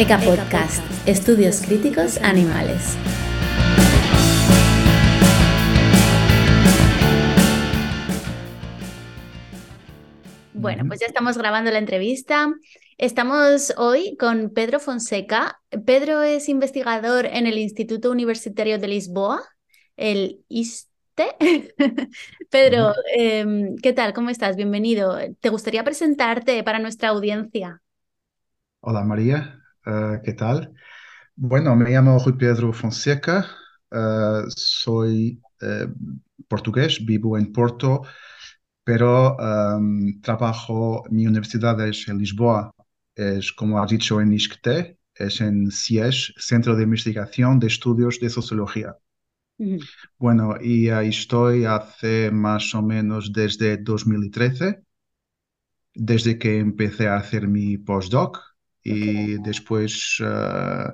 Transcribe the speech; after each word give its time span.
ECA 0.00 0.20
Podcast, 0.20 0.80
Estudios 1.08 1.60
Críticos 1.60 2.18
Animales. 2.18 2.96
Bueno, 10.54 10.84
pues 10.86 11.00
ya 11.00 11.06
estamos 11.06 11.36
grabando 11.36 11.72
la 11.72 11.78
entrevista. 11.78 12.46
Estamos 12.96 13.74
hoy 13.76 14.16
con 14.16 14.50
Pedro 14.50 14.78
Fonseca. 14.78 15.60
Pedro 15.84 16.22
es 16.22 16.48
investigador 16.48 17.26
en 17.26 17.48
el 17.48 17.58
Instituto 17.58 18.12
Universitario 18.12 18.78
de 18.78 18.86
Lisboa, 18.86 19.42
el 19.96 20.44
ISTE. 20.46 21.34
Pedro, 22.50 22.94
em, 23.16 23.74
¿qué 23.82 23.92
tal? 23.92 24.12
¿Cómo 24.12 24.30
estás? 24.30 24.54
Bienvenido. 24.54 25.18
¿Te 25.40 25.48
gustaría 25.48 25.82
presentarte 25.82 26.62
para 26.62 26.78
nuestra 26.78 27.08
audiencia? 27.08 27.82
Hola 28.80 29.02
María, 29.02 29.57
eh, 29.88 30.20
¿qué 30.24 30.34
tal? 30.34 30.74
Bueno, 31.36 31.74
me 31.76 31.90
llamo 31.90 32.18
Rui 32.18 32.36
Pedro 32.36 32.72
Fonseca, 32.72 33.46
eh, 33.90 34.42
soy 34.48 35.40
eh, 35.60 35.86
portugués, 36.48 37.04
vivo 37.04 37.38
en 37.38 37.52
Porto, 37.52 38.02
pero 38.84 39.36
em, 39.40 40.20
trabajo, 40.20 41.04
mi 41.10 41.26
universidad 41.26 41.80
es 41.86 42.08
en 42.08 42.18
Lisboa, 42.18 42.72
es 43.14 43.52
como 43.52 43.80
ha 43.82 43.86
dicho 43.86 44.20
en 44.20 44.32
ISCTE, 44.32 44.98
es 45.14 45.40
en 45.40 45.70
CIES, 45.70 46.34
Centro 46.38 46.76
de 46.76 46.84
Investigación 46.84 47.58
de 47.58 47.66
Estudios 47.68 48.20
de 48.20 48.30
Sociología. 48.30 48.96
Bueno, 50.18 50.56
y 50.60 50.88
ahí 50.90 51.08
estoy 51.08 51.64
hace 51.64 52.30
más 52.30 52.74
o 52.74 52.82
menos 52.82 53.32
desde 53.32 53.76
2013, 53.78 54.82
desde 55.94 56.38
que 56.38 56.58
empecé 56.58 57.08
a 57.08 57.16
hacer 57.16 57.48
mi 57.48 57.76
postdoc 57.78 58.47
y 58.88 59.38
después 59.42 60.18
eh, 60.24 60.84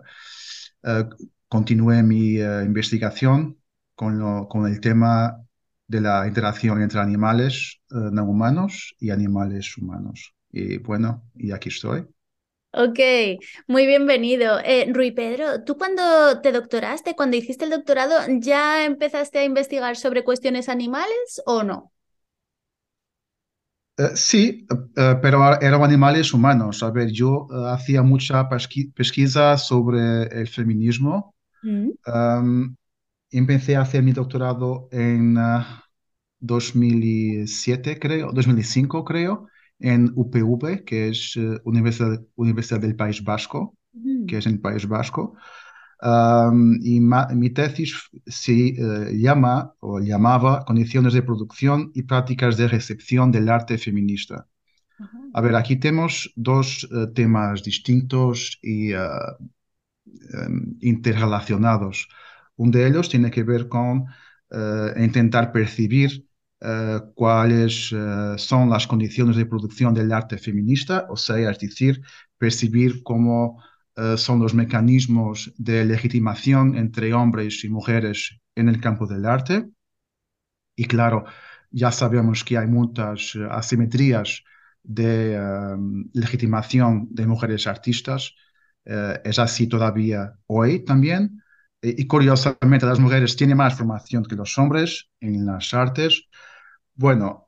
eh, 0.84 1.04
continué 1.48 2.02
mi 2.02 2.38
eh, 2.38 2.62
investigación 2.64 3.58
con, 3.94 4.18
lo- 4.18 4.48
con 4.48 4.66
el 4.66 4.80
tema 4.80 5.40
de 5.86 6.00
la 6.00 6.26
interacción 6.26 6.82
entre 6.82 7.00
animales 7.00 7.80
no 7.90 8.24
humanos 8.24 8.94
y 8.98 9.10
animales 9.10 9.76
humanos. 9.76 10.34
Y 10.50 10.78
bueno, 10.78 11.24
y 11.36 11.52
aquí 11.52 11.68
estoy. 11.68 12.06
Ok, 12.76 12.98
muy 13.68 13.86
bienvenido. 13.86 14.58
Eh, 14.64 14.86
Rui 14.92 15.12
Pedro, 15.12 15.62
¿tú 15.64 15.78
cuando 15.78 16.40
te 16.40 16.50
doctoraste, 16.50 17.14
cuando 17.14 17.36
hiciste 17.36 17.64
el 17.64 17.70
doctorado, 17.70 18.16
ya 18.40 18.84
empezaste 18.84 19.38
a 19.38 19.44
investigar 19.44 19.96
sobre 19.96 20.24
cuestiones 20.24 20.68
animales 20.68 21.40
o 21.46 21.62
no? 21.62 21.92
Eh, 23.96 24.10
sí, 24.16 24.66
eh, 24.96 25.14
pero 25.22 25.38
eran 25.60 25.82
animales 25.82 26.32
humanos. 26.32 26.82
A 26.82 26.90
ver, 26.90 27.10
yo 27.12 27.46
eh, 27.50 27.54
hacía 27.72 28.02
mucha 28.02 28.48
pesqui- 28.48 28.92
pesquisa 28.94 29.56
sobre 29.58 30.24
el 30.24 30.48
feminismo. 30.48 31.34
Mm, 31.64 31.96
Um, 32.06 32.76
empecé 33.30 33.76
a 33.76 33.82
hacer 33.82 34.02
mi 34.02 34.12
doctorado 34.12 34.88
en 34.92 35.38
ah, 35.38 35.84
2007, 36.40 37.98
creo, 38.00 38.32
2005, 38.32 39.04
creo, 39.04 39.48
en 39.80 40.12
UPV, 40.16 40.84
que 40.84 41.08
es 41.10 41.36
Universidad, 41.64 42.20
Universidad 42.36 42.80
del 42.80 42.96
País 42.96 43.22
Vasco, 43.24 43.76
que 44.26 44.38
mm, 44.38 44.38
es 44.38 44.46
en 44.46 44.54
el 44.54 44.60
País 44.60 44.88
Vasco. 44.88 45.36
Um, 46.04 46.78
y 46.82 47.00
ma- 47.00 47.28
mi 47.34 47.48
tesis 47.50 47.94
se 48.26 48.52
eh, 48.52 49.16
llama 49.18 49.74
o 49.80 50.00
llamaba 50.00 50.64
Condiciones 50.66 51.14
de 51.14 51.22
producción 51.22 51.92
y 51.94 52.02
prácticas 52.02 52.58
de 52.58 52.68
recepción 52.68 53.32
del 53.32 53.48
arte 53.48 53.78
feminista. 53.78 54.46
ajá, 54.98 55.18
A 55.32 55.40
ver, 55.42 55.56
aquí 55.56 55.76
tenemos 55.76 56.32
dos 56.36 56.88
eh, 56.92 57.08
temas 57.14 57.62
distintos 57.64 58.58
y 58.62 58.92
em, 60.32 60.76
interrelacionados. 60.80 62.08
Un 62.56 62.70
de 62.70 62.86
ellos 62.86 63.08
tiene 63.08 63.30
que 63.30 63.42
ver 63.42 63.68
con 63.68 64.06
eh, 64.50 64.92
intentar 64.98 65.52
percibir 65.52 66.26
eh, 66.60 67.00
cuáles 67.14 67.92
eh, 67.92 68.34
son 68.38 68.70
las 68.70 68.86
condiciones 68.86 69.36
de 69.36 69.46
producción 69.46 69.94
del 69.94 70.12
arte 70.12 70.38
feminista, 70.38 71.06
o 71.10 71.16
sea, 71.16 71.50
es 71.50 71.58
decir, 71.58 72.00
percibir 72.38 73.02
cómo 73.02 73.62
eh, 73.96 74.16
son 74.16 74.40
los 74.40 74.54
mecanismos 74.54 75.52
de 75.58 75.84
legitimación 75.84 76.76
entre 76.76 77.14
hombres 77.14 77.64
y 77.64 77.68
mujeres 77.68 78.38
en 78.54 78.68
el 78.68 78.80
campo 78.80 79.06
del 79.06 79.26
arte. 79.26 79.66
Y 80.76 80.86
claro, 80.86 81.24
ya 81.70 81.92
sabemos 81.92 82.44
que 82.44 82.58
hay 82.58 82.66
muchas 82.66 83.34
eh, 83.36 83.46
asimetrías 83.50 84.42
de 84.82 85.34
eh, 85.36 85.40
legitimación 86.12 87.08
de 87.10 87.26
mujeres 87.26 87.66
artistas. 87.66 88.34
Es 88.86 89.38
así 89.38 89.66
todavía 89.66 90.34
hoy 90.46 90.84
también. 90.84 91.42
Eh, 91.82 91.94
y 91.98 92.06
curiosamente, 92.06 92.86
las 92.86 92.98
mujeres 93.00 93.36
tienen 93.36 93.56
más 93.58 93.76
formación 93.76 94.24
que 94.24 94.36
los 94.36 94.58
hombres 94.58 95.10
en 95.20 95.46
las 95.46 95.72
artes. 95.74 96.28
Bueno, 96.94 97.44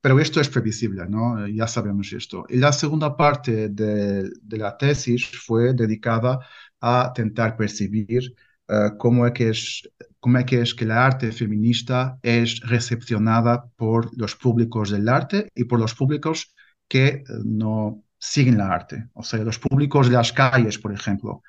pero 0.00 0.18
esto 0.20 0.40
es 0.40 0.48
previsible, 0.48 1.06
¿no? 1.08 1.44
Eh, 1.46 1.54
Ya 1.54 1.66
sabemos 1.66 2.12
esto. 2.12 2.44
Y 2.48 2.58
la 2.58 2.72
segunda 2.72 3.16
parte 3.16 3.68
de, 3.68 4.30
de 4.42 4.58
la 4.58 4.76
tesis 4.76 5.26
fue 5.46 5.74
dedicada 5.74 6.38
a 6.80 7.06
intentar 7.08 7.56
percibir 7.56 8.34
eh, 8.68 8.90
cómo 8.98 9.26
es 9.26 9.32
que 9.32 9.48
es, 9.50 9.90
cómo 10.20 10.38
es 10.38 10.44
que 10.44 10.60
es 10.62 10.74
que 10.74 10.84
la 10.86 11.04
arte 11.06 11.32
feminista 11.32 12.18
es 12.22 12.60
recepcionada 12.60 13.66
por 13.76 14.16
los 14.16 14.36
públicos 14.36 14.90
del 14.90 15.08
arte 15.08 15.48
y 15.54 15.64
por 15.64 15.80
los 15.80 15.94
públicos 15.94 16.54
que 16.88 17.06
eh, 17.08 17.24
no 17.44 18.02
siguen 18.18 18.58
la 18.58 18.72
arte, 18.72 19.08
o 19.14 19.22
sea, 19.22 19.40
los 19.44 19.58
públicos 19.58 20.08
de 20.08 20.14
las 20.16 20.32
calles, 20.32 20.78
por 20.78 20.92
ejemplo. 20.92 21.42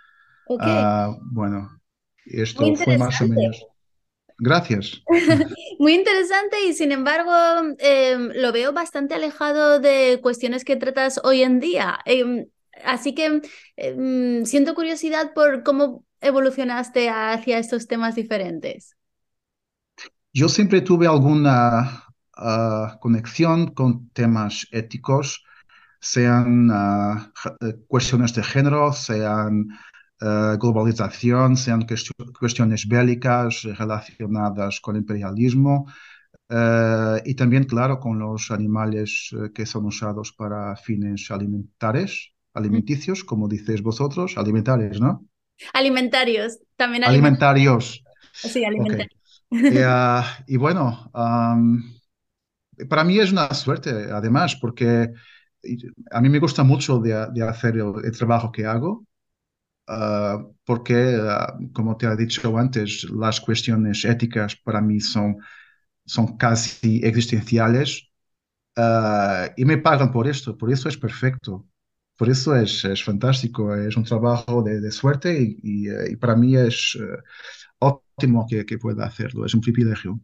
Ok, 0.46 0.66
Ah, 0.66 1.16
bueno, 1.22 1.82
esto 2.26 2.76
fue 2.76 2.94
más 2.96 3.22
o 3.22 3.26
menos. 3.28 3.68
Gracias. 4.40 5.04
Muy 5.80 5.94
interesante 5.94 6.64
y 6.66 6.74
sin 6.74 6.92
embargo 6.92 7.32
em, 7.78 8.32
lo 8.36 8.52
veo 8.52 8.74
bastante 8.74 9.16
alejado 9.16 9.80
de 9.80 10.20
cuestiones 10.22 10.64
que 10.64 10.78
tratas 10.78 11.20
hoy 11.24 11.44
en 11.44 11.60
día. 11.60 12.00
Em, 12.06 12.48
así 12.84 13.14
que 13.14 13.42
em, 13.76 14.46
siento 14.46 14.76
curiosidad 14.76 15.34
por 15.34 15.64
cómo 15.64 16.06
evolucionaste 16.22 17.10
hacia 17.10 17.60
estos 17.60 17.88
temas 17.88 18.16
diferentes. 18.16 18.96
Yo 20.34 20.48
siempre 20.48 20.82
tuve 20.82 21.08
alguna 21.08 22.04
ah, 22.38 22.98
conexión 23.02 23.74
con 23.74 24.10
temas 24.10 24.68
éticos, 24.72 25.44
sean 26.00 26.70
ah, 26.72 27.32
eh, 27.62 27.76
cuestiones 27.88 28.34
de 28.36 28.44
género, 28.44 28.94
sean 28.94 29.68
eh, 30.22 30.58
globalización, 30.60 31.58
sean 31.58 31.82
cuestio- 31.88 32.14
cuestiones 32.40 32.88
bélicas 32.88 33.64
relacionadas 33.64 34.80
con 34.82 34.96
imperialismo, 34.98 35.88
eh, 36.50 37.22
y 37.26 37.36
también, 37.36 37.66
claro, 37.66 38.00
con 38.00 38.20
los 38.20 38.52
animales 38.52 39.32
eh, 39.34 39.52
que 39.54 39.66
son 39.66 39.86
usados 39.86 40.34
para 40.34 40.76
fines 40.78 41.32
alimentares, 41.32 42.32
alimenticios, 42.54 43.24
como 43.24 43.48
dices 43.48 43.82
vosotros, 43.84 44.38
alimentarios, 44.38 45.00
¿no? 45.02 45.26
Alimentarios, 45.74 46.60
también 46.76 47.04
alimentarios. 47.04 47.42
Alimentarios. 47.64 48.04
Sí, 48.44 48.64
alimentarios. 48.66 49.44
Y, 49.68 49.80
y 50.48 50.58
bueno, 50.58 51.12
Para 52.90 53.04
mí 53.04 53.20
es 53.20 53.32
una 53.32 53.54
suerte, 53.54 53.90
además, 54.12 54.56
porque 54.56 55.10
a 56.12 56.22
mí 56.22 56.30
me 56.30 56.40
gusta 56.40 56.64
mucho 56.64 57.00
de, 57.00 57.28
de 57.34 57.44
hacer 57.48 57.76
el, 57.76 57.94
el 58.04 58.18
trabajo 58.18 58.52
que 58.52 58.66
hago, 58.66 59.06
ah, 59.90 60.46
porque, 60.66 60.96
ah, 61.22 61.58
como 61.74 61.98
te 61.98 62.08
he 62.08 62.18
dicho 62.18 62.58
antes, 62.58 63.06
las 63.12 63.42
cuestiones 63.42 64.06
éticas 64.06 64.56
para 64.58 64.82
mí 64.82 65.02
son, 65.02 65.38
son 66.06 66.38
casi 66.38 67.02
existenciales, 67.06 68.10
ah, 68.78 69.50
y 69.58 69.66
me 69.66 69.78
pagan 69.80 70.12
por 70.12 70.28
esto, 70.28 70.58
por 70.58 70.72
eso 70.72 70.90
es 70.90 70.98
perfecto, 70.98 71.68
por 72.18 72.30
eso 72.30 72.56
es, 72.56 72.86
es 72.86 73.04
fantástico, 73.04 73.76
es 73.76 73.98
un 73.98 74.04
trabajo 74.06 74.64
de, 74.64 74.82
de 74.82 74.92
suerte 74.92 75.42
y, 75.42 75.58
y, 75.64 75.90
eh, 75.90 76.12
y 76.14 76.16
para 76.18 76.36
mí 76.36 76.56
es 76.58 76.98
eh, 77.02 77.18
óptimo 77.80 78.48
que, 78.50 78.66
que 78.66 78.78
pueda 78.80 79.06
hacerlo, 79.08 79.46
es 79.46 79.54
un 79.56 79.62
privilegio. 79.62 80.20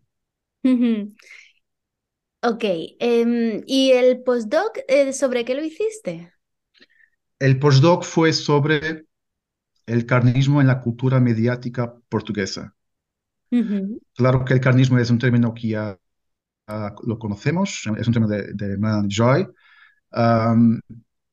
Ok, 2.41 2.63
em, 2.99 3.63
¿y 3.65 3.91
el 3.91 4.23
postdoc 4.23 4.77
eh, 4.87 5.11
sobre 5.13 5.43
qué 5.45 5.55
lo 5.55 5.63
hiciste? 5.63 6.31
El 7.39 7.59
postdoc 7.59 8.03
fue 8.03 8.33
sobre 8.33 9.05
el 9.87 10.05
carnismo 10.05 10.61
en 10.61 10.67
la 10.67 10.81
cultura 10.81 11.19
mediática 11.19 11.95
portuguesa. 12.09 12.75
Ujú, 13.51 13.97
Claro 14.15 14.45
que 14.45 14.53
el 14.53 14.61
carnismo 14.61 14.97
es 14.99 15.09
un 15.09 15.19
término 15.19 15.53
que 15.53 15.69
ya 15.69 15.99
ah, 16.67 16.95
lo 17.05 17.19
conocemos, 17.19 17.83
es 17.97 18.07
un 18.07 18.13
término 18.13 18.27
de, 18.35 18.53
de 18.53 18.77
Joy. 19.09 19.47
Um, 20.13 20.79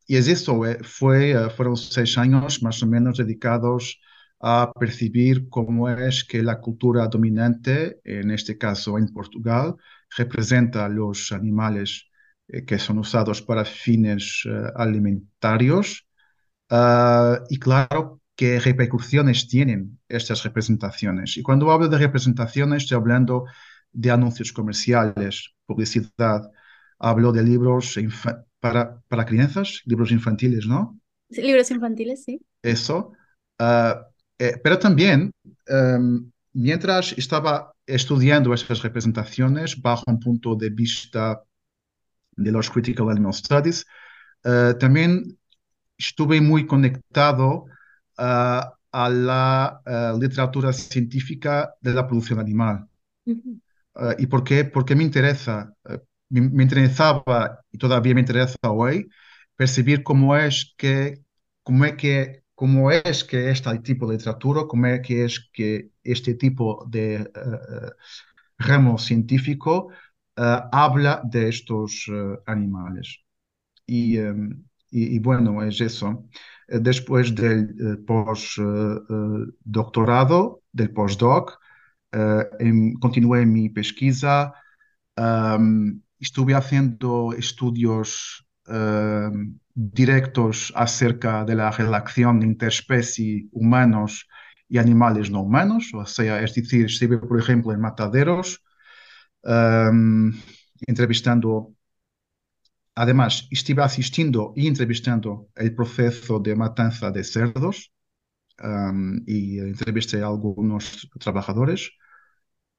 y 0.06 0.16
es 0.16 0.28
eso, 0.28 0.66
eh, 0.66 0.78
fue, 0.84 1.32
eh, 1.32 1.50
fueron 1.50 1.76
seis 1.76 2.18
años 2.18 2.62
más 2.62 2.82
o 2.82 2.86
menos 2.88 3.18
dedicados 3.18 4.00
a 4.40 4.72
percibir 4.78 5.48
cómo 5.50 5.88
es 5.90 6.24
que 6.24 6.42
la 6.42 6.60
cultura 6.60 7.08
dominante, 7.08 8.00
en 8.04 8.30
este 8.32 8.58
caso 8.58 8.98
en 8.98 9.08
Portugal, 9.12 9.76
representa 10.16 10.88
los 10.88 11.32
animales 11.32 12.08
eh, 12.48 12.64
que 12.66 12.78
son 12.78 12.98
usados 13.00 13.42
para 13.42 13.64
fines 13.66 14.44
alimentarios 14.76 16.06
Uh, 16.70 17.44
y 17.50 17.58
claro, 17.58 18.21
qué 18.36 18.58
repercusiones 18.58 19.48
tienen 19.48 19.98
estas 20.08 20.42
representaciones. 20.42 21.36
Y 21.36 21.42
cuando 21.42 21.70
hablo 21.70 21.88
de 21.88 21.98
representaciones, 21.98 22.84
estoy 22.84 22.96
hablando 22.96 23.44
de 23.92 24.10
anuncios 24.10 24.52
comerciales, 24.52 25.54
publicidad, 25.66 26.50
hablo 26.98 27.32
de 27.32 27.42
libros 27.42 27.98
para, 28.60 29.00
para 29.08 29.26
crianzas, 29.26 29.82
libros 29.84 30.12
infantiles, 30.12 30.66
¿no? 30.66 30.98
libros 31.40 31.70
infantiles, 31.70 32.24
sí. 32.24 32.40
Eso. 32.62 33.12
Uh, 33.58 33.94
eh, 34.38 34.60
pero 34.62 34.78
también, 34.78 35.32
um, 35.68 36.30
mientras 36.52 37.12
estaba 37.12 37.72
estudiando 37.86 38.52
esas 38.52 38.82
representaciones 38.82 39.80
bajo 39.80 40.04
un 40.06 40.20
punto 40.20 40.54
de 40.54 40.70
vista 40.70 41.42
de 42.36 42.52
los 42.52 42.70
Critical 42.70 43.10
Animal 43.10 43.34
Studies, 43.34 43.86
uh, 44.44 44.76
también 44.78 45.38
estuve 45.96 46.40
muy 46.40 46.66
conectado 46.66 47.66
a 48.16 49.08
la 49.08 49.82
uh, 49.86 50.18
literatura 50.20 50.72
científica 50.72 51.74
de 51.80 51.94
la 51.94 52.06
producción 52.06 52.38
animal. 52.38 52.86
Uh 53.24 53.34
-huh. 53.34 54.16
¿Y 54.18 54.26
por 54.26 54.42
qué? 54.42 54.64
Porque 54.64 54.94
me 54.94 55.04
interesa, 55.04 55.74
me, 56.30 56.40
me, 56.40 56.62
interesaba 56.62 57.60
y 57.70 57.78
todavía 57.78 58.14
me 58.14 58.20
interesa 58.20 58.56
hoy 58.62 59.08
percibir 59.54 60.02
cómo 60.02 60.34
es 60.34 60.74
que, 60.78 61.22
cómo 61.62 61.84
es 61.84 61.94
que, 61.96 62.42
cómo 62.54 62.90
es 62.90 63.24
que 63.24 63.50
este 63.50 63.78
tipo 63.80 64.06
de 64.06 64.16
literatura, 64.16 64.62
cómo 64.66 64.86
es 64.86 65.00
que 65.06 65.24
es 65.24 65.50
que 65.52 65.90
este 66.02 66.34
tipo 66.34 66.86
de 66.88 67.30
ramo 68.58 68.98
científico 68.98 69.90
habla 70.36 71.20
de 71.24 71.48
estos 71.48 72.10
animales. 72.46 73.18
Y 73.86 74.18
um, 74.18 74.64
y, 74.92 75.16
y, 75.16 75.18
bueno, 75.18 75.62
es 75.64 75.80
eso. 75.80 76.28
Después 76.68 77.34
del 77.34 77.74
eh, 77.78 77.96
postdoctorado, 78.06 80.58
eh, 80.58 80.60
del 80.72 80.92
postdoc, 80.92 81.58
em, 82.58 82.94
continué 82.94 83.46
mi 83.46 83.68
pesquisa. 83.70 84.52
Um, 85.16 86.02
estuve 86.18 86.54
haciendo 86.54 87.32
estudios 87.32 88.46
um, 88.66 89.58
directos 89.74 90.72
acerca 90.76 91.44
de 91.44 91.54
la 91.54 91.70
relación 91.70 92.42
interespecie 92.42 93.46
humanos 93.52 94.26
y 94.68 94.78
animales 94.78 95.30
no 95.30 95.42
humanos, 95.42 95.90
o 95.94 96.04
sea, 96.06 96.42
es 96.42 96.54
decir, 96.54 96.86
estuve, 96.86 97.18
por 97.18 97.38
ejemplo, 97.38 97.72
en 97.72 97.80
mataderos, 97.80 98.62
entrevistando 100.86 101.74
Además, 102.94 103.48
estuve 103.50 103.82
asistiendo 103.82 104.52
y 104.54 104.66
entrevistando 104.66 105.48
el 105.56 105.74
proceso 105.74 106.38
de 106.40 106.54
matanza 106.54 107.10
de 107.10 107.24
cerdos 107.24 107.90
um, 108.62 109.22
y 109.26 109.58
entrevisté 109.60 110.22
a 110.22 110.26
algunos 110.26 111.08
trabajadores. 111.18 111.90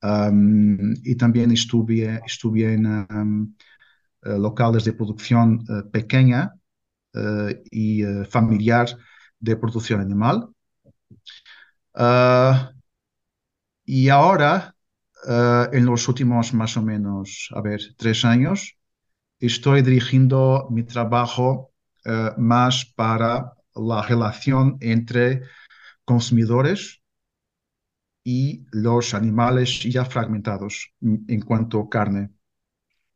Um, 0.04 0.94
y 1.04 1.16
también 1.16 1.52
estuve, 1.52 2.22
estuve 2.26 2.74
en 2.74 2.86
um, 3.10 3.56
locales 4.22 4.84
de 4.84 4.94
producción 4.94 5.64
uh, 5.70 5.90
pequeña 5.90 6.54
uh, 7.16 7.50
y 7.72 8.04
familiar 8.30 8.96
de 9.40 9.58
producción 9.58 10.02
animal. 10.02 10.48
y 13.86 14.10
ahora, 14.10 14.76
en 15.72 15.86
los 15.86 16.08
últimos 16.08 16.54
más 16.54 16.78
o 16.78 16.82
menos, 16.82 17.50
a 17.56 17.62
ver, 17.62 17.82
tres 17.98 18.26
años, 18.26 18.78
estoy 19.48 19.82
dirigiendo 19.82 20.68
mi 20.72 20.84
trabajo 20.84 21.72
uh, 22.06 22.40
más 22.40 22.86
para 22.86 23.54
la 23.76 24.02
relación 24.02 24.78
entre 24.80 25.42
consumidores 26.06 27.02
y 28.24 28.66
los 28.72 29.14
animales 29.14 29.84
ya 29.84 30.06
fragmentados 30.06 30.94
en 31.02 31.42
cuanto 31.42 31.82
a 31.82 31.90
carne. 31.90 32.30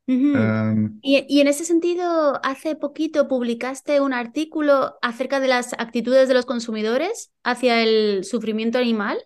Uh 0.06 0.12
-huh. 0.12 0.72
um, 0.72 0.98
y, 1.02 1.24
y, 1.28 1.40
en 1.40 1.48
ese 1.48 1.64
sentido, 1.64 2.40
hace 2.42 2.76
poquito 2.76 3.28
publicaste 3.28 4.00
un 4.00 4.12
artículo 4.12 4.96
acerca 5.02 5.38
de 5.38 5.48
las 5.48 5.74
actitudes 5.74 6.28
de 6.28 6.34
los 6.34 6.46
consumidores 6.46 7.30
hacia 7.44 7.82
el 7.82 8.24
sufrimiento 8.24 8.78
animal. 8.78 9.18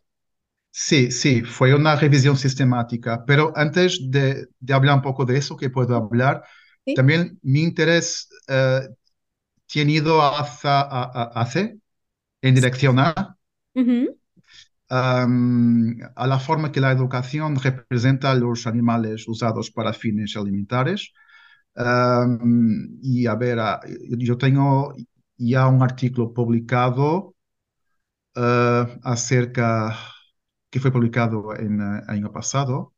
Sí, 0.70 1.10
sí, 1.10 1.43
fue 1.43 1.75
una 1.75 1.96
revisión 1.96 2.37
sistemática, 2.37 3.25
pero 3.26 3.52
antes 3.55 4.10
de, 4.10 4.46
de 4.58 4.75
hablar 4.75 4.96
un 4.96 5.02
poco 5.02 5.25
de 5.25 5.37
eso, 5.37 5.56
que 5.56 5.70
puedo 5.70 5.94
hablar, 5.94 6.43
¿Sí? 6.84 6.94
También 6.94 7.38
mi 7.43 7.62
interés 7.62 8.29
uh, 8.49 8.93
tiene 9.67 9.93
ido 9.93 10.20
hacia, 10.20 10.81
hacia, 10.81 11.75
en 12.43 12.55
dirección 12.55 12.99
a, 12.99 13.37
uh 13.75 13.81
-huh. 13.81 14.17
um, 14.90 15.96
a 16.17 16.26
la 16.26 16.38
forma 16.38 16.73
que 16.73 16.81
la 16.81 16.90
educación 16.90 17.56
representa 17.56 18.31
a 18.31 18.34
los 18.34 18.67
animales 18.67 19.26
usados 19.29 19.70
para 19.70 19.93
fines 19.93 20.37
alimentares. 20.37 21.12
Um, 21.75 22.99
y 23.00 23.26
a 23.26 23.34
ver, 23.34 23.58
yo 24.19 24.37
tengo 24.37 24.94
ya 25.38 25.67
un 25.69 25.82
artículo 25.82 26.32
publicado 26.34 27.34
uh, 28.37 28.87
acerca, 29.02 29.96
que 30.70 30.81
fue 30.81 30.93
publicado 30.93 31.55
en 31.56 31.81
el 31.81 32.02
año 32.08 32.31
pasado, 32.31 32.91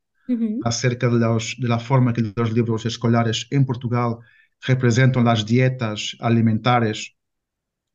Acerca 0.65 1.09
de, 1.09 1.19
los, 1.19 1.57
de, 1.59 1.69
la 1.69 1.79
forma 1.79 2.13
que 2.13 2.33
los 2.35 2.53
libros 2.53 2.87
escolares 2.87 3.47
en 3.51 3.67
Portugal 3.67 4.17
representan 4.61 5.25
las 5.25 5.45
dietas 5.45 6.17
alimentares, 6.21 7.15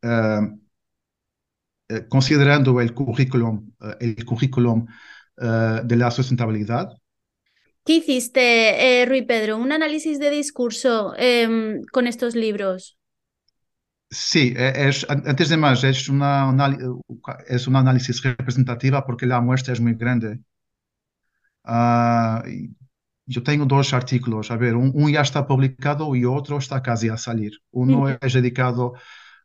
uh, 0.03 0.43
uh, 1.89 2.07
considerando 2.07 2.79
el 2.81 2.93
currículum, 2.93 3.71
el 3.99 4.23
currículum 4.25 4.85
de 5.37 5.95
la 5.95 6.11
sustentabilidad. 6.11 6.89
¿Qué 7.85 7.93
hiciste, 7.95 9.01
eh, 9.01 9.05
Rui 9.05 9.23
Pedro? 9.23 9.57
¿Un 9.57 9.71
análisis 9.71 10.19
de 10.19 10.29
discurso 10.29 11.13
eh, 11.17 11.79
con 11.91 12.07
estos 12.07 12.35
libros? 12.35 12.99
Sí, 14.11 14.53
es, 14.57 15.05
antes 15.09 15.49
de 15.49 15.57
más, 15.57 15.83
es 15.83 16.09
una, 16.09 16.53
es 17.47 17.67
un 17.67 17.75
análisis 17.75 18.21
representativa 18.23 19.05
porque 19.05 19.27
la 19.27 19.39
muestra 19.39 19.73
es 19.73 19.81
muy 19.81 19.93
grande. 19.93 20.39
Uh, 21.63 22.41
yo 23.25 23.43
tengo 23.43 23.65
dos 23.65 23.93
artículos, 23.93 24.49
a 24.49 24.57
ver, 24.57 24.75
un, 24.75 24.91
un, 24.93 25.11
ya 25.11 25.21
está 25.21 25.45
publicado 25.45 26.15
y 26.15 26.25
otro 26.25 26.57
está 26.57 26.81
casi 26.81 27.09
a 27.09 27.17
salir. 27.17 27.51
Uno 27.71 27.99
uh 27.99 28.07
-huh. 28.07 28.17
es 28.21 28.33
dedicado 28.33 28.93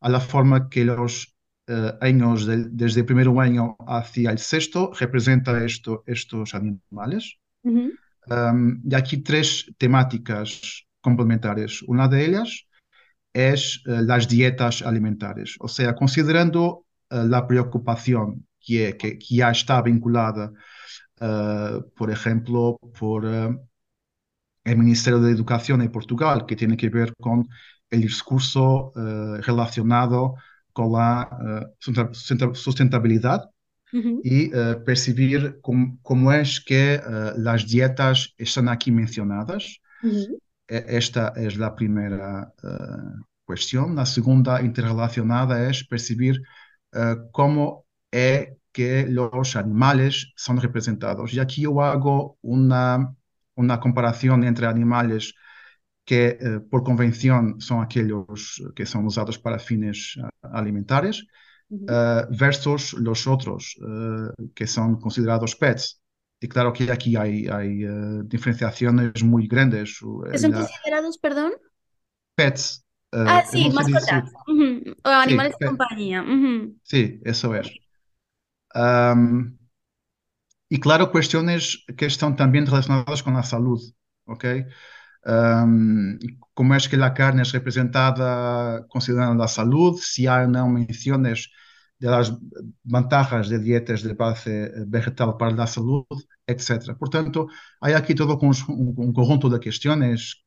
a 0.01 0.09
la 0.09 0.21
forma 0.21 0.69
que 0.69 0.85
los 0.85 1.35
uh, 1.69 1.93
años 2.01 2.47
de, 2.47 2.69
desde 2.71 3.01
el 3.01 3.07
primer 3.07 3.29
año 3.29 3.77
hacia 3.87 4.31
el 4.31 4.39
sexto 4.39 4.93
representa 4.99 5.63
esto, 5.65 6.03
estos 6.07 6.55
animales. 6.55 7.39
Uh 7.63 7.73
-huh. 7.73 8.53
um, 8.53 8.81
y 8.91 8.95
aquí 8.95 9.19
tres 9.19 9.71
temáticas 9.77 10.87
complementares. 11.01 11.83
Una 11.83 12.09
de 12.09 12.25
ellas 12.25 12.67
es 13.35 13.83
uh, 13.87 14.01
las 14.03 14.29
dietas 14.29 14.83
alimentares, 14.83 15.57
o 15.59 15.69
sea, 15.69 15.95
considerando 15.95 16.87
la 17.11 17.47
preocupación 17.47 18.47
que, 18.59 18.97
que, 18.97 19.19
que 19.19 19.37
ya 19.37 19.51
está 19.51 19.83
vinculada 19.83 20.51
Uh, 21.21 21.89
por 21.97 22.11
ejemplo, 22.11 22.77
por 22.99 23.25
uh, 23.25 23.57
el 24.65 24.77
Ministerio 24.77 25.21
de 25.21 25.31
Educación 25.31 25.81
en 25.81 25.93
Portugal, 25.93 26.45
que 26.45 26.57
tiene 26.57 26.77
que 26.77 26.89
ver 26.89 27.15
con 27.21 27.49
el 27.89 28.01
discurso 28.01 28.93
uh, 28.97 29.37
relacionado 29.41 30.35
con 30.73 30.91
la 30.91 31.71
sustentabilidad 32.53 33.49
uh 33.93 33.97
-huh. 33.97 34.21
y 34.25 34.51
percibir 34.85 35.61
com, 35.63 35.99
cómo 36.03 36.33
es 36.33 36.61
que 36.61 37.01
las 37.37 37.69
dietas 37.69 38.35
están 38.37 38.69
aquí 38.69 38.91
mencionadas. 38.91 39.79
Uh 40.03 40.09
-huh. 40.09 40.39
Esta 40.67 41.33
es 41.37 41.57
la 41.57 41.77
primera 41.77 42.53
cuestión. 43.47 43.95
La 43.95 44.05
segunda 44.05 44.61
interrelacionada 44.63 45.71
es 45.71 45.85
percibir 45.87 46.43
cómo 47.31 47.85
es 48.11 48.49
que 48.75 49.07
los 49.09 49.55
animales 49.55 50.33
son 50.35 50.61
representados. 50.61 51.33
Y 51.33 51.39
aquí 51.39 51.63
yo 51.63 51.81
hago 51.81 52.39
una, 52.43 53.15
una 53.55 53.79
comparación 53.79 54.43
entre 54.43 54.67
animales 54.67 55.33
que 56.05 56.37
eh, 56.41 56.61
por 56.69 56.83
convención 56.83 57.61
son 57.61 57.85
aquellos 57.85 58.61
que 58.75 58.85
son 58.85 59.07
usados 59.07 59.39
para 59.39 59.61
fines 59.61 60.17
uh, 60.17 60.29
alimentares 60.53 61.25
uh 61.69 61.77
-huh. 61.77 62.29
uh, 62.29 62.37
versus 62.37 62.95
los 62.95 63.29
otros 63.29 63.79
que 64.55 64.67
son 64.67 64.99
considerados 64.99 65.55
pets. 65.55 66.03
Y 66.41 66.49
claro 66.49 66.73
que 66.73 66.91
aquí 66.91 67.17
hay, 67.17 67.47
hay 67.47 67.87
diferenciaciones 68.25 69.23
muy 69.23 69.47
grandes. 69.47 70.01
¿Que 70.33 70.39
son 70.39 70.51
la... 70.51 70.59
considerados, 70.59 71.17
perdón? 71.17 71.53
Pets. 72.35 72.85
ah, 73.13 73.45
sí, 73.49 73.71
mascotas. 73.71 74.33
Uh 74.49 74.53
-huh. 74.53 74.97
O 75.05 75.09
animales 75.09 75.55
sí, 75.57 75.65
de 75.65 75.67
compañía. 75.67 76.25
Sí, 76.83 77.21
eso 77.25 77.55
es. 77.55 77.71
Um, 78.75 79.57
y 80.69 80.81
claro, 80.81 81.11
cuestiones 81.11 81.85
que 81.97 82.07
están 82.07 82.37
también 82.37 82.67
relacionadas 82.67 83.23
con 83.23 83.35
la 83.35 83.43
salud, 83.43 83.81
¿ok? 84.27 84.45
um, 85.27 86.19
cómo 86.55 86.75
es 86.75 86.89
que 86.89 86.97
la 86.97 87.15
carne 87.15 87.43
es 87.43 87.53
representada 87.53 88.87
considerando 88.89 89.35
la 89.43 89.49
salud, 89.49 89.99
si 90.01 90.27
hay 90.27 90.45
o 90.45 90.49
no 90.49 90.69
menciones 90.69 91.51
de 91.99 92.09
las 92.09 92.33
ventajas 92.83 93.49
de 93.49 93.59
dietas 93.59 94.03
de 94.03 94.15
base 94.15 94.73
vegetal 94.87 95.37
para 95.39 95.53
la 95.53 95.67
salud, 95.67 96.07
etc. 96.47 96.97
Portanto, 96.99 97.49
hay 97.81 97.95
aquí 97.95 98.15
todo 98.15 98.39
un, 98.39 98.55
un 98.69 99.13
conjunto 99.13 99.49
de 99.49 99.61
cuestiones 99.61 100.45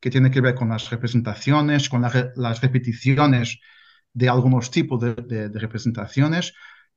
que 0.00 0.10
tienen 0.10 0.32
que 0.32 0.40
ver 0.40 0.54
con 0.54 0.68
las 0.68 0.90
representaciones, 0.90 1.88
con 1.88 2.02
la, 2.02 2.32
las 2.36 2.60
repeticiones 2.60 3.58
de 4.12 4.28
algunos 4.28 4.70
tipos 4.70 5.00
de, 5.00 5.14
de, 5.14 5.48
de, 5.48 5.58
representaciones 5.58 6.52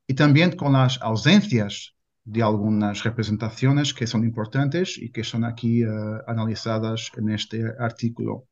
y 0.06 0.14
también 0.14 0.56
con 0.56 0.72
las 0.72 1.00
ausencias 1.00 1.94
de 2.24 2.42
algunas 2.42 3.04
representaciones 3.04 3.92
que 3.92 4.06
son 4.06 4.24
importantes 4.24 4.96
y 4.98 5.10
que 5.10 5.24
son 5.24 5.44
aquí 5.44 5.84
uh, 5.84 6.20
analizadas 6.26 7.10
en 7.16 7.30
este 7.30 7.64
artículo. 7.78 8.46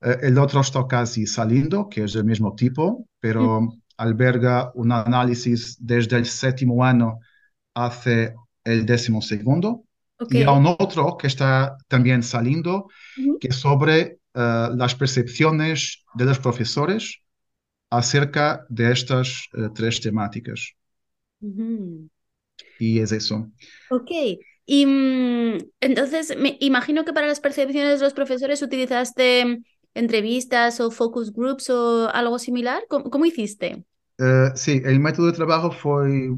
Uh, 0.00 0.16
el 0.22 0.38
otro 0.38 0.60
está 0.60 0.86
casi 0.86 1.26
saliendo, 1.26 1.88
que 1.88 2.04
es 2.04 2.14
del 2.14 2.24
mismo 2.24 2.54
tipo, 2.54 3.06
pero 3.20 3.60
mm. 3.60 3.82
alberga 3.98 4.70
un 4.74 4.92
análisis 4.92 5.76
desde 5.78 6.16
el 6.16 6.26
séptimo 6.26 6.82
año 6.82 7.18
hacia 7.74 8.34
el 8.64 8.86
décimo 8.86 9.20
segundo. 9.20 9.84
Okay. 10.18 10.40
Y 10.40 10.44
hay 10.44 10.56
un 10.56 10.66
otro 10.66 11.16
que 11.18 11.26
está 11.26 11.76
también 11.88 12.22
saliendo, 12.22 12.88
-huh. 13.16 13.38
que 13.38 13.48
es 13.48 13.56
sobre 13.56 14.20
uh, 14.34 14.74
las 14.74 14.94
percepciones 14.94 16.04
de 16.14 16.24
los 16.24 16.38
profesores 16.38 17.22
acerca 17.90 18.66
de 18.68 18.92
estas 18.92 19.48
tres 19.74 20.00
temáticas. 20.00 20.74
-huh. 21.42 22.08
Y 22.78 22.98
es 23.00 23.12
eso. 23.12 23.50
Ok. 23.88 24.10
Y 24.66 24.86
mmm, 24.86 25.58
entonces, 25.80 26.36
me 26.38 26.56
imagino 26.60 27.04
que 27.04 27.12
para 27.12 27.26
las 27.26 27.40
percepciones 27.40 27.98
de 27.98 28.04
los 28.04 28.14
profesores 28.14 28.62
utilizaste 28.62 29.62
entrevistas 29.94 30.80
o 30.80 30.90
focus 30.90 31.32
groups 31.32 31.70
o 31.70 32.08
algo 32.10 32.38
similar. 32.38 32.84
¿Cómo, 32.88 33.10
cómo 33.10 33.24
hiciste? 33.26 33.84
Uh, 34.18 34.50
sí, 34.54 34.82
el 34.84 35.00
método 35.00 35.26
de 35.26 35.32
trabajo 35.32 35.70
fue 35.72 36.28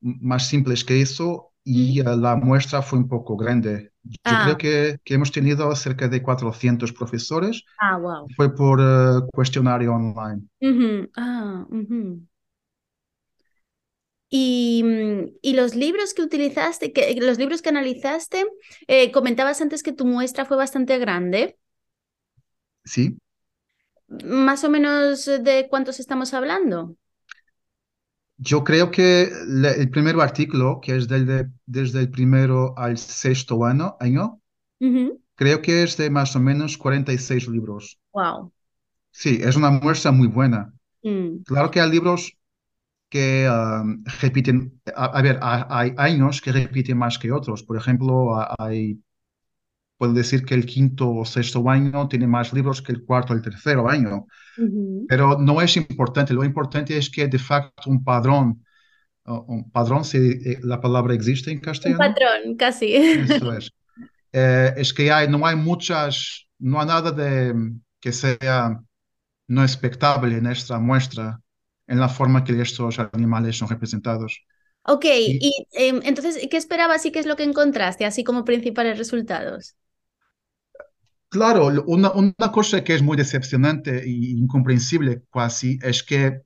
más 0.00 0.48
simple 0.48 0.74
que 0.84 1.00
eso 1.00 1.47
y 1.68 2.00
uh, 2.00 2.16
la 2.16 2.34
muestra 2.36 2.80
fue 2.80 2.98
un 2.98 3.08
poco 3.08 3.36
grande. 3.36 3.92
Yo 4.02 4.16
ah. 4.24 4.40
creo 4.44 4.56
que, 4.56 4.98
que, 5.04 5.14
hemos 5.14 5.30
tenido 5.30 5.74
cerca 5.76 6.08
de 6.08 6.22
400 6.22 6.94
profesores. 6.94 7.62
Ah, 7.78 7.98
wow. 7.98 8.26
Fue 8.34 8.54
por 8.54 8.80
uh, 8.80 9.28
cuestionario 9.30 9.92
online. 9.92 10.42
-huh. 10.62 11.10
Ah, 11.14 11.66
-huh. 11.68 12.20
Y, 14.30 14.84
y, 15.42 15.54
los 15.54 15.74
libros 15.74 16.14
que 16.14 16.22
utilizaste, 16.22 16.92
que, 16.92 17.14
los 17.20 17.38
libros 17.38 17.60
que 17.60 17.68
analizaste, 17.68 18.46
eh, 18.86 19.10
comentabas 19.12 19.60
antes 19.60 19.82
que 19.82 19.92
tu 19.92 20.06
muestra 20.06 20.46
fue 20.46 20.56
bastante 20.56 20.98
grande. 20.98 21.58
Sí. 22.84 23.18
Más 24.24 24.64
o 24.64 24.70
menos 24.70 25.26
de 25.26 25.66
cuántos 25.68 26.00
estamos 26.00 26.32
hablando. 26.32 26.96
Yo 28.38 28.62
creo 28.62 28.90
que 28.90 29.30
le, 29.46 29.80
el 29.80 29.90
primer 29.90 30.18
artículo, 30.20 30.80
que 30.80 30.96
es 30.96 31.08
del 31.08 31.26
de, 31.26 31.48
desde 31.66 32.00
el 32.00 32.10
primero 32.10 32.72
al 32.78 32.96
sexto 32.96 33.64
año, 33.64 33.96
año 33.98 34.40
uh 34.80 34.86
-huh. 34.86 35.20
creo 35.34 35.60
que 35.60 35.82
es 35.82 35.96
de 35.96 36.08
más 36.08 36.34
o 36.36 36.40
menos 36.40 36.78
46 36.78 37.48
libros. 37.48 37.98
Wow. 38.12 38.52
Sí, 39.10 39.40
es 39.42 39.56
una 39.56 39.70
muestra 39.70 40.12
muy 40.12 40.28
buena. 40.28 40.72
Mm. 41.02 41.42
Claro 41.44 41.70
que 41.70 41.80
hay 41.80 41.90
libros 41.90 42.38
que 43.08 43.48
um, 43.48 44.04
repiten, 44.20 44.80
a, 44.94 45.06
a, 45.06 45.22
ver, 45.22 45.38
hay 45.42 45.94
años 45.96 46.40
que 46.40 46.52
repiten 46.52 46.98
más 46.98 47.18
que 47.18 47.32
otros. 47.32 47.62
Por 47.62 47.76
ejemplo, 47.76 48.36
hay, 48.58 49.00
puedo 49.98 50.12
decir 50.14 50.44
que 50.44 50.54
el 50.54 50.64
quinto 50.64 51.10
o 51.10 51.24
sexto 51.24 51.68
año 51.68 52.08
tiene 52.08 52.26
más 52.26 52.52
libros 52.52 52.80
que 52.80 52.92
el 52.92 53.04
cuarto 53.04 53.32
o 53.32 53.36
el 53.36 53.42
tercero 53.42 53.88
año. 53.88 54.26
Uh 54.56 54.62
-huh. 54.62 55.04
Pero 55.08 55.38
no 55.38 55.60
es 55.60 55.76
importante. 55.76 56.32
Lo 56.32 56.44
importante 56.44 56.96
es 56.96 57.10
que 57.10 57.26
de 57.26 57.38
facto 57.38 57.90
un 57.90 58.02
padrón, 58.04 58.64
uh, 59.26 59.44
un 59.48 59.70
padrón, 59.70 60.04
si 60.04 60.18
eh, 60.18 60.58
la 60.62 60.80
palabra 60.80 61.14
existe 61.14 61.50
en 61.50 61.60
castellano. 61.60 61.98
Un 62.00 62.14
patrón, 62.14 62.56
casi. 62.56 62.94
Eso 62.94 63.52
es. 63.52 63.70
Eh, 64.32 64.72
es 64.76 64.92
que 64.92 65.10
hay, 65.10 65.26
no 65.28 65.44
hay 65.46 65.56
muchas, 65.56 66.46
no 66.58 66.80
hay 66.80 66.86
nada 66.86 67.10
de 67.10 67.54
que 68.00 68.12
sea 68.12 68.80
no 69.48 69.62
expectable 69.62 70.36
en 70.36 70.46
esta 70.46 70.78
muestra 70.78 71.40
en 71.86 71.98
la 71.98 72.08
forma 72.08 72.44
que 72.44 72.60
estos 72.60 72.98
animales 73.12 73.56
son 73.56 73.68
representados. 73.68 74.44
Ok, 74.82 75.04
y, 75.06 75.38
y 75.40 75.66
eh, 75.72 76.00
entonces, 76.04 76.38
¿qué 76.50 76.56
esperabas 76.56 77.04
y 77.04 77.10
qué 77.10 77.18
es 77.18 77.26
lo 77.26 77.36
que 77.36 77.44
encontraste, 77.44 78.04
así 78.04 78.24
como 78.24 78.44
principales 78.44 78.98
resultados? 78.98 79.74
Claro, 81.30 81.66
una, 81.86 82.10
cosa 82.52 82.82
que 82.82 82.94
es 82.94 83.02
muy 83.02 83.16
decepcionante 83.16 84.02
e 84.02 84.08
incomprensible 84.08 85.22
casi 85.30 85.78
es 85.82 86.02
que 86.02 86.42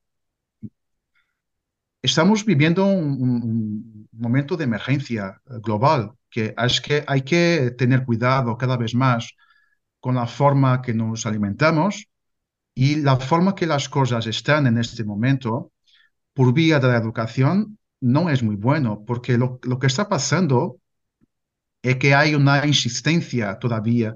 estamos 2.00 2.44
viviendo 2.44 2.84
un, 2.86 4.08
momento 4.12 4.56
de 4.56 4.64
emergencia 4.64 5.40
global, 5.62 6.12
que 6.30 6.54
es 6.56 6.80
que 6.80 7.04
hay 7.06 7.22
que 7.22 7.72
tener 7.78 8.04
cuidado 8.04 8.56
cada 8.56 8.76
vez 8.76 8.94
más 8.94 9.32
con 10.00 10.14
la 10.16 10.26
forma 10.26 10.82
que 10.82 10.94
nos 10.94 11.26
alimentamos 11.26 12.06
y 12.74 12.96
la 12.96 13.16
forma 13.18 13.54
que 13.54 13.66
las 13.66 13.88
cosas 13.88 14.26
están 14.26 14.66
en 14.66 14.78
este 14.78 15.04
momento, 15.04 15.72
por 16.34 16.52
vía 16.54 16.80
de 16.80 16.88
la 16.88 16.98
educación, 16.98 17.78
no 18.00 18.30
es 18.30 18.42
muy 18.42 18.56
bueno, 18.56 19.04
porque 19.06 19.38
lo 19.38 19.78
que 19.78 19.86
está 19.86 20.08
pasando 20.08 20.78
es 21.82 21.96
que 21.96 22.14
hay 22.14 22.34
una 22.34 22.66
insistencia 22.66 23.58
todavía 23.58 24.14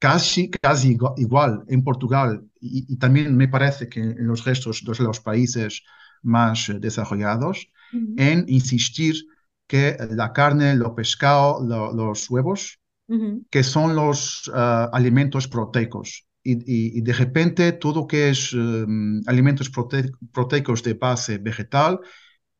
casi, 0.00 0.50
casi 0.50 0.96
igual 1.18 1.62
en 1.68 1.84
Portugal 1.84 2.42
y, 2.60 2.92
y, 2.92 2.96
también 2.96 3.36
me 3.36 3.48
parece 3.48 3.88
que 3.88 4.00
en 4.00 4.26
los 4.26 4.44
restos 4.44 4.82
de 4.82 5.04
los 5.04 5.20
países 5.20 5.84
más 6.22 6.72
desarrollados, 6.80 7.68
uh 7.92 7.96
-huh. 7.96 8.14
en 8.16 8.44
insistir 8.48 9.14
que 9.66 9.96
la 10.10 10.32
carne, 10.32 10.74
lo 10.74 10.94
pescado, 10.94 11.64
lo, 11.64 11.92
los 11.92 12.28
huevos, 12.30 12.80
uh 13.08 13.16
-huh. 13.16 13.44
que 13.50 13.62
son 13.62 13.94
los 13.94 14.48
uh, 14.48 14.88
alimentos 14.92 15.46
proteicos. 15.48 16.26
Y, 16.42 16.52
y, 16.52 16.98
y, 16.98 17.00
de 17.02 17.12
repente 17.12 17.72
todo 17.72 18.06
que 18.06 18.30
es 18.30 18.54
um, 18.54 19.20
alimentos 19.26 19.68
prote 19.68 20.10
proteicos 20.32 20.82
de 20.82 20.94
base 20.94 21.38
vegetal, 21.38 22.00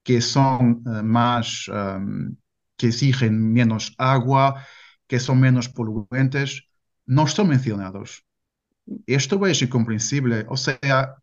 que 0.03 0.21
son 0.21 0.83
uh, 0.85 1.03
más, 1.03 1.67
um, 1.69 2.37
que 2.77 2.89
exigen 2.89 3.53
menos 3.53 3.95
agua, 3.99 4.67
que 5.07 5.19
son 5.19 5.41
menos 5.41 5.69
poluentes, 5.69 6.70
no 7.11 7.25
están 7.25 7.49
mencionados. 7.49 8.25
Esto 9.07 9.45
es 9.47 9.61
incomprensible. 9.63 10.47
O 10.49 10.57
sea, 10.57 11.17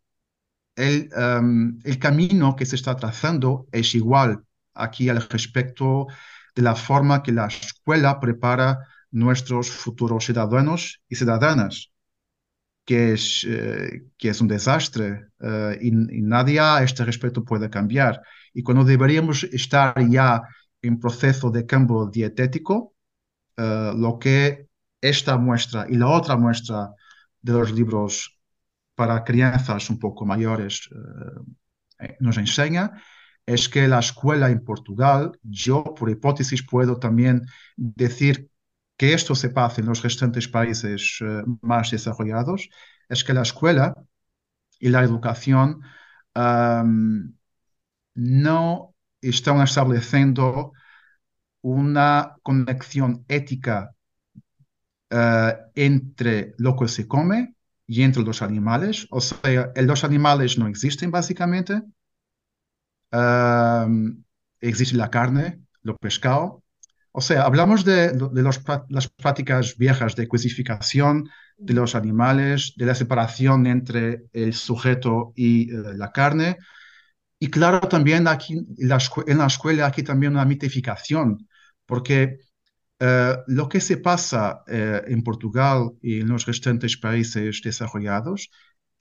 el, 0.76 1.08
um, 1.16 1.78
el, 1.82 1.98
camino 1.98 2.54
que 2.56 2.66
se 2.66 2.76
está 2.76 2.94
trazando 2.94 3.66
es 3.72 3.94
igual 3.94 4.44
aquí 4.74 5.08
al 5.08 5.26
respecto 5.28 6.06
de 6.54 6.62
la 6.62 6.74
forma 6.74 7.22
que 7.22 7.32
la 7.32 7.46
escuela 7.46 8.20
prepara 8.20 8.80
nuestros 9.10 9.70
futuros 9.70 10.26
ciudadanos 10.26 11.00
y 11.08 11.16
ciudadanas, 11.16 11.90
que 12.84 13.14
es, 13.14 13.44
uh, 13.44 14.10
que 14.18 14.28
es 14.28 14.40
un 14.42 14.48
desastre 14.48 15.28
uh, 15.40 15.72
y, 15.80 15.88
y, 15.88 16.20
nadie 16.20 16.60
a 16.60 16.82
este 16.82 17.02
respecto 17.06 17.44
puede 17.44 17.70
cambiar. 17.70 18.20
Y 18.52 18.62
cuando 18.62 18.84
deberíamos 18.84 19.44
estar 19.44 19.94
ya 20.10 20.42
en 20.82 21.00
proceso 21.00 21.50
de 21.50 21.64
cambio 21.64 22.10
dietético, 22.12 22.94
uh, 23.56 23.96
lo 23.96 24.18
que 24.18 24.67
esta 25.00 25.38
muestra 25.38 25.86
y 25.88 25.96
la 25.96 26.08
otra 26.08 26.36
muestra 26.36 26.90
de 27.40 27.52
los 27.52 27.72
libros 27.72 28.38
para 28.94 29.24
crianzas 29.24 29.90
un 29.90 29.98
poco 29.98 30.26
mayores 30.26 30.88
eh, 32.00 32.16
nos 32.20 32.36
enseña 32.38 32.92
es 33.46 33.68
que 33.68 33.88
la 33.88 34.00
escuela 34.00 34.50
en 34.50 34.62
Portugal, 34.62 35.38
yo 35.42 35.82
por 35.94 36.10
hipótesis 36.10 36.62
puedo 36.62 36.98
también 36.98 37.46
decir 37.76 38.50
que 38.96 39.14
esto 39.14 39.34
se 39.34 39.50
pasa 39.50 39.80
en 39.80 39.86
los 39.86 40.02
restantes 40.02 40.48
países 40.48 41.18
eh, 41.22 41.42
más 41.62 41.90
desarrollados, 41.90 42.68
es 43.08 43.24
que 43.24 43.32
la 43.32 43.42
escuela 43.42 43.94
y 44.78 44.90
la 44.90 45.02
educación 45.02 45.80
no 48.14 48.94
están 49.20 49.60
estableciendo 49.60 50.72
una 51.62 52.36
conexión 52.42 53.24
ética 53.28 53.94
uh, 55.10 55.52
entre 55.74 56.54
lo 56.58 56.76
que 56.76 56.88
se 56.88 57.06
come 57.06 57.54
y 57.86 58.02
entre 58.02 58.22
los 58.22 58.42
animales. 58.42 59.06
O 59.10 59.20
sea, 59.20 59.72
los 59.76 60.04
animales 60.04 60.58
no 60.58 60.68
existen 60.68 61.10
básicamente. 61.10 61.82
Uh, 63.12 64.14
existe 64.60 64.96
la 64.96 65.10
carne, 65.10 65.60
lo 65.82 65.96
pescado. 65.96 66.62
O 67.12 67.20
sea, 67.20 67.42
hablamos 67.42 67.84
de, 67.84 68.12
de 68.12 68.42
los, 68.42 68.60
las 68.88 69.08
prácticas 69.08 69.76
viejas 69.76 70.14
de 70.14 70.28
cosificación 70.28 71.28
de 71.56 71.74
los 71.74 71.94
animales, 71.94 72.74
de 72.76 72.86
la 72.86 72.94
separación 72.94 73.66
entre 73.66 74.24
el 74.32 74.52
sujeto 74.52 75.32
y 75.34 75.74
uh, 75.74 75.94
la 75.94 76.12
carne. 76.12 76.58
Y 77.40 77.50
claro, 77.50 77.80
también 77.80 78.28
aquí 78.28 78.54
en 78.54 78.88
la, 78.88 78.98
en 79.26 79.38
la 79.38 79.46
escuela 79.46 79.86
aquí 79.86 80.02
también 80.02 80.32
una 80.32 80.44
mitificación, 80.44 81.48
porque 81.86 82.40
Uh, 83.00 83.44
lo 83.46 83.68
que 83.68 83.80
se 83.80 83.98
pasa 83.98 84.64
uh, 84.66 85.06
en 85.06 85.22
Portugal 85.22 85.92
y 86.02 86.20
en 86.20 86.28
los 86.28 86.46
restantes 86.46 86.96
países 86.96 87.60
desarrollados, 87.62 88.50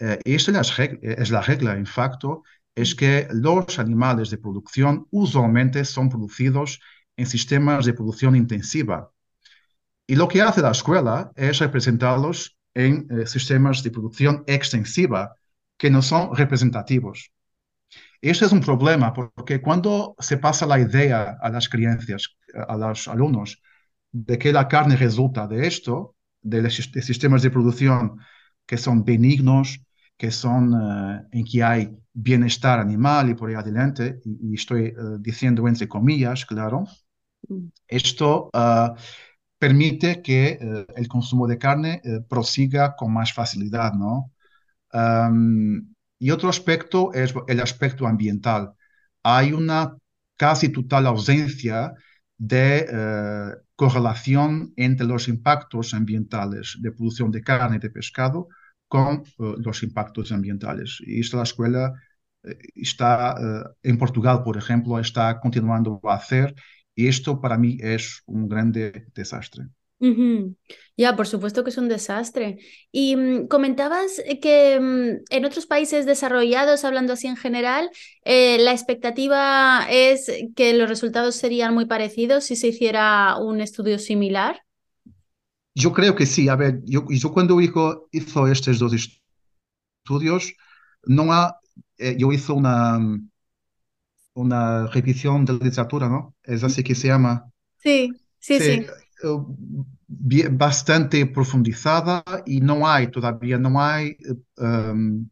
uh, 0.01 0.17
esta 0.23 0.61
es, 0.61 0.73
es 1.01 1.31
la 1.31 1.41
regla, 1.41 1.75
en 1.75 1.87
facto, 1.87 2.43
es 2.75 2.93
que 2.93 3.27
los 3.31 3.79
animales 3.79 4.29
de 4.29 4.37
producción 4.37 5.07
usualmente 5.09 5.83
son 5.83 6.09
producidos 6.09 6.79
en 7.15 7.25
sistemas 7.25 7.85
de 7.85 7.93
producción 7.93 8.35
intensiva. 8.35 9.09
Y 10.05 10.15
lo 10.15 10.27
que 10.27 10.43
hace 10.43 10.61
la 10.61 10.71
escuela 10.71 11.31
es 11.35 11.57
representarlos 11.57 12.55
en 12.75 13.25
sistemas 13.25 13.81
de 13.81 13.89
producción 13.89 14.43
extensiva, 14.45 15.35
que 15.75 15.89
no 15.89 16.03
son 16.03 16.35
representativos. 16.35 17.31
Eso 18.21 18.45
es 18.45 18.51
un 18.51 18.61
problema 18.61 19.11
porque 19.11 19.59
cuando 19.59 20.15
se 20.19 20.37
pasa 20.37 20.67
la 20.67 20.79
idea 20.79 21.37
a 21.41 21.49
las 21.49 21.67
creencias, 21.67 22.37
a 22.53 22.77
los 22.77 23.07
alumnos, 23.07 23.59
de 24.25 24.37
que 24.37 24.51
la 24.51 24.67
carne 24.67 24.95
resulta 24.95 25.47
de 25.47 25.67
esto, 25.67 26.15
de, 26.41 26.61
los 26.61 26.75
sistemas 26.75 27.41
de 27.41 27.51
producción 27.51 28.19
que 28.65 28.77
son 28.77 29.03
benignos, 29.03 29.79
que 30.17 30.31
son 30.31 30.73
uh, 30.73 31.27
en 31.31 31.45
que 31.45 31.63
hay 31.63 31.89
bienestar 32.13 32.79
animal 32.79 33.29
y 33.29 33.35
por 33.35 33.49
ahí 33.49 33.55
adelante, 33.55 34.19
y, 34.25 34.51
y 34.51 34.55
estoy 34.55 34.93
uh, 34.97 35.17
diciendo 35.19 35.67
entre 35.67 35.87
comillas, 35.87 36.45
claro, 36.45 36.85
mm. 37.47 37.67
esto 37.87 38.49
uh, 38.53 38.95
permite 39.59 40.21
que 40.21 40.59
el 40.95 41.07
consumo 41.07 41.47
de 41.47 41.57
carne 41.57 41.99
prosiga 42.29 42.95
con 42.95 43.11
más 43.11 43.33
facilidad, 43.33 43.91
¿no? 43.93 44.31
Um, 44.93 45.95
y 46.19 46.29
otro 46.29 46.47
aspecto 46.47 47.11
es 47.11 47.33
el 47.47 47.59
aspecto 47.59 48.05
ambiental. 48.05 48.73
Hay 49.23 49.53
una 49.53 49.97
casi 50.35 50.69
total 50.69 51.07
ausencia 51.07 51.91
de 52.37 52.85
correlación 53.77 54.73
entre 54.75 55.07
los 55.07 55.27
impactos 55.29 55.93
ambientales 55.93 56.77
de 56.81 56.91
producción 56.91 57.31
de 57.31 57.43
carne 57.43 57.77
y 57.77 57.79
de 57.79 57.91
pescado 57.91 58.49
con 58.89 59.23
uh, 59.37 59.55
los 59.59 59.83
impactos 59.83 60.31
ambientales. 60.31 60.99
Y 61.05 61.21
esto 61.21 61.37
la 61.37 61.43
escuela 61.43 61.93
eh, 62.43 62.57
está, 62.75 63.35
uh, 63.39 63.75
en 63.83 63.97
Portugal, 63.99 64.43
por 64.43 64.57
ejemplo, 64.57 64.99
está 64.99 65.39
continuando 65.39 66.01
a 66.05 66.15
hacer 66.15 66.55
y 66.95 67.07
esto 67.07 67.39
para 67.41 67.57
mí 67.57 67.77
es 67.81 68.23
un 68.25 68.49
grande 68.49 69.07
desastre. 69.13 69.67
Uh 69.99 70.07
-huh. 70.07 70.55
Ya, 70.95 71.15
por 71.15 71.27
supuesto 71.27 71.63
que 71.63 71.69
es 71.71 71.77
un 71.77 71.89
desastre. 71.89 72.57
Y 72.91 73.15
um, 73.15 73.47
comentabas 73.47 74.21
que 74.41 74.77
um, 74.79 75.23
en 75.29 75.45
otros 75.45 75.65
países 75.65 76.05
desarrollados, 76.05 76.85
hablando 76.85 77.13
así 77.13 77.27
en 77.27 77.35
general, 77.35 77.89
eh, 78.23 78.57
la 78.59 78.71
expectativa 78.71 79.87
es 79.89 80.31
que 80.55 80.73
los 80.73 80.89
resultados 80.89 81.35
serían 81.35 81.73
muy 81.73 81.85
parecidos 81.85 82.45
si 82.45 82.55
se 82.55 82.67
hiciera 82.67 83.37
un 83.37 83.61
estudio 83.61 83.97
similar. 83.99 84.61
Yo 85.73 85.93
creo 85.93 86.15
que 86.15 86.25
sí. 86.25 86.49
A 86.49 86.55
ver, 86.55 86.81
yo, 86.85 87.05
yo 87.09 87.31
cuando 87.31 87.59
hizo, 87.61 88.07
hizo 88.11 88.47
estos 88.47 88.79
dos 88.79 88.93
estudios, 90.03 90.53
no 91.03 91.31
ha, 91.31 91.59
eh, 91.97 92.15
yo 92.17 92.31
hice 92.31 92.51
una, 92.51 92.99
una 94.33 94.87
revisión 94.87 95.45
de 95.45 95.53
literatura, 95.53 96.09
¿no? 96.09 96.35
Es 96.43 96.63
así 96.63 96.83
que 96.83 96.95
se 96.95 97.07
llama. 97.07 97.51
Sí, 97.77 98.11
sí, 98.39 98.59
sí. 98.59 98.83
sí 98.83 98.85
bastante 100.07 101.25
profundizada 101.25 102.23
y 102.45 102.61
no 102.61 102.87
hay 102.87 103.07
todavía, 103.07 103.57
no 103.57 103.81
hay 103.81 104.17
um, 104.57 105.29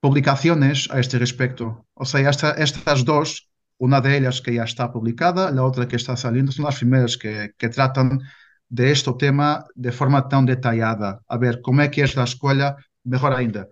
publicaciones 0.00 0.88
a 0.90 1.00
este 1.00 1.18
respecto. 1.18 1.86
O 1.94 2.04
sea, 2.04 2.28
esta, 2.30 2.52
estas 2.52 3.04
dos, 3.04 3.50
una 3.78 4.00
de 4.00 4.16
ellas 4.16 4.40
que 4.40 4.54
ya 4.54 4.64
está 4.64 4.92
publicada, 4.92 5.50
la 5.50 5.64
otra 5.64 5.88
que 5.88 5.96
está 5.96 6.16
saliendo, 6.16 6.52
son 6.52 6.64
las 6.64 6.78
primeras 6.78 7.16
que, 7.16 7.52
que 7.58 7.68
tratan 7.68 8.20
de 8.68 8.90
este 8.90 9.12
tema 9.14 9.64
de 9.74 9.92
forma 9.92 10.28
tan 10.28 10.46
detallada. 10.46 11.22
A 11.28 11.38
ver, 11.38 11.60
¿cómo 11.62 11.82
es 11.82 11.90
que 11.90 12.02
es 12.02 12.16
la 12.16 12.24
escuela? 12.24 12.76
Mejor 13.04 13.32
ainda, 13.34 13.68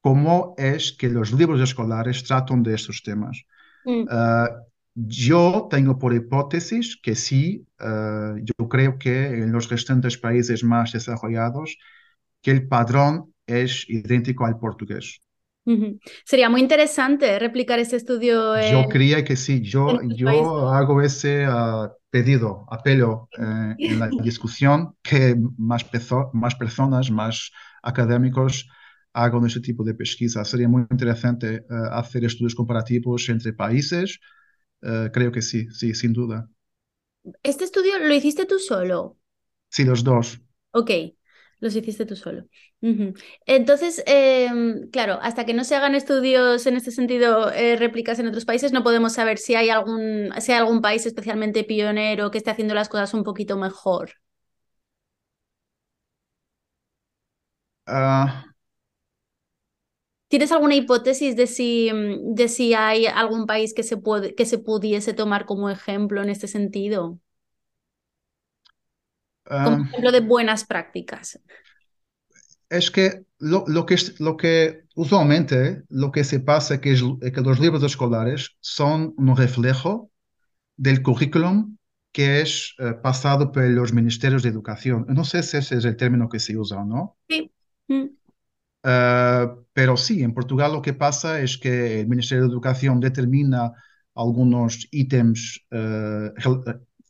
¿cómo 0.00 0.54
es 0.58 0.92
que 0.92 1.08
los 1.08 1.32
libros 1.32 1.60
escolares 1.60 2.22
tratan 2.24 2.62
de 2.62 2.74
estos 2.74 3.02
temas? 3.02 3.42
Mm. 3.84 4.02
Uh, 4.02 4.48
yo 4.94 5.68
tengo 5.70 5.98
por 5.98 6.14
hipótesis 6.14 6.98
que 7.02 7.14
sí, 7.14 7.66
uh, 7.80 8.36
yo 8.38 8.68
creo 8.68 8.98
que 8.98 9.26
en 9.26 9.52
los 9.52 9.70
restantes 9.70 10.18
países 10.18 10.62
más 10.64 10.92
desarrollados, 10.92 11.78
que 12.42 12.50
el 12.50 12.68
padrón 12.68 13.32
es 13.46 13.88
idéntico 13.88 14.44
al 14.44 14.58
portugués. 14.58 15.20
Uh 15.64 15.72
-huh. 15.72 16.00
Sería 16.24 16.50
muy 16.50 16.60
interesante 16.60 17.38
replicar 17.38 17.78
ese 17.78 17.96
estudio. 17.96 18.56
En, 18.56 18.72
yo 18.72 18.88
creía 18.88 19.24
que 19.24 19.36
sí, 19.36 19.62
yo, 19.62 20.00
yo 20.02 20.68
hago 20.68 21.00
ese 21.00 21.46
uh, 21.48 21.88
pedido, 22.10 22.66
apelo 22.68 23.28
uh, 23.38 23.74
en 23.78 23.98
la 23.98 24.08
discusión 24.22 24.96
que 25.02 25.36
más, 25.56 25.86
más 26.32 26.54
personas, 26.56 27.10
más 27.10 27.50
académicos 27.82 28.68
hagan 29.14 29.46
ese 29.46 29.60
tipo 29.60 29.84
de 29.84 29.94
pesquisa. 29.94 30.44
Sería 30.44 30.68
muy 30.68 30.84
interesante 30.90 31.64
hacer 31.92 32.24
estudios 32.24 32.54
comparativos 32.54 33.28
entre 33.28 33.52
países 33.52 34.18
Uh, 34.82 35.10
creo 35.12 35.32
que 35.32 35.42
sí, 35.42 35.68
sí, 35.70 35.94
sin 35.94 36.12
duda. 36.12 36.48
¿Este 37.44 37.62
estudio 37.64 37.98
lo 38.00 38.12
hiciste 38.14 38.46
tú 38.46 38.58
solo? 38.58 39.16
Sí, 39.70 39.84
los 39.84 40.04
dos. 40.04 40.40
Ok, 40.72 40.90
los 41.60 41.76
hiciste 41.76 42.06
tú 42.06 42.16
solo. 42.16 42.44
Uh 42.80 42.88
-huh. 42.88 43.22
Entonces, 43.46 44.02
eh, 44.06 44.48
claro, 44.92 45.18
hasta 45.22 45.44
que 45.44 45.54
no 45.54 45.64
se 45.64 45.76
hagan 45.76 45.94
estudios 45.94 46.66
en 46.66 46.76
este 46.76 46.90
sentido, 46.90 47.50
eh, 47.52 47.76
réplicas 47.76 48.18
en 48.18 48.26
otros 48.28 48.44
países, 48.44 48.72
no 48.72 48.82
podemos 48.82 49.12
saber 49.14 49.38
si 49.38 49.54
hay 49.54 49.68
algún, 49.70 50.30
si 50.40 50.52
hay 50.52 50.58
algún 50.58 50.80
país 50.80 51.04
especialmente 51.06 51.64
pionero 51.64 52.30
que 52.30 52.38
esté 52.38 52.50
haciendo 52.50 52.74
las 52.74 52.88
cosas 52.88 53.14
un 53.14 53.24
poquito 53.24 53.56
mejor. 53.56 54.12
Uh, 57.86 58.51
¿Tienes 60.32 60.50
alguna 60.50 60.74
hipótesis 60.74 61.36
de 61.36 61.46
si, 61.46 61.90
mm, 61.92 62.34
de 62.34 62.48
si 62.48 62.72
hay 62.72 63.04
algún 63.04 63.44
país 63.44 63.74
que 63.74 63.82
se, 63.82 63.98
puede, 63.98 64.34
que 64.34 64.46
se 64.46 64.56
pudiese 64.56 65.12
tomar 65.12 65.44
como 65.44 65.68
ejemplo 65.68 66.22
en 66.22 66.30
este 66.30 66.48
sentido? 66.48 67.18
Como 69.44 69.76
um, 69.76 69.82
ejemplo 69.82 70.10
de 70.10 70.20
buenas 70.20 70.64
prácticas. 70.64 71.38
Es 72.70 72.90
que 72.90 73.26
lo, 73.40 73.64
lo, 73.66 73.84
que 73.84 73.96
lo 74.20 74.38
que 74.38 74.84
usualmente 74.94 75.82
lo 75.90 76.10
que 76.10 76.24
se 76.24 76.40
pasa 76.40 76.76
es 76.76 76.80
que, 76.80 76.92
es 76.92 77.32
que 77.32 77.40
los 77.42 77.60
libros 77.60 77.82
escolares 77.82 78.56
son 78.60 79.12
un 79.18 79.36
reflejo 79.36 80.10
del 80.78 81.02
currículum 81.02 81.76
que 82.10 82.40
es 82.40 82.74
uh, 82.78 83.02
pasado 83.02 83.52
por 83.52 83.64
los 83.64 83.92
ministerios 83.92 84.42
de 84.42 84.48
educación. 84.48 85.04
No 85.10 85.24
sé 85.24 85.42
si 85.42 85.58
ese 85.58 85.76
es 85.76 85.84
el 85.84 85.98
término 85.98 86.30
que 86.30 86.40
se 86.40 86.56
usa 86.56 86.78
o 86.78 86.86
no. 86.86 87.18
Sí. 87.28 87.52
Mm. 87.88 88.21
Uh, 88.84 89.62
pero 89.72 89.96
sí, 89.96 90.22
en 90.22 90.34
Portugal 90.34 90.72
lo 90.72 90.82
que 90.82 90.92
pasa 90.92 91.40
es 91.40 91.56
que 91.56 92.00
el 92.00 92.08
Ministerio 92.08 92.44
de 92.44 92.50
Educación 92.50 92.98
determina 92.98 93.72
algunos 94.14 94.88
ítems 94.90 95.60
uh, 95.70 96.34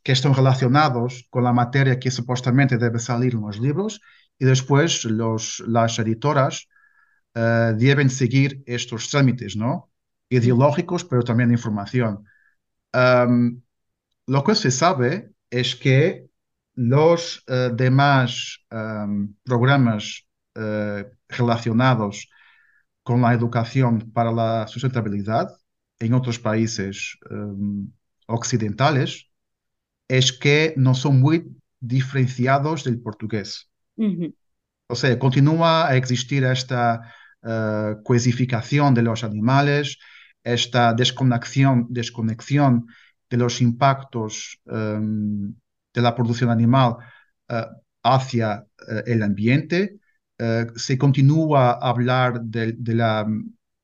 que 0.03 0.13
están 0.13 0.35
relacionados 0.35 1.27
con 1.31 1.45
la 1.45 1.53
materia 1.53 1.99
que 1.99 2.11
supuestamente 2.11 2.77
debe 2.77 2.99
salir 2.99 3.35
en 3.35 3.41
los 3.41 3.59
libros 3.59 4.01
y 4.39 4.45
después 4.45 5.05
los, 5.07 5.61
las 5.67 5.99
editoras 5.99 6.69
uh, 7.35 7.75
deben 7.75 8.11
seguir 8.11 8.63
estos 8.67 9.09
trámites, 9.09 9.57
¿no? 9.57 9.91
Ideológicos, 10.29 11.05
pero 11.05 11.23
también 11.23 11.49
de 11.49 11.55
información. 11.55 12.25
Um, 12.93 13.63
lo 14.27 14.45
que 14.45 14.55
se 14.55 14.71
sabe 14.71 15.31
es 15.51 15.75
que 15.77 16.27
los 16.75 17.45
demás 17.47 18.65
um, 18.71 19.35
programas 19.45 20.27
uh, 20.57 21.05
relacionados 21.37 22.29
con 23.03 23.21
la 23.21 23.33
educación 23.33 24.11
para 24.13 24.33
la 24.33 24.67
sustentabilidad 24.69 25.49
en 25.99 26.15
otros 26.15 26.39
países 26.39 27.19
um, 27.31 27.91
occidentales 28.27 29.29
es 30.09 30.33
que 30.33 30.75
no 30.77 30.95
son 30.95 31.21
muy 31.21 31.47
diferenciados 31.81 32.85
del 32.85 33.01
portugués. 33.01 33.71
Uh 33.97 34.05
-huh. 34.05 34.35
O 34.89 34.95
sea, 34.95 35.19
continúa 35.19 35.89
a 35.89 35.97
existir 35.97 36.45
esta 36.45 37.01
uh, 37.43 38.03
coesificación 38.03 38.95
de 38.95 39.03
los 39.03 39.25
animales, 39.25 39.99
esta 40.45 40.93
desconexión, 40.93 41.87
desconexión 41.89 42.87
de 43.31 43.37
los 43.37 43.61
impactos 43.61 44.61
um, 44.67 45.55
de 45.95 46.03
la 46.03 46.15
producción 46.15 46.51
animal 46.51 46.97
uh, 47.49 47.55
hacia 48.03 48.67
uh, 48.89 49.03
el 49.07 49.23
ambiente 49.23 49.99
eh, 50.45 50.67
se 50.75 50.99
continúa 50.99 51.71
a 51.71 51.91
hablar 51.91 52.41
de, 52.41 52.73
de 52.73 52.95
la, 52.97 53.25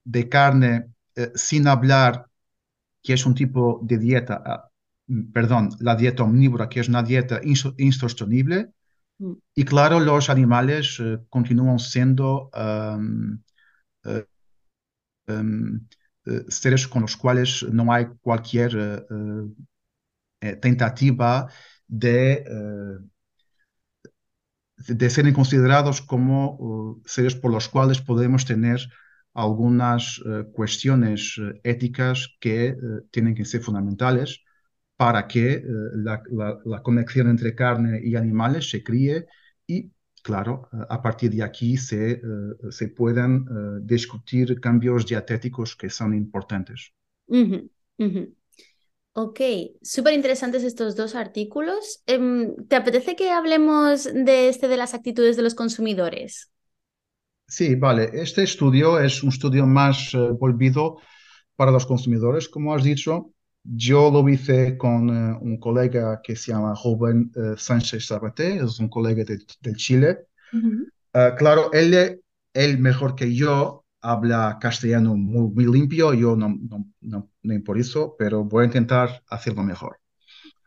de 0.05 0.29
carne 0.29 0.91
uh, 1.17 1.31
sin 1.37 1.69
hablar 1.69 2.27
que 3.01 3.13
es 3.13 3.25
un 3.27 3.35
tipo 3.35 3.79
de 3.85 3.97
dieta, 3.97 4.43
uh, 5.07 5.33
perdón, 5.33 5.71
la 5.79 5.95
dieta 5.95 6.25
omnívora, 6.25 6.69
que 6.69 6.81
es 6.81 6.89
una 6.89 7.05
dieta 7.05 7.41
insostenible. 7.45 8.73
Mm. 9.19 9.35
Y 9.55 9.65
claro, 9.65 10.01
los 10.01 10.31
animales 10.31 11.01
continúan 11.29 11.79
siendo 11.79 12.51
um, 12.53 13.41
um, 15.29 15.87
seres 16.49 16.89
con 16.89 17.03
los 17.03 17.17
cuales 17.17 17.65
no 17.71 17.93
hay 17.93 18.07
cualquier 18.21 19.07
tentativa 20.61 21.49
de, 21.87 22.45
de 24.87 25.11
ser 25.11 25.33
considerados 25.33 26.01
como 26.01 27.01
seres 27.05 27.35
por 27.35 27.51
los 27.53 27.69
cuales 27.69 28.01
podemos 28.01 28.45
tener 28.45 28.81
algunas 29.35 30.21
cuestiones 30.53 31.41
éticas 31.63 32.37
que 32.41 32.77
tienen 33.11 33.35
que 33.35 33.45
ser 33.45 33.61
fundamentales 33.61 34.45
para 34.97 35.29
que 35.29 35.63
la, 35.95 36.23
conexión 36.83 37.29
entre 37.29 37.55
carne 37.55 38.01
y 38.03 38.17
animales 38.17 38.71
se 38.71 38.83
críe 38.83 39.27
y 39.67 39.91
claro, 40.23 40.69
a 40.89 41.01
partir 41.03 41.31
de 41.31 41.43
aquí 41.43 41.77
se, 41.77 42.21
se 42.71 42.89
puedan 42.89 43.45
discutir 43.87 44.61
cambios 44.61 45.07
dietéticos 45.07 45.77
que 45.77 45.91
son 45.91 46.15
importantes. 46.15 46.93
Ok, 49.21 49.41
súper 49.83 50.15
interesantes 50.15 50.63
estos 50.63 50.95
dos 50.95 51.17
artículos. 51.17 52.05
Em, 52.07 52.55
¿Te 52.69 52.77
apetece 52.77 53.17
que 53.17 53.33
hablemos 53.33 54.05
de 54.05 54.49
este 54.49 54.69
de 54.69 54.77
las 54.77 54.95
actitudes 54.95 55.37
de 55.37 55.43
los 55.43 55.57
consumidores? 55.57 56.53
Sí, 57.49 57.75
vale. 57.75 58.11
Este 58.13 58.45
estudio 58.45 59.01
es 59.01 59.21
un 59.25 59.31
estudio 59.31 59.67
más 59.67 60.15
eh, 60.15 60.19
volvido 60.39 60.99
para 61.57 61.73
los 61.73 61.85
consumidores, 61.85 62.49
como 62.49 62.73
has 62.73 62.85
dicho. 62.85 63.33
Yo 63.65 64.09
lo 64.13 64.29
hice 64.29 64.79
con 64.79 65.11
uh, 65.11 65.39
un 65.41 65.59
colega 65.59 66.21
que 66.23 66.37
se 66.37 66.53
llama 66.53 66.75
Rubén 66.85 67.33
uh, 67.35 67.57
Sánchez 67.57 68.07
Sabaté, 68.07 68.59
es 68.59 68.79
un 68.79 68.89
colega 68.89 69.25
de, 69.25 69.39
de 69.61 69.73
Chile. 69.75 70.29
Uh 70.53 70.59
-huh. 70.59 71.33
uh, 71.33 71.37
claro, 71.37 71.73
él, 71.73 72.23
él 72.55 72.79
mejor 72.79 73.17
que 73.17 73.35
yo 73.35 73.85
habla 74.01 74.59
castellano 74.61 75.17
muy, 75.17 75.51
muy 75.51 75.67
limpio, 75.67 76.15
yo 76.15 76.37
no, 76.37 76.57
no, 76.71 76.87
no, 77.01 77.31
no, 77.49 77.65
por 77.65 77.79
eso, 77.79 78.15
pero 78.19 78.45
voy 78.45 78.63
a 78.63 78.67
intentar 78.67 79.23
hacerlo 79.29 79.63
mejor. 79.63 79.99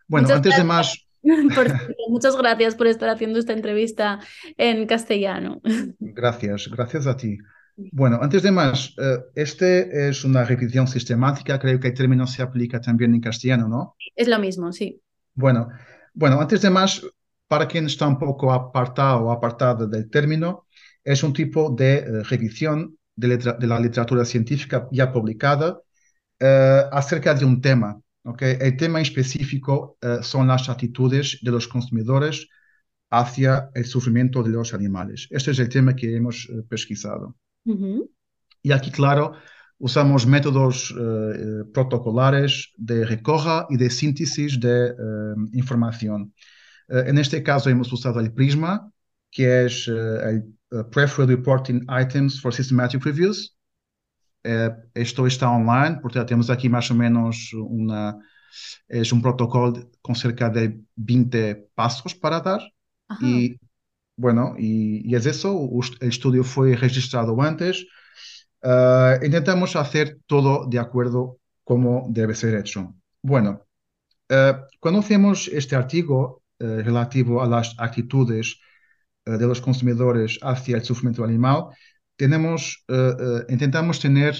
Bueno, 0.08 0.26
muchas 0.26 0.38
antes 0.38 0.50
gracias. 0.58 0.58
de 0.58 0.68
más... 0.68 1.08
Por, 1.56 1.68
muchas 2.10 2.36
gracias 2.36 2.74
por 2.74 2.88
estar 2.88 3.08
haciendo 3.08 3.38
esta 3.38 3.54
entrevista 3.54 4.20
en 4.58 4.88
castellano. 4.88 5.62
Gracias, 6.00 6.68
gracias 6.68 7.06
a 7.06 7.16
ti. 7.16 7.38
Bueno, 7.92 8.18
antes 8.20 8.42
de 8.42 8.52
más, 8.52 8.98
uh, 8.98 9.24
este 9.36 10.10
es 10.10 10.26
una 10.26 10.44
repetición 10.44 10.88
sistemática, 10.88 11.60
creo 11.60 11.80
que 11.80 11.90
el 11.90 11.94
término 11.94 12.26
se 12.26 12.42
aplica 12.42 12.82
también 12.82 13.14
en 13.14 13.22
castellano, 13.22 13.68
¿no? 13.68 13.96
Es 14.16 14.28
lo 14.28 14.40
mismo, 14.40 14.72
sí. 14.72 15.00
Bueno, 15.36 15.70
bueno, 16.14 16.42
antes 16.42 16.62
de 16.64 16.72
más, 16.72 17.06
para 17.48 17.68
quien 17.68 17.86
está 17.86 18.08
un 18.08 18.18
poco 18.18 18.52
apartado 18.52 19.26
o 19.26 19.32
apartada 19.32 19.86
del 19.86 20.10
término, 20.10 20.66
es 21.04 21.24
un 21.24 21.34
tipo 21.34 21.70
de 21.70 22.04
uh, 22.04 22.24
revisión 22.24 22.98
de, 23.16 23.28
letra, 23.28 23.54
de, 23.54 23.68
la 23.68 23.80
literatura 23.80 24.26
científica 24.26 24.88
ya 24.92 25.12
publicada 25.12 25.80
uh, 26.42 26.90
acerca 26.92 27.34
de 27.34 27.46
un 27.46 27.62
tema. 27.62 28.00
¿okay? 28.24 28.58
El 28.60 28.76
tema 28.76 29.00
en 29.00 29.04
específico 29.04 29.98
son 30.22 30.48
las 30.48 30.68
actitudes 30.70 31.40
de 31.42 31.52
los 31.52 31.68
consumidores 31.68 32.48
hacia 33.10 33.70
el 33.74 33.86
sufrimiento 33.86 34.44
de 34.44 34.50
los 34.50 34.74
animales. 34.74 35.28
Este 35.30 35.52
es 35.52 35.60
el 35.60 35.70
tema 35.70 35.96
que 35.96 36.16
hemos 36.16 36.48
pesquisado. 36.70 37.36
Uh 37.66 37.76
-huh. 37.76 38.10
Y 38.64 38.72
aquí, 38.72 38.92
claro, 38.92 39.34
usamos 39.80 40.26
métodos 40.26 40.92
uh, 40.92 41.72
protocolares 41.74 42.72
de 42.78 43.04
recoja 43.06 43.66
y 43.70 43.78
de 43.78 43.90
síntesis 43.90 44.60
de 44.60 44.92
uh, 44.92 45.50
información. 45.54 46.34
Uh, 46.88 47.10
en 47.10 47.18
este 47.18 47.42
caso 47.42 47.70
hemos 47.70 47.92
usado 47.92 48.20
el 48.20 48.32
PRISMA, 48.32 48.92
que 49.32 49.66
es 49.66 49.88
el 49.88 50.44
Preferred 50.92 51.30
Reporting 51.30 51.86
Items 51.90 52.40
for 52.40 52.54
Systematic 52.54 53.04
Reviews. 53.04 53.56
Esto 54.96 55.28
está 55.28 55.50
online, 55.52 56.02
portanto 56.02 56.28
temos 56.28 56.50
aqui 56.50 56.68
mais 56.68 56.90
ou 56.90 56.98
menos 56.98 57.54
uma, 57.54 58.18
é 58.90 59.02
um 59.14 59.22
protocolo 59.22 59.90
com 60.02 60.16
cerca 60.16 60.50
de 60.50 60.80
20 60.98 61.68
passos 61.76 62.14
para 62.14 62.40
dar. 62.40 62.62
E 63.22 63.58
Bueno, 64.22 64.56
y, 64.58 65.02
y, 65.10 65.16
es 65.16 65.26
eso, 65.26 65.68
el 66.00 66.10
estudio 66.10 66.44
fue 66.44 66.76
registrado 66.76 67.42
antes. 67.42 67.88
Uh, 68.62 69.24
intentamos 69.26 69.76
hacer 69.76 70.20
todo 70.28 70.68
de 70.68 70.78
acuerdo 70.78 71.40
como 71.64 72.06
debe 72.10 72.36
ser 72.36 72.54
hecho. 72.56 72.94
Bueno, 73.24 73.66
uh, 74.30 74.62
cuando 74.80 75.00
hacemos 75.00 75.48
este 75.48 75.76
artículo 75.76 76.44
uh, 76.60 76.84
relativo 76.84 77.42
a 77.42 77.48
las 77.48 77.74
actitudes 77.80 78.60
de 79.26 79.48
los 79.48 79.62
consumidores 79.62 80.40
hacia 80.44 80.78
el 80.78 80.84
sufrimiento 80.84 81.24
animal, 81.24 81.70
tenemos, 82.22 82.86
intentamos 83.50 84.00
tener 84.00 84.34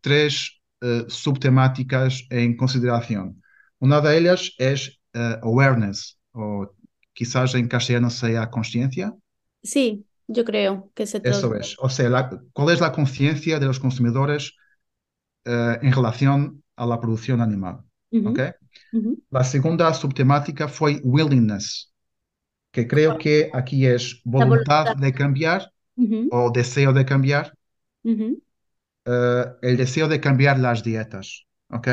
tres 0.00 0.60
subtemáticas 1.08 2.24
en 2.30 2.56
consideración. 2.56 3.42
Una 3.78 4.00
de 4.00 4.16
ellas 4.18 4.54
es 4.56 4.98
awareness, 5.42 6.18
o 6.32 6.72
quizás 7.12 7.54
en 7.54 7.68
castellano 7.68 8.08
sea 8.08 8.48
conciencia. 8.48 9.14
Sí, 9.62 10.06
yo 10.26 10.44
creo 10.44 10.90
que 10.94 11.06
se 11.06 11.20
Eso 11.22 11.54
es. 11.54 11.76
O 11.78 11.90
sea, 11.90 12.08
la, 12.08 12.30
¿cuál 12.54 12.72
es 12.74 12.80
la 12.80 12.92
conciencia 12.92 13.58
de 13.58 13.66
los 13.66 13.78
consumidores 13.78 14.54
eh, 15.44 15.78
en 15.82 15.92
relación 15.92 16.62
a 16.76 16.86
la 16.86 16.98
producción 16.98 17.40
animal? 17.42 17.80
Uh 18.10 18.18
-huh. 18.18 18.30
¿okay? 18.30 18.50
uh 18.92 19.02
-huh. 19.02 19.16
La 19.30 19.44
segunda 19.44 19.92
subtemática 19.92 20.66
fue 20.68 21.00
willingness, 21.04 21.92
que 22.72 22.86
creo 22.86 23.18
que 23.18 23.50
aquí 23.52 23.86
es 23.86 24.22
voluntad, 24.24 24.84
voluntad. 24.84 24.96
de 24.96 25.12
cambiar 25.12 25.72
uh 26.00 26.08
-huh. 26.08 26.28
o 26.30 26.50
deseo 26.50 26.92
de 26.92 27.04
cambiar. 27.04 27.52
Uh, 29.06 29.42
el 29.62 29.76
deseo 29.76 30.08
de 30.08 30.20
cambiar 30.20 30.58
las 30.58 30.82
dietas. 30.82 31.46
¿ok? 31.70 31.88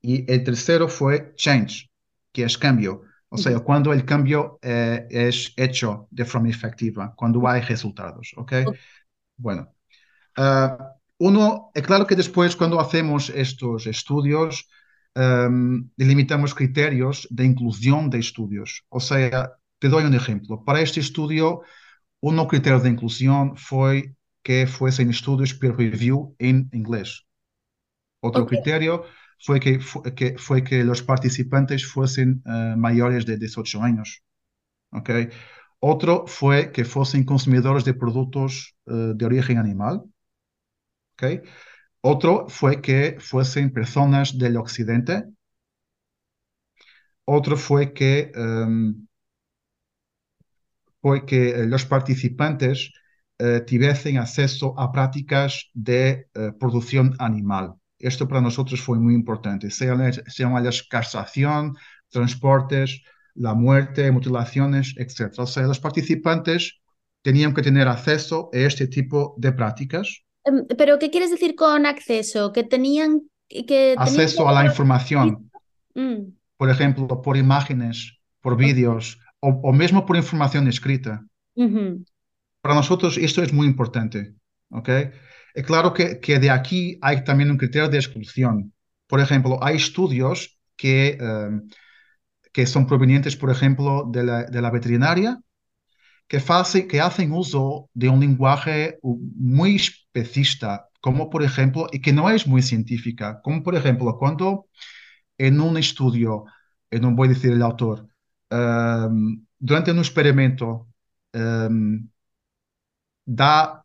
Y 0.00 0.32
el 0.32 0.44
tercero 0.44 0.88
fue 0.88 1.34
change, 1.36 1.90
que 2.32 2.44
es 2.44 2.58
cambio. 2.58 3.02
O 3.28 3.38
sea, 3.38 3.60
cuando 3.60 3.92
el 3.92 4.04
cambio 4.04 4.58
eh, 4.60 5.06
es 5.08 5.54
hecho 5.56 6.06
de 6.10 6.24
forma 6.24 6.50
efectiva, 6.50 7.14
cuando 7.16 7.48
hay 7.48 7.62
resultados, 7.62 8.32
¿ok? 8.36 8.52
Bueno, 9.36 9.74
uh, 10.36 10.84
uno, 11.18 11.70
es 11.74 11.82
claro 11.82 12.06
que 12.06 12.14
después 12.14 12.54
cuando 12.56 12.78
hacemos 12.78 13.30
estos 13.30 13.86
estudios, 13.86 14.68
um, 15.14 15.88
delimitamos 15.96 16.54
criterios 16.54 17.26
de 17.30 17.44
inclusión 17.44 18.10
de 18.10 18.18
estudios. 18.18 18.84
O 18.90 19.00
sea, 19.00 19.52
te 19.78 19.88
doy 19.88 20.04
un 20.04 20.14
ejemplo. 20.14 20.62
Para 20.62 20.80
este 20.82 21.00
estudio, 21.00 21.62
uno 22.22 22.46
criterio 22.46 22.78
de 22.78 22.88
inclusión 22.88 23.56
fue 23.56 24.14
que 24.42 24.66
fuesen 24.66 25.10
estudios 25.10 25.54
peer 25.54 25.76
review 25.76 26.34
en 26.38 26.68
inglés. 26.72 27.26
Otro 28.20 28.44
okay. 28.44 28.58
criterio 28.58 29.04
fue 29.40 29.58
que, 29.58 29.80
que, 30.14 31.02
participantes 31.06 31.84
fuesen 31.84 32.42
uh, 32.46 32.76
mayores 32.76 33.26
de 33.26 33.36
18 33.36 33.82
años. 33.82 34.22
¿okay? 34.92 35.28
Otro 35.80 36.26
fue 36.28 36.70
que 36.70 36.84
fuesen 36.84 37.24
consumidores 37.24 37.84
de 37.84 37.94
productos 37.94 38.76
uh, 38.86 39.14
de 39.14 39.26
origen 39.26 39.58
animal. 39.58 40.02
¿okay? 41.14 41.40
Otro 42.00 42.46
fue 42.48 42.80
que 42.80 43.16
fuesen 43.18 43.72
personas 43.72 44.38
del 44.38 44.56
occidente. 44.56 45.24
Otro 47.24 47.56
fue 47.56 47.92
que, 47.92 48.30
um, 48.36 49.06
fue 51.02 51.26
que 51.26 51.66
los 51.66 51.84
participantes 51.84 52.90
uh, 53.40 53.60
tuviesen 53.66 54.16
acceso 54.16 54.78
a 54.78 54.90
prácticas 54.90 55.68
de 55.74 56.28
producción 56.58 57.14
animal. 57.18 57.74
Esto 57.98 58.26
para 58.26 58.40
nosotros 58.40 58.80
fue 58.80 58.98
muy 58.98 59.14
importante, 59.14 59.70
sean, 59.70 60.12
sean 60.26 60.64
las 60.64 60.82
castración, 60.82 61.76
transportes, 62.08 63.02
la 63.34 63.54
muerte, 63.54 64.10
mutilaciones, 64.10 64.94
etc. 64.96 65.32
O 65.38 65.46
sea, 65.46 65.64
los 65.64 65.80
participantes 65.80 66.80
tenían 67.22 67.54
que 67.54 67.62
tener 67.62 67.88
acceso 67.88 68.50
a 68.52 68.58
este 68.58 68.86
tipo 68.88 69.34
de 69.38 69.52
prácticas. 69.52 70.24
¿Pero 70.76 70.98
qué 70.98 71.10
quieres 71.10 71.30
decir 71.30 71.54
con 71.54 71.86
acceso? 71.86 72.52
Que 72.52 72.64
tenían 72.64 73.22
que... 73.48 73.94
Acceso 73.96 74.38
tenían 74.38 74.54
que... 74.54 74.58
a 74.58 74.62
la 74.62 74.66
información. 74.66 75.50
Mm. 75.94 76.32
Por 76.56 76.70
ejemplo, 76.70 77.22
por 77.22 77.36
imágenes, 77.36 78.18
por 78.40 78.56
vídeos 78.56 79.18
okay. 79.42 79.60
o, 79.62 79.68
o, 79.68 79.72
mismo 79.72 80.06
por 80.06 80.16
información 80.16 80.68
escrita. 80.68 81.24
Para 82.62 82.74
nosotros 82.74 83.18
esto 83.18 83.42
es 83.42 83.52
muy 83.52 83.66
importante. 83.66 84.34
¿ok? 84.70 84.88
Es 85.54 85.64
claro 85.66 85.92
que, 85.92 86.20
que, 86.20 86.38
de 86.38 86.50
aquí 86.50 86.98
hay 87.02 87.24
también 87.24 87.50
un 87.50 87.58
criterio 87.58 87.88
de 87.88 87.98
exclusión. 87.98 88.72
Por 89.06 89.20
ejemplo, 89.20 89.62
hay 89.62 89.76
estudios 89.76 90.58
que, 90.76 91.18
um, 91.20 91.68
que 92.52 92.66
son 92.66 92.86
provenientes, 92.86 93.36
por 93.36 93.50
ejemplo, 93.50 94.08
de 94.10 94.24
la, 94.24 94.44
de 94.44 94.62
la 94.62 94.70
veterinaria, 94.70 95.40
que, 96.26 96.40
face, 96.40 96.86
que 96.86 97.00
hacen 97.00 97.32
uso 97.32 97.90
de 97.92 98.08
un 98.08 98.20
lenguaje 98.20 98.98
muy 99.02 99.76
especista, 99.76 100.88
como 101.00 101.28
por 101.28 101.42
ejemplo, 101.42 101.88
y 101.92 102.00
que 102.00 102.12
no 102.12 102.30
es 102.30 102.46
muy 102.46 102.62
científica, 102.62 103.40
como 103.42 103.62
por 103.62 103.74
ejemplo, 103.74 104.16
cuando 104.18 104.66
en 105.36 105.60
un 105.60 105.76
estudio, 105.76 106.44
no 106.90 107.14
voy 107.14 107.28
a 107.28 107.32
decir 107.32 107.52
el 107.52 107.62
autor, 107.62 108.08
um, 108.52 109.44
durante 109.58 109.90
un 109.90 109.98
experimento, 109.98 110.88
um, 111.34 112.08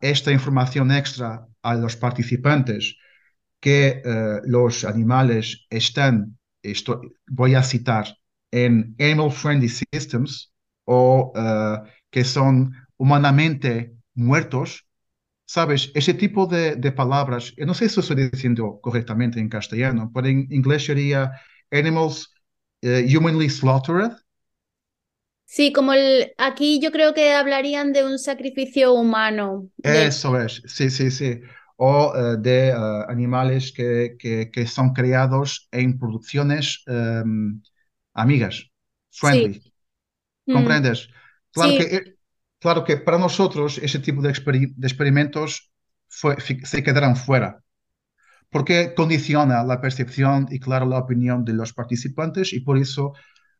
esta 0.01 0.31
información 0.31 0.91
extra 0.91 1.47
a 1.61 1.75
los 1.75 1.95
participantes 1.95 2.97
que 3.59 4.01
uh, 4.05 4.41
los 4.45 4.83
animales 4.83 5.65
están, 5.69 6.37
esto, 6.61 7.01
a 7.55 7.63
citar, 7.63 8.17
en 8.51 8.95
animal 8.99 9.31
friendly 9.31 9.69
systems 9.69 10.51
o 10.85 11.33
uh, 11.35 11.87
que 12.09 12.23
son 12.23 12.73
humanamente 12.97 13.95
muertos, 14.13 14.85
sabes, 15.45 15.91
ese 15.95 16.13
tipo 16.13 16.45
de, 16.47 16.75
de, 16.75 16.91
palabras, 16.91 17.53
yo 17.55 17.65
no 17.65 17.73
sé 17.73 17.89
si 17.89 17.99
estoy 17.99 18.29
diciendo 18.29 18.79
correctamente 18.81 19.39
en 19.39 19.49
castellano, 19.49 20.11
pero 20.13 20.27
en 20.27 20.47
inglés 20.51 20.85
sería 20.85 21.31
animals 21.71 22.33
uh, 22.83 23.03
humanly 23.05 23.49
slaughtered. 23.49 24.11
Sí, 25.49 25.71
como 25.71 25.93
el, 25.93 26.33
aquí 26.37 26.81
yo 26.81 26.91
creo 26.91 27.13
que 27.13 27.33
hablarían 27.33 27.93
de 27.93 28.03
un 28.03 28.19
sacrificio 28.19 28.93
humano. 28.93 29.69
De... 29.77 30.07
Eso 30.07 30.39
es, 30.39 30.61
sí, 30.65 30.89
sí, 30.89 31.09
sí. 31.09 31.39
O 31.77 32.11
uh, 32.11 32.37
de 32.37 32.73
animales 33.07 33.71
que, 33.71 34.17
que, 34.19 34.51
que, 34.51 34.67
son 34.67 34.93
creados 34.93 35.69
en 35.71 35.97
producciones 35.97 36.83
um, 36.87 37.61
amigas, 38.13 38.69
friendly. 39.09 39.53
Sí. 39.53 39.71
¿Comprendes? 40.51 41.07
Mm. 41.07 41.11
Claro, 41.51 41.71
sí. 41.71 41.77
que, 41.77 42.15
claro 42.59 42.83
que 42.83 42.97
para 42.97 43.17
nosotros 43.17 43.77
ese 43.77 43.99
tipo 43.99 44.21
de, 44.21 44.29
exper 44.29 44.59
de 44.59 44.87
experimentos 44.87 45.71
fue, 46.09 46.35
se 46.41 46.83
quedarán 46.83 47.15
fuera, 47.15 47.63
porque 48.49 48.93
condiciona 48.93 49.63
la 49.63 49.79
percepción 49.79 50.47
y, 50.51 50.59
claro, 50.59 50.85
la 50.87 50.97
opinión 50.97 51.45
de 51.45 51.53
los 51.53 51.71
participantes 51.71 52.51
y 52.51 52.59
por 52.59 52.77
eso 52.77 53.13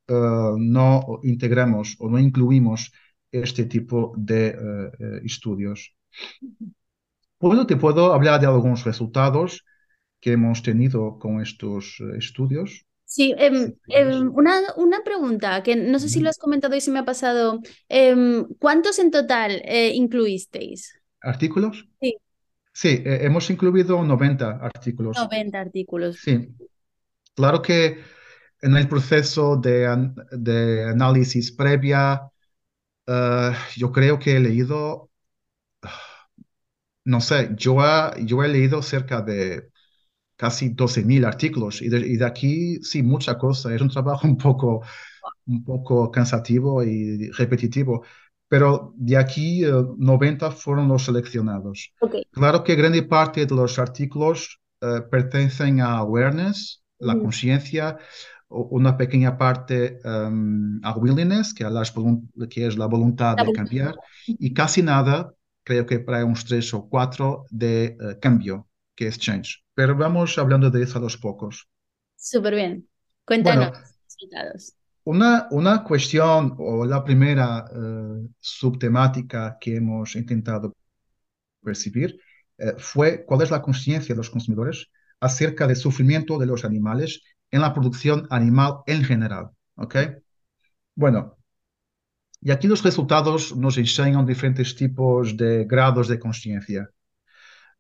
uh, 0.10 0.58
no 0.58 1.20
integramos 1.24 1.96
o 2.00 2.10
no 2.10 2.20
incluimos 2.20 2.91
este 3.32 3.65
tipo 3.65 4.13
de 4.17 4.56
uh, 4.58 5.26
estudios. 5.26 5.96
Bueno, 7.39 7.67
te 7.67 7.76
puedo 7.78 8.13
hablar 8.13 8.39
de 8.39 8.48
algunos 8.48 8.84
resultados 8.84 9.63
que 10.20 10.32
hemos 10.32 10.63
tenido 10.63 11.20
con 11.20 11.41
estos 11.41 12.02
estudios. 12.17 12.88
Sí, 13.10 13.34
eh, 13.38 13.74
eh, 13.88 14.20
una, 14.34 14.60
una, 14.76 15.02
pregunta 15.02 15.63
que 15.63 15.78
no 15.78 15.98
sé 15.98 16.10
si 16.10 16.20
lo 16.20 16.30
has 16.30 16.38
comentado 16.38 16.76
y 16.76 16.82
se 16.82 16.91
me 16.91 17.00
ha 17.00 17.06
pasado. 17.06 17.62
Eh, 17.88 18.43
¿Cuántos 18.60 19.00
en 19.00 19.12
total 19.12 19.62
incluisteis? 19.93 20.93
¿Artículos? 21.22 21.88
Sí. 22.02 22.17
Sí, 22.74 23.02
hemos 23.06 23.50
incluido 23.50 24.04
90 24.04 24.60
artículos. 24.62 25.15
90 25.15 25.58
artículos. 25.58 26.17
Sí. 26.17 26.50
Claro 27.34 27.62
que 27.62 28.02
en 28.62 28.78
el 28.78 28.88
proceso 28.88 29.58
de, 29.58 30.12
de 30.32 30.89
análisis 30.89 31.52
previa, 31.52 32.30
yo 33.76 33.91
creo 33.91 34.20
que 34.20 34.36
he 34.36 34.39
leído, 34.39 35.10
no 37.06 37.22
sé, 37.22 37.52
yo, 37.56 37.80
ha, 37.82 38.17
yo 38.20 38.43
he 38.43 38.48
leído 38.48 38.82
cerca 38.82 39.22
de 39.22 39.70
casi 40.38 40.70
12.000 40.70 41.26
artículos 41.26 41.82
y 41.82 41.89
de, 41.89 42.00
y 42.00 42.15
de, 42.15 42.26
aquí 42.26 42.78
sí, 42.84 43.04
mucha 43.04 43.38
cosa. 43.38 43.74
Es 43.74 43.82
un 43.82 43.89
trabajo 43.89 44.28
un 44.28 44.38
poco, 44.38 44.84
un 45.48 45.63
poco 45.65 46.10
cansativo 46.12 46.84
y 46.84 47.30
repetitivo, 47.32 48.06
pero 48.48 48.93
de 48.96 49.17
aquí 49.17 49.65
eh, 49.65 49.72
90 49.98 50.52
fueron 50.52 50.88
los 50.88 51.06
seleccionados. 51.06 51.91
Okay. 52.00 52.24
Claro 52.32 52.63
que 52.63 52.76
grande 52.76 53.04
parte 53.04 53.46
de 53.46 53.56
los 53.56 53.78
artículos 53.80 54.62
eh, 54.82 55.02
pertenecen 55.12 55.82
a 55.82 55.98
awareness, 55.98 56.84
la 57.00 57.15
mm. 57.15 57.22
conciencia, 57.22 57.98
una 58.50 58.96
pequeña 58.96 59.38
parte 59.38 60.00
um, 60.06 60.80
a 60.84 60.98
willingness, 60.98 61.54
que, 61.54 61.64
a 61.66 61.70
las, 61.70 61.94
que 62.50 62.68
es 62.68 62.78
la 62.78 62.86
voluntad 62.86 63.36
la 63.38 63.44
de 63.44 63.54
cambiar, 63.54 63.96
y 64.26 64.54
casi 64.54 64.82
nada, 64.82 65.34
creo 65.64 65.86
que 65.86 66.00
para 66.00 66.24
unos 66.24 66.46
tres 66.46 66.74
o 66.74 66.88
cuatro, 66.88 67.46
de 67.50 67.98
uh, 68.00 68.20
cambio, 68.22 68.68
que 68.96 69.08
es 69.08 69.18
change. 69.18 69.64
Pero 69.74 69.96
vamos 69.96 70.38
hablando 70.38 70.70
de 70.70 70.84
eso 70.84 70.98
a 70.98 71.02
los 71.02 71.18
pocos. 71.18 71.68
Súper 72.16 72.56
bien. 72.56 72.88
Cuéntanos 73.26 73.70
bueno, 73.70 73.86
resultados. 74.06 74.74
Una, 75.04 75.48
una 75.52 75.84
cuestión 75.84 76.56
o 76.58 76.86
la 76.86 77.04
primera 77.04 77.66
uh, 77.66 78.30
subtemática 78.40 79.58
que 79.60 79.76
hemos 79.76 80.16
intentado 80.16 80.74
percibir 81.62 82.20
uh, 82.60 82.72
fue 82.78 83.26
cuál 83.26 83.42
es 83.42 83.52
la 83.52 83.62
conciencia 83.62 84.16
de 84.16 84.18
los 84.18 84.30
consumidores 84.30 84.90
acerca 85.20 85.68
del 85.68 85.76
sufrimiento 85.76 86.38
de 86.38 86.46
los 86.46 86.64
animales 86.64 87.24
en 87.52 87.62
la 87.62 87.74
producción 87.74 88.28
animal 88.30 88.80
en 88.86 89.04
general. 89.04 89.50
¿Ok? 89.76 89.96
Bueno, 90.96 91.38
y 92.42 92.52
aquí 92.52 92.68
los 92.68 92.84
resultados 92.84 93.56
nos 93.56 93.78
enseñan 93.78 94.26
diferentes 94.26 94.76
tipos 94.76 95.36
de 95.36 95.66
grados 95.66 96.08
de 96.08 96.20
conciencia. 96.20 96.90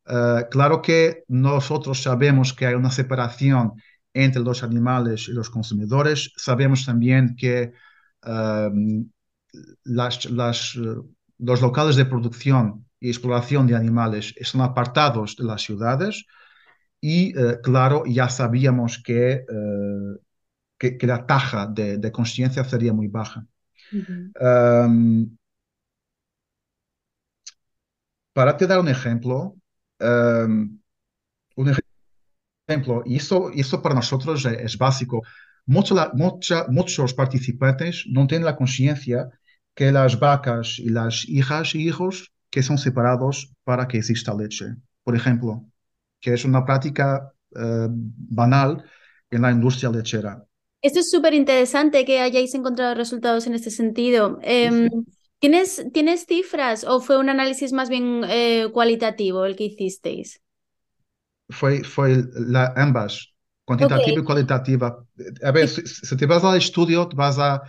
Uh, 0.05 0.47
claro 0.49 0.81
que 0.81 1.23
nosotros 1.27 2.01
sabemos 2.01 2.53
que 2.53 2.65
hay 2.65 2.75
una 2.75 2.91
separación 2.91 3.73
entre 4.13 4.41
los 4.41 4.63
animales 4.63 5.27
y 5.27 5.33
los 5.33 5.49
consumidores. 5.49 6.31
Sabemos 6.37 6.85
también 6.85 7.35
que 7.35 7.73
uh, 8.25 9.05
las, 9.83 10.25
las, 10.25 10.79
los 11.37 11.61
locales 11.61 11.95
de 11.95 12.05
producción 12.05 12.85
y 12.99 13.09
exploración 13.09 13.67
de 13.67 13.75
animales 13.75 14.33
están 14.37 14.61
apartados 14.61 15.35
de 15.35 15.43
las 15.43 15.61
ciudades 15.61 16.25
y, 17.01 17.37
uh, 17.37 17.61
claro, 17.61 18.03
ya 18.05 18.29
sabíamos 18.29 19.01
que, 19.03 19.45
que, 20.77 20.97
que, 20.97 21.07
la 21.07 21.25
taja 21.25 21.67
de, 21.67 21.97
de 21.97 22.11
conciencia 22.11 22.63
sería 22.63 22.93
muy 22.93 23.07
baja. 23.07 23.45
Uh 23.91 23.97
-huh. 23.97 24.85
um, 24.85 25.37
para 28.33 28.55
te 28.57 28.67
dar 28.67 28.79
un 28.79 28.87
ejemplo, 28.87 29.55
um, 29.99 30.79
un 31.55 31.75
ejemplo, 32.67 33.03
y 33.05 33.15
eso, 33.15 33.49
eso 33.51 33.81
para 33.81 33.95
nosotros 33.95 34.45
es, 34.45 34.59
es 34.59 34.77
básico. 34.77 35.23
Mucho 35.65 35.95
la, 35.95 36.11
mucha, 36.13 36.67
muchos 36.69 37.13
participantes 37.13 38.05
no 38.07 38.27
tienen 38.27 38.45
la 38.45 38.55
conciencia 38.55 39.29
que 39.73 39.91
las 39.91 40.19
vacas 40.19 40.79
y 40.79 40.89
las 40.89 41.27
hijas 41.27 41.75
y 41.75 41.87
hijos 41.87 42.31
que 42.49 42.63
son 42.63 42.77
separados 42.77 43.53
para 43.63 43.87
que 43.87 43.97
exista 43.97 44.33
leche, 44.33 44.75
por 45.03 45.15
ejemplo, 45.15 45.65
que 46.19 46.33
es 46.33 46.45
una 46.45 46.65
práctica 46.65 47.33
uh, 47.51 47.87
banal 47.89 48.83
en 49.29 49.41
la 49.41 49.51
industria 49.51 49.89
lechera. 49.89 50.43
Esto 50.81 50.99
es 50.99 51.09
súper 51.09 51.33
interesante 51.33 52.05
que 52.05 52.19
hayáis 52.19 52.53
encontrado 52.53 52.95
resultados 52.95 53.47
en 53.47 53.55
este 53.55 53.71
sentido. 53.71 54.39
Eh, 54.41 54.69
sí, 54.71 54.89
sí. 54.89 55.17
¿Tienes, 55.39 55.85
¿Tienes 55.93 56.25
cifras 56.25 56.83
o 56.83 56.99
fue 56.99 57.17
un 57.17 57.29
análisis 57.29 57.71
más 57.71 57.89
bien 57.89 58.23
eh, 58.27 58.69
cualitativo 58.73 59.45
el 59.45 59.55
que 59.55 59.65
hicisteis? 59.65 60.41
Fue, 61.49 61.83
fue 61.83 62.23
la, 62.33 62.73
ambas, 62.75 63.33
cuantitativa 63.63 64.01
okay. 64.01 64.17
y 64.17 64.23
cualitativa. 64.23 65.03
A 65.43 65.51
ver, 65.51 65.67
si, 65.67 65.85
si, 65.85 66.17
te 66.17 66.25
vas 66.25 66.43
al 66.43 66.57
estudio, 66.57 67.07
vas 67.15 67.37
a, 67.37 67.61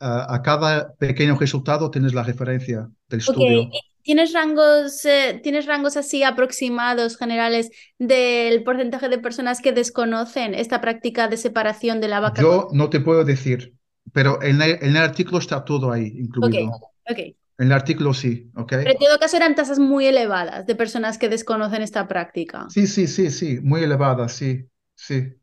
a, 0.00 0.34
a, 0.34 0.42
cada 0.42 0.94
pequeño 0.94 1.36
resultado, 1.38 1.90
tienes 1.90 2.14
la 2.14 2.22
referencia 2.22 2.88
del 3.08 3.20
estudio. 3.20 3.62
Okay. 3.64 3.80
¿Tienes 4.04 4.34
rangos, 4.34 5.02
eh, 5.06 5.40
¿Tienes 5.42 5.64
rangos 5.64 5.96
así 5.96 6.22
aproximados, 6.22 7.16
generales, 7.16 7.70
del 7.98 8.62
porcentaje 8.62 9.08
de 9.08 9.18
personas 9.18 9.62
que 9.62 9.72
desconocen 9.72 10.54
esta 10.54 10.82
práctica 10.82 11.26
de 11.26 11.38
separación 11.38 12.02
de 12.02 12.08
la 12.08 12.20
vaca? 12.20 12.42
Yo 12.42 12.68
no 12.72 12.90
te 12.90 13.00
puedo 13.00 13.24
decir, 13.24 13.74
pero 14.12 14.42
en 14.42 14.60
el, 14.60 14.72
en 14.82 14.90
el 14.90 14.98
artículo 14.98 15.38
está 15.38 15.64
todo 15.64 15.90
ahí 15.90 16.12
incluido. 16.18 16.48
Okay. 16.48 16.68
Okay. 17.10 17.36
En 17.56 17.66
el 17.68 17.72
artículo 17.72 18.12
sí, 18.12 18.50
¿ok? 18.56 18.68
Pero 18.68 18.90
en 18.90 18.98
todo 18.98 19.18
caso 19.18 19.38
eran 19.38 19.54
tasas 19.54 19.78
muy 19.78 20.06
elevadas 20.06 20.66
de 20.66 20.74
personas 20.74 21.16
que 21.16 21.30
desconocen 21.30 21.80
esta 21.80 22.06
práctica. 22.06 22.66
Sí, 22.68 22.86
sí, 22.86 23.06
sí, 23.06 23.30
sí, 23.30 23.60
muy 23.62 23.82
elevadas, 23.82 24.32
sí, 24.32 24.68
sí. 24.94 25.34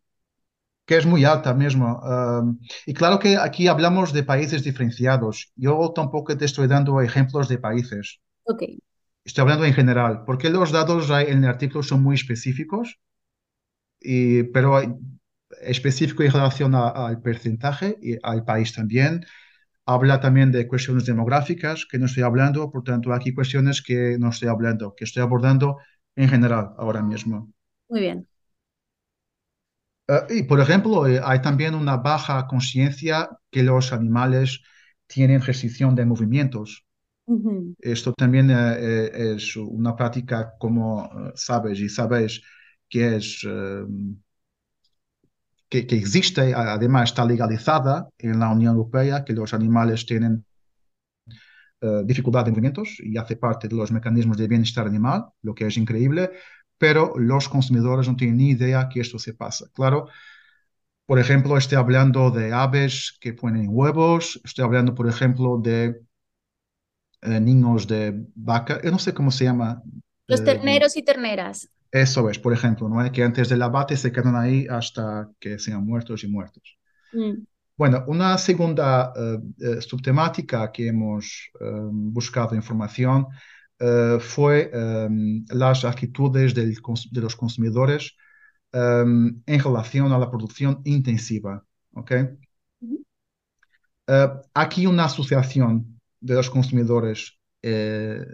Que 0.86 0.98
es 0.98 1.06
muy 1.08 1.26
alta 1.26 1.54
mismo. 1.56 2.00
Um, 2.04 2.60
y 2.86 2.94
claro 2.94 3.18
que 3.18 3.38
aquí 3.38 3.68
hablamos 3.68 4.14
de 4.14 4.24
países 4.24 4.64
diferenciados. 4.64 5.52
Yo 5.56 5.92
tampoco 5.96 6.38
te 6.38 6.46
estoy 6.46 6.68
dando 6.68 7.02
ejemplos 7.02 7.48
de 7.48 7.58
países. 7.58 8.20
Ok. 8.52 8.64
Estoy 9.24 9.44
hablando 9.44 9.66
en 9.66 9.74
general, 9.74 10.24
porque 10.26 10.50
los 10.50 10.72
datos 10.72 11.10
en 11.10 11.44
el 11.44 11.50
artículo 11.50 11.84
son 11.84 12.04
muy 12.04 12.16
específicos, 12.16 13.00
y, 14.00 14.44
pero 14.44 14.80
específico 15.62 16.24
en 16.24 16.32
relación 16.32 16.76
al 16.76 17.22
porcentaje 17.22 17.98
y 18.02 18.18
al 18.24 18.44
país 18.44 18.74
también 18.74 19.26
habla 19.86 20.20
también 20.20 20.52
de 20.52 20.68
cuestiones 20.68 21.06
demográficas 21.06 21.86
que 21.90 22.00
no 22.00 22.06
estoy 22.06 22.24
hablando, 22.24 22.72
por 22.72 22.84
tanto, 22.84 23.14
aquí 23.14 23.34
cuestiones 23.34 23.82
que 23.82 24.18
no 24.20 24.30
estoy 24.30 24.50
hablando, 24.50 24.96
que 24.96 25.06
estoy 25.06 25.24
abordando 25.24 25.78
en 26.16 26.30
general 26.30 26.74
ahora 26.78 27.02
mismo. 27.02 27.52
Muy 27.90 28.02
bien. 28.02 28.28
Uh, 30.08 30.26
y, 30.30 30.44
por 30.44 30.60
ejemplo, 30.60 31.08
eh, 31.08 31.22
hay 31.24 31.42
también 31.42 31.76
una 31.76 31.98
baja 31.98 32.48
conciencia 32.48 33.30
que 33.50 33.64
los 33.64 33.94
animales 33.94 34.62
tienen 35.08 35.42
restricción 35.42 35.96
de 35.96 36.06
movimientos. 36.06 36.86
Esto 37.80 38.14
también 38.14 38.50
eh, 38.52 39.34
es 39.36 39.56
una 39.56 39.96
práctica, 39.96 40.54
como 40.60 41.06
uh, 41.06 41.32
sabes 41.36 41.80
y 41.80 41.90
sabéis, 41.90 42.42
que 42.88 43.16
es 43.16 43.46
que, 45.72 45.88
que, 45.88 45.96
existe, 45.96 46.54
además 46.54 47.12
está 47.12 47.24
legalizada 47.26 48.10
en 48.18 48.40
la 48.40 48.50
Unión 48.52 48.76
Europea, 48.76 49.24
que 49.24 49.34
los 49.34 49.54
animales 49.54 50.06
tienen 50.06 50.46
uh, 51.82 52.04
dificultad 52.04 52.46
de 52.46 52.52
movimientos 52.52 52.98
y 53.00 53.18
hace 53.18 53.38
parte 53.38 53.68
de 53.70 53.76
los 53.76 53.92
mecanismos 53.92 54.38
de 54.38 54.50
bienestar 54.50 54.86
animal, 54.86 55.28
lo 55.42 55.56
que 55.56 55.68
es 55.68 55.78
increíble, 55.78 56.32
pero 56.78 57.14
los 57.18 57.48
consumidores 57.48 58.10
no 58.10 58.16
tienen 58.18 58.38
ni 58.38 58.50
idea 58.50 58.90
que 58.90 59.00
esto 59.00 59.18
se 59.18 59.34
pasa. 59.34 59.68
Claro, 59.74 60.08
por 61.06 61.20
ejemplo, 61.20 61.58
estoy 61.58 61.78
hablando 61.78 62.32
de 62.32 62.54
aves 62.54 63.18
que 63.22 63.34
ponen 63.34 63.68
huevos, 63.70 64.42
estoy 64.44 64.66
hablando, 64.66 64.94
por 64.94 65.08
ejemplo, 65.08 65.58
de 65.58 66.02
eh, 67.22 67.40
niños 67.40 67.88
de 67.88 68.26
vaca, 68.36 68.82
yo 68.84 68.92
no 68.92 69.00
sé 69.00 69.14
cómo 69.14 69.32
se 69.32 69.46
llama. 69.46 69.82
Los 70.26 70.44
eh, 70.44 70.44
terneros 70.44 70.98
y 70.98 71.04
terneras. 71.04 71.70
eso 71.92 72.30
es, 72.30 72.40
por 72.40 72.54
ejemplo, 72.54 72.88
¿no? 72.90 73.12
Que 73.12 73.24
antes 73.24 73.50
del 73.50 73.62
abate 73.62 73.98
se 73.98 74.12
quedan 74.12 74.36
ahí 74.36 74.68
hasta 74.70 75.30
que 75.40 75.60
sean 75.60 75.86
muertos 75.86 76.24
y 76.24 76.28
muertos. 76.28 76.78
Mm, 77.14 77.46
Bueno, 77.78 78.04
una 78.08 78.38
segunda 78.38 79.12
eh, 79.60 79.82
subtemática 79.82 80.72
que 80.72 80.88
hemos 80.90 81.50
buscado 81.92 82.56
información 82.56 83.28
eh, 83.80 84.18
fue 84.20 84.70
eh, 84.74 85.10
las 85.50 85.84
actitudes 85.86 86.54
del 86.54 86.76
de 87.12 87.22
los 87.22 87.36
consumidores 87.36 88.16
eh, 88.74 89.04
en 89.48 89.60
relación 89.64 90.12
a 90.14 90.20
la 90.20 90.30
producción 90.30 90.82
intensiva. 90.86 91.64
¿ok? 91.94 92.12
ujú, 92.82 93.04
Eh, 94.08 94.28
aquí 94.54 94.86
una 94.88 95.06
asociación 95.06 95.91
de 96.22 96.36
los 96.36 96.50
consumidores 96.50 97.40
eh, 97.62 98.26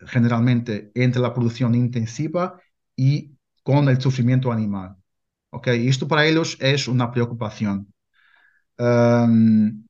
generalmente 0.00 0.90
entre 0.94 1.20
la 1.20 1.34
producción 1.34 1.74
intensiva 1.74 2.60
y 2.96 3.32
con 3.62 3.88
el 3.88 4.00
sufrimiento 4.00 4.50
animal. 4.50 4.96
¿ok? 5.50 5.68
Y 5.78 5.88
esto 5.88 6.08
para 6.08 6.26
ellos 6.26 6.56
es 6.60 6.88
una 6.88 7.10
preocupación. 7.10 7.92
Um, 8.78 9.84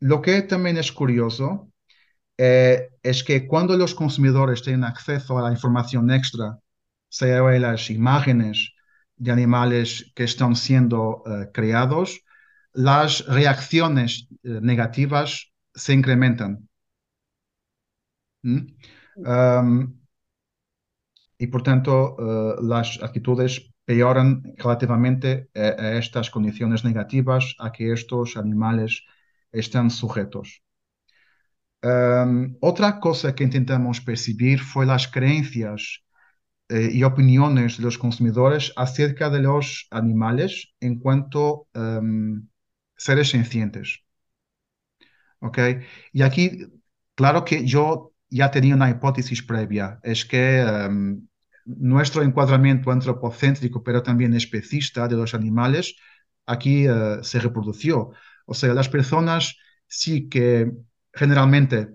lo 0.00 0.22
que 0.22 0.42
también 0.42 0.78
es 0.78 0.90
curioso 0.90 1.70
eh, 2.38 2.88
es 3.02 3.22
que 3.22 3.46
cuando 3.46 3.76
los 3.76 3.94
consumidores 3.94 4.62
tienen 4.62 4.84
acceso 4.84 5.38
a 5.38 5.42
la 5.42 5.52
información 5.52 6.10
extra, 6.10 6.58
sea 7.08 7.42
las 7.58 7.90
imágenes 7.90 8.72
de 9.16 9.30
animales 9.30 10.12
que 10.14 10.24
están 10.24 10.56
siendo 10.56 11.22
eh, 11.26 11.50
creados, 11.52 12.22
las 12.74 13.26
reacciones 13.26 14.28
eh, 14.42 14.60
negativas 14.62 15.52
se 15.74 15.92
incrementan. 15.92 16.68
¿Mm? 18.42 18.66
Y 21.38 21.46
por 21.48 21.62
tanto, 21.62 22.16
eh, 22.18 22.56
las 22.62 23.02
actitudes 23.02 23.72
peoran 23.84 24.54
relativamente 24.56 25.50
eh, 25.54 25.74
a 25.78 25.98
estas 25.98 26.30
condiciones 26.30 26.84
negativas 26.84 27.54
a 27.58 27.72
que 27.72 27.92
estos 27.92 28.36
animales 28.36 29.04
están 29.50 29.90
sujetos. 29.90 30.62
Otra 32.60 33.00
cosa 33.00 33.34
que 33.34 33.42
intentamos 33.42 34.00
percibir 34.00 34.60
fue 34.60 34.86
las 34.86 35.08
creencias 35.08 36.04
y 36.70 37.02
opiniones 37.02 37.78
de 37.78 37.82
los 37.82 37.98
consumidores 37.98 38.72
acerca 38.76 39.30
de 39.30 39.40
los 39.40 39.88
animales 39.90 40.74
en 40.78 41.00
cuanto 41.00 41.66
um, 41.74 42.46
seres 43.04 43.30
sencientes. 43.30 44.02
¿ok? 45.42 45.58
Y 46.12 46.22
aquí, 46.22 46.66
claro 47.14 47.44
que 47.44 47.66
yo 47.66 48.12
ya 48.30 48.50
tenía 48.50 48.74
una 48.74 48.90
hipótesis 48.90 49.42
previa, 49.42 49.98
es 50.02 50.24
que 50.24 50.64
um, 50.64 51.26
nuestro 51.64 52.22
encuadramiento 52.22 52.90
antropocéntrico, 52.90 53.82
pero 53.82 54.02
también 54.02 54.34
especista 54.34 55.08
de 55.08 55.16
los 55.16 55.34
animales, 55.34 55.96
aquí 56.46 56.86
eh, 56.86 57.18
se 57.22 57.40
reprodució. 57.40 58.12
O 58.46 58.54
sea, 58.54 58.74
las 58.74 58.88
personas 58.88 59.56
sí 59.86 60.28
que 60.28 60.72
generalmente 61.12 61.90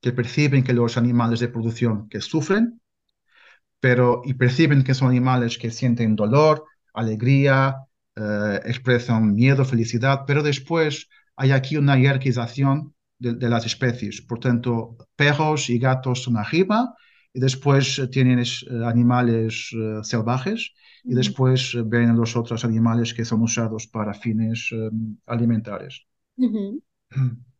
que 0.00 0.12
perciben 0.12 0.62
que 0.62 0.72
los 0.74 0.96
animales 0.96 1.40
de 1.40 1.48
producción 1.48 2.08
que 2.08 2.20
sufren, 2.20 2.80
pero 3.80 4.22
y 4.24 4.34
perciben 4.34 4.84
que 4.84 4.94
son 4.94 5.08
animales 5.08 5.58
que 5.58 5.70
sienten 5.70 6.16
dolor, 6.16 6.64
alegría, 6.94 7.76
eh, 8.16 8.60
expresan 8.64 9.34
miedo, 9.34 9.64
felicidad, 9.64 10.22
pero 10.26 10.42
después 10.42 11.08
hay 11.36 11.50
aquí 11.52 11.76
una 11.76 11.96
jerarquización 11.96 12.94
de, 13.18 13.34
de 13.34 13.48
las 13.48 13.66
especies. 13.66 14.22
Por 14.22 14.40
tanto, 14.40 14.96
perros 15.16 15.70
y 15.70 15.78
gatos 15.78 16.22
son 16.22 16.36
arriba, 16.36 16.94
y 17.32 17.40
después 17.40 17.98
eh, 17.98 18.08
tienen 18.08 18.38
es- 18.40 18.64
eh, 18.70 18.84
animales 18.84 19.70
eh, 19.74 20.00
salvajes, 20.02 20.72
y 21.06 21.14
después 21.14 21.76
ven 21.86 22.16
los 22.16 22.36
otros 22.36 22.64
animales 22.64 23.14
que 23.14 23.24
son 23.24 23.42
usados 23.42 23.86
para 23.86 24.14
fines 24.14 24.70
eh, 24.72 24.90
alimentarios. 25.26 26.06
ujú. 26.38 26.80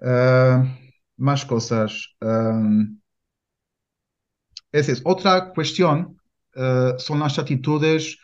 Eh, 0.00 0.58
más 1.18 1.44
cosas. 1.44 2.16
Um, 2.20 2.98
esa 4.72 4.92
es 4.92 5.02
otra 5.04 5.52
cuestión, 5.52 6.20
eh, 6.54 6.92
son 6.98 7.20
las 7.20 7.38
actitudes 7.38 8.18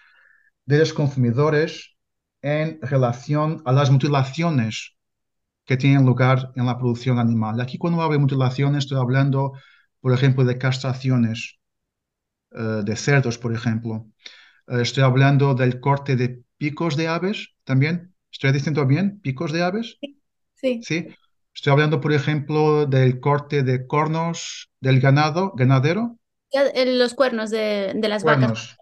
de 0.66 0.78
los 0.78 0.92
consumidores 0.92 1.96
en 2.42 2.78
relación 2.82 3.62
a 3.64 3.72
las 3.72 3.90
mutilaciones 3.90 4.96
que 5.66 5.76
tienen 5.76 6.06
lugar 6.06 6.52
en 6.56 6.66
la 6.66 6.78
producción 6.78 7.18
animal. 7.18 7.60
Aquí 7.60 7.78
cuando 7.78 8.02
hablo 8.02 8.14
de 8.14 8.20
mutilaciones 8.20 8.84
estoy 8.84 8.98
hablando, 8.98 9.52
por 10.00 10.12
ejemplo, 10.12 10.44
de 10.44 10.58
castraciones 10.58 11.58
eh, 12.52 12.82
de 12.84 12.96
cerdos, 12.96 13.38
por 13.38 13.52
ejemplo. 13.54 14.06
Eh, 14.68 14.82
estoy 14.82 15.02
hablando 15.04 15.54
del 15.54 15.80
corte 15.80 16.16
de 16.16 16.42
picos 16.58 16.96
de 16.96 17.08
aves 17.08 17.54
también. 17.64 18.14
¿Estoy 18.32 18.52
diciendo 18.52 18.86
bien? 18.86 19.20
¿Picos 19.20 19.52
de 19.52 19.62
aves? 19.62 19.98
Sí, 20.54 20.80
Sí. 20.80 21.08
Estoy 21.54 21.72
hablando, 21.72 22.00
por 22.00 22.12
ejemplo, 22.12 22.86
del 22.86 23.20
corte 23.20 23.62
de 23.62 23.86
cornos 23.86 24.70
del 24.80 25.00
ganado, 25.00 25.52
ganadero. 25.56 26.18
Eh, 26.52 26.86
los 26.98 27.14
cuernos 27.14 27.50
de, 27.50 27.92
de 27.94 28.08
las 28.08 28.24
vacas, 28.24 28.42
Cuernos. 28.42 28.76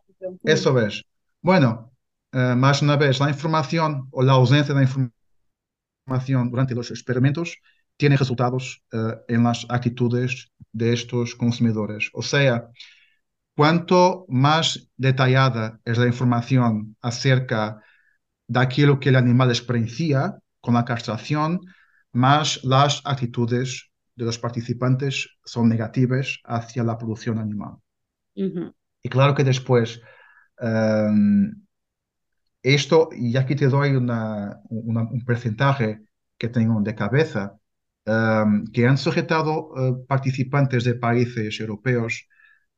Eso 0.44 0.78
es. 0.80 1.04
Bueno, 1.42 1.92
eh, 2.32 2.54
más 2.56 2.82
una 2.82 2.96
vez, 2.96 3.18
la 3.20 3.28
información 3.28 4.08
o 4.12 4.22
la 4.22 4.32
ausencia 4.32 4.74
de 4.74 4.88
información 6.06 6.50
durante 6.50 6.74
los 6.74 6.90
experimentos 6.90 7.58
tiene 7.96 8.16
resultados 8.16 8.82
eh, 8.92 9.16
en 9.28 9.42
las 9.42 9.66
actitudes 9.68 10.52
de 10.72 10.92
estos 10.92 11.34
consumidores. 11.34 12.10
O 12.12 12.22
sea, 12.22 12.68
cuanto 13.56 14.24
más 14.28 14.88
detallada 14.96 15.80
es 15.84 15.98
la 15.98 16.06
información 16.06 16.96
acerca 17.02 17.82
de 18.46 18.60
aquello 18.60 19.00
que 19.00 19.08
el 19.10 19.16
animal 19.16 19.50
experiencia 19.50 20.38
con 20.60 20.74
la 20.74 20.84
castración, 20.84 21.60
más 22.12 22.62
las 22.62 23.02
actitudes 23.04 23.90
de 24.14 24.24
los 24.24 24.38
participantes 24.38 25.28
son 25.44 25.68
negativas 25.68 26.38
hacia 26.44 26.84
la 26.84 26.96
producción 26.98 27.38
animal. 27.38 27.76
Y 29.02 29.08
claro 29.08 29.34
que 29.34 29.44
después, 29.44 30.00
em, 30.60 31.62
esto, 32.62 33.08
y 33.12 33.36
aquí 33.36 33.54
te 33.56 33.68
doy 33.68 33.90
una- 33.96 34.60
una- 34.68 35.02
un 35.02 35.24
porcentaje 35.24 36.02
que 36.38 36.48
tengo 36.48 36.80
de 36.80 36.94
cabeza, 36.94 37.58
em, 38.04 38.64
que 38.72 38.86
han 38.86 38.98
sujetado 38.98 39.52
eh, 39.76 40.04
participantes 40.08 40.84
de 40.84 40.94
países 40.94 41.60
europeos 41.60 42.26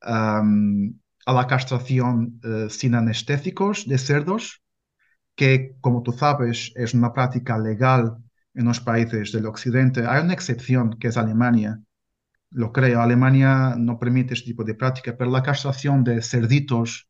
em, 0.02 0.94
a 1.26 1.32
la 1.32 1.46
castración 1.46 2.40
eh, 2.44 2.68
sin 2.70 2.94
anestésicos 2.94 3.87
de 3.88 3.98
cerdos, 3.98 4.62
que 5.37 5.76
como 5.80 6.02
tú 6.02 6.12
sabes 6.12 6.72
es 6.76 6.94
una 6.94 7.12
práctica 7.12 7.58
legal 7.58 8.18
en 8.54 8.64
los 8.66 8.80
países 8.80 9.32
del 9.32 9.46
occidente. 9.46 10.06
Hay 10.06 10.22
una 10.24 10.34
excepción 10.34 10.98
que 10.98 11.08
es 11.08 11.16
Alemania. 11.16 11.80
Lo 12.50 12.72
creo, 12.72 13.00
Alemania 13.02 13.74
no 13.78 13.98
permite 13.98 14.34
este 14.34 14.46
tipo 14.50 14.64
de 14.64 14.74
práctica, 14.74 15.16
pero 15.16 15.30
la 15.30 15.42
castración 15.42 16.04
de 16.04 16.22
cerditos, 16.22 17.08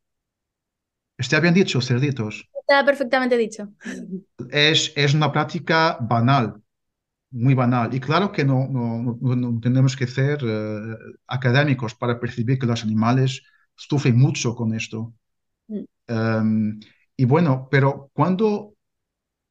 está 1.18 1.40
bien 1.40 1.54
dicho, 1.54 1.80
cerditos, 1.80 2.48
Está 2.60 2.84
perfectamente 2.84 3.36
dicho. 3.36 3.68
es, 4.50 4.92
es 4.96 5.14
una 5.14 5.32
práctica 5.32 5.98
banal, 6.00 6.62
muy 7.32 7.54
banal. 7.54 7.94
Y 7.94 8.00
claro 8.00 8.32
que 8.32 8.44
no, 8.44 8.68
no, 8.68 9.18
no- 9.20 9.36
no 9.36 9.60
tenemos 9.60 9.96
que 9.96 10.06
ser 10.08 10.40
eh, 10.44 10.96
académicos 11.28 11.94
para 11.96 12.20
percibir 12.20 12.58
que 12.58 12.66
los 12.66 12.84
animales 12.84 13.42
sufren 13.76 14.18
mucho 14.18 14.54
con 14.56 14.74
esto. 14.74 15.14
Mm, 15.70 15.84
Um, 16.08 16.80
y 17.16 17.24
bueno, 17.26 17.68
pero 17.70 18.10
cuando 18.14 18.74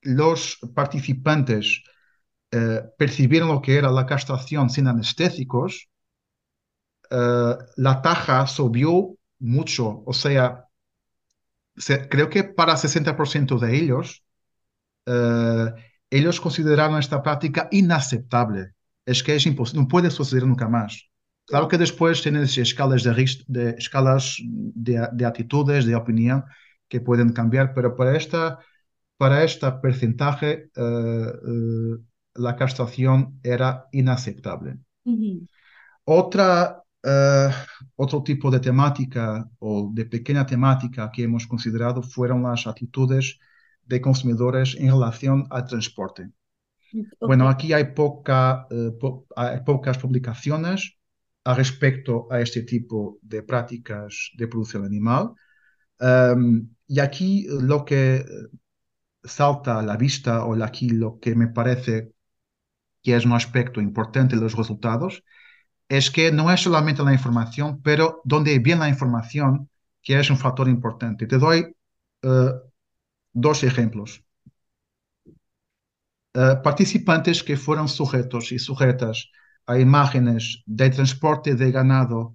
los 0.03 0.59
participantes 0.75 1.83
eh, 2.51 2.81
percibieron 2.97 3.49
lo 3.49 3.61
que 3.61 3.77
era 3.77 3.91
la 3.91 4.05
castración 4.07 4.69
sin 4.69 4.87
anestésicos, 4.87 5.89
eh, 7.09 7.55
la 7.77 8.01
taja 8.01 8.47
subió 8.47 9.15
mucho. 9.39 10.03
O 10.05 10.13
sea, 10.13 10.65
se- 11.77 12.07
creo 12.09 12.29
que 12.29 12.43
para 12.43 12.77
60% 12.77 13.59
de 13.59 13.75
ellos, 13.77 14.23
eh, 15.05 15.67
ellos 16.09 16.41
consideraron 16.41 16.99
esta 16.99 17.21
práctica 17.23 17.67
inaceptable. 17.71 18.73
Es 19.05 19.23
que 19.23 19.35
es 19.35 19.45
imposible, 19.45 19.81
no 19.83 19.87
puede 19.87 20.11
suceder 20.11 20.45
nunca 20.47 20.69
más. 20.69 21.09
Claro 21.45 21.67
que 21.67 21.77
después 21.77 22.21
tienes 22.21 22.57
escalas 22.57 23.03
de, 23.03 23.13
de 23.47 23.69
escalas 23.71 24.37
de, 24.41 25.07
de 25.13 25.25
actitudes, 25.25 25.85
de 25.85 25.95
opinión 25.95 26.45
que 26.87 27.01
pueden 27.01 27.33
cambiar, 27.33 27.73
pero 27.73 27.95
para 27.97 28.15
esta, 28.17 28.59
para 29.17 29.43
este 29.43 29.71
porcentaje, 29.73 30.71
eh, 30.75 31.33
eh, 31.47 31.97
la 32.35 32.55
castración 32.55 33.39
era 33.43 33.87
inaceptable. 33.91 34.77
Ujú, 35.05 35.47
Otra 36.05 36.82
eh, 37.03 37.49
otro 37.95 38.23
tipo 38.23 38.51
de 38.51 38.59
temática 38.59 39.49
o 39.59 39.89
de 39.93 40.05
pequeña 40.05 40.45
temática 40.45 41.11
que 41.11 41.23
hemos 41.23 41.47
considerado 41.47 42.01
fueron 42.03 42.43
las 42.43 42.67
actitudes 42.67 43.39
de 43.85 44.01
consumidores 44.01 44.75
en 44.79 44.89
relación 44.91 45.47
al 45.49 45.65
transporte. 45.65 46.29
Bueno, 47.23 47.47
Ok. 47.47 47.49
aquí 47.49 47.73
hay, 47.73 47.93
poca, 47.93 48.67
eh, 48.69 48.91
po- 48.99 49.25
hay 49.35 49.61
pocas 49.61 49.97
publicaciones 49.97 50.97
a 51.45 51.53
respecto 51.55 52.27
a 52.31 52.41
este 52.41 52.63
tipo 52.63 53.19
de 53.21 53.43
prácticas 53.43 54.31
de 54.37 54.47
producción 54.47 54.85
animal. 54.85 55.33
Um, 55.99 56.69
y 56.87 56.99
aquí 56.99 57.47
lo 57.49 57.85
que 57.85 58.25
salta 59.23 59.79
a 59.79 59.83
la 59.83 59.97
vista, 59.97 60.45
o 60.45 60.53
aquí 60.63 60.89
lo 60.89 61.19
que 61.19 61.35
me 61.35 61.47
parece 61.47 62.13
que 63.03 63.15
es 63.15 63.25
un 63.25 63.33
aspecto 63.33 63.81
importante 63.81 64.35
de 64.35 64.41
los 64.43 64.55
resultados, 64.57 65.23
es 65.89 66.11
que 66.11 66.31
no 66.31 66.51
es 66.51 66.61
solamente 66.61 67.03
la 67.03 67.13
información, 67.13 67.81
pero 67.83 68.21
donde 68.25 68.59
viene 68.59 68.81
la 68.81 68.89
información, 68.89 69.69
que 70.01 70.19
es 70.19 70.29
un 70.29 70.37
factor 70.37 70.67
importante. 70.69 71.27
Te 71.27 71.37
doy 71.37 71.75
eh, 72.23 72.51
dos 73.33 73.63
ejemplos. 73.63 74.23
Eh, 76.35 76.55
participantes 76.63 77.43
que 77.43 77.57
fueron 77.57 77.87
sujetos 77.87 78.51
y 78.51 78.57
sujetas 78.59 79.29
a 79.67 79.77
imágenes 79.79 80.63
de 80.65 80.89
transporte 80.89 81.55
de 81.55 81.71
ganado 81.71 82.33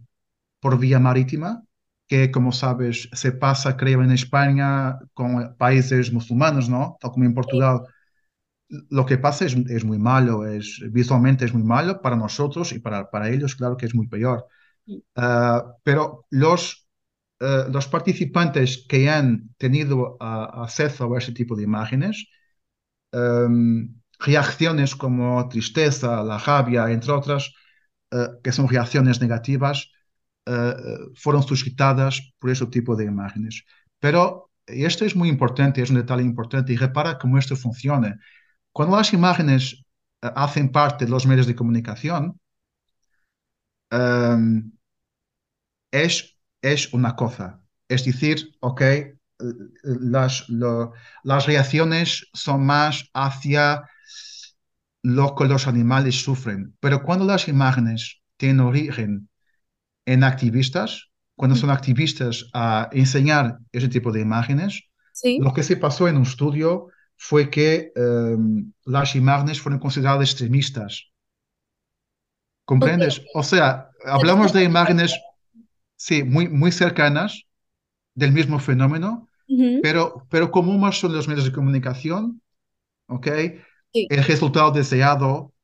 por 0.60 0.78
vía 0.78 1.00
marítima, 1.00 1.62
que 2.08 2.30
como 2.30 2.52
sabes 2.52 3.08
se 3.12 3.32
pasa, 3.32 3.76
creo, 3.76 4.02
en 4.02 4.12
España 4.12 4.98
con 5.14 5.56
países 5.56 6.12
musulmanes, 6.12 6.68
¿no? 6.68 6.96
Tal 7.00 7.12
como 7.12 7.24
en 7.26 7.34
Portugal. 7.34 7.82
Lo 8.90 9.06
que 9.06 9.16
pasa 9.16 9.46
es, 9.46 9.56
es 9.56 9.84
muy 9.84 9.98
malo, 9.98 10.46
es, 10.46 10.82
visualmente 10.90 11.44
es 11.44 11.54
muy 11.54 11.62
malo 11.62 12.02
para 12.02 12.16
nosotros 12.16 12.72
y 12.72 12.80
para, 12.80 13.10
para 13.10 13.30
ellos, 13.30 13.56
claro 13.56 13.76
que 13.76 13.86
es 13.86 13.94
muy 13.94 14.08
peor. 14.08 14.46
Uh, 14.86 15.72
pero 15.82 16.26
los, 16.30 16.88
uh, 17.40 17.70
los 17.70 17.86
participantes 17.88 18.86
que 18.88 19.08
han 19.08 19.54
tenido 19.56 20.16
uh, 20.20 20.62
acceso 20.64 21.14
a 21.14 21.18
ese 21.18 21.32
tipo 21.32 21.56
de 21.56 21.62
imágenes, 21.64 22.26
um, 23.12 24.00
reacciones 24.18 24.96
como 24.96 25.48
tristeza, 25.48 26.22
la 26.22 26.38
rabia, 26.38 26.90
entre 26.90 27.12
otras, 27.12 27.52
que 28.42 28.52
son 28.52 28.68
reacciones 28.68 29.20
negativas, 29.20 29.90
fueron 31.14 31.42
suscitadas 31.42 32.32
por 32.38 32.50
ese 32.50 32.66
tipo 32.66 32.96
de 32.96 33.04
imágenes. 33.04 33.64
Pero 34.00 34.50
esto 34.66 35.04
es 35.04 35.14
muy 35.14 35.28
importante, 35.28 35.82
es 35.82 35.90
un 35.90 35.96
detalle 35.96 36.22
importante 36.22 36.72
y 36.72 36.76
repara 36.76 37.18
cómo 37.18 37.38
esto 37.38 37.54
funciona. 37.54 38.18
Cuando 38.78 38.96
las 38.96 39.12
imágenes 39.12 39.84
uh, 40.22 40.28
hacen 40.36 40.70
parte 40.70 41.04
de 41.04 41.10
los 41.10 41.26
medios 41.26 41.48
de 41.48 41.56
comunicación, 41.56 42.38
um, 43.90 44.70
es, 45.90 46.38
es 46.62 46.92
una 46.92 47.16
cosa. 47.16 47.60
Es 47.88 48.04
decir, 48.04 48.56
ok, 48.60 48.82
las, 49.82 50.48
lo, 50.48 50.92
las 51.24 51.46
reacciones 51.46 52.28
son 52.32 52.66
más 52.66 53.10
hacia 53.14 53.82
lo 55.02 55.34
que 55.34 55.46
los 55.46 55.66
animales 55.66 56.22
sufren. 56.22 56.76
Pero 56.78 57.02
cuando 57.02 57.24
las 57.24 57.48
imágenes 57.48 58.22
tienen 58.36 58.60
origen 58.60 59.28
en 60.06 60.22
activistas, 60.22 61.10
cuando 61.34 61.56
son 61.56 61.70
activistas 61.70 62.48
a 62.54 62.88
enseñar 62.92 63.58
ese 63.72 63.88
tipo 63.88 64.12
de 64.12 64.20
imágenes, 64.20 64.84
Sí. 65.12 65.38
lo 65.40 65.52
que 65.52 65.64
se 65.64 65.76
pasó 65.76 66.06
en 66.06 66.16
un 66.16 66.22
estudio 66.22 66.90
fue 67.18 67.50
que 67.50 67.92
um, 67.96 68.72
las 68.84 69.14
imágenes 69.16 69.60
fueron 69.60 69.80
consideradas 69.80 70.30
extremistas. 70.30 71.10
¿Comprendes? 72.64 73.22
O 73.34 73.42
sea, 73.42 73.90
hablamos 74.04 74.52
de 74.52 74.62
imágenes, 74.62 75.18
sí, 75.96 76.22
muy, 76.22 76.48
muy 76.48 76.70
cercanas 76.70 77.44
del 78.14 78.32
mismo 78.32 78.58
fenómeno, 78.60 79.28
pero, 79.82 80.26
pero 80.28 80.50
como 80.50 80.76
más 80.76 81.00
son 81.00 81.14
los 81.14 81.26
medios 81.26 81.46
de 81.46 81.52
comunicación, 81.52 82.42
¿ok? 83.08 83.26
Sí. 83.92 84.06
El 84.10 84.22
resultado 84.24 84.70
deseado 84.70 85.54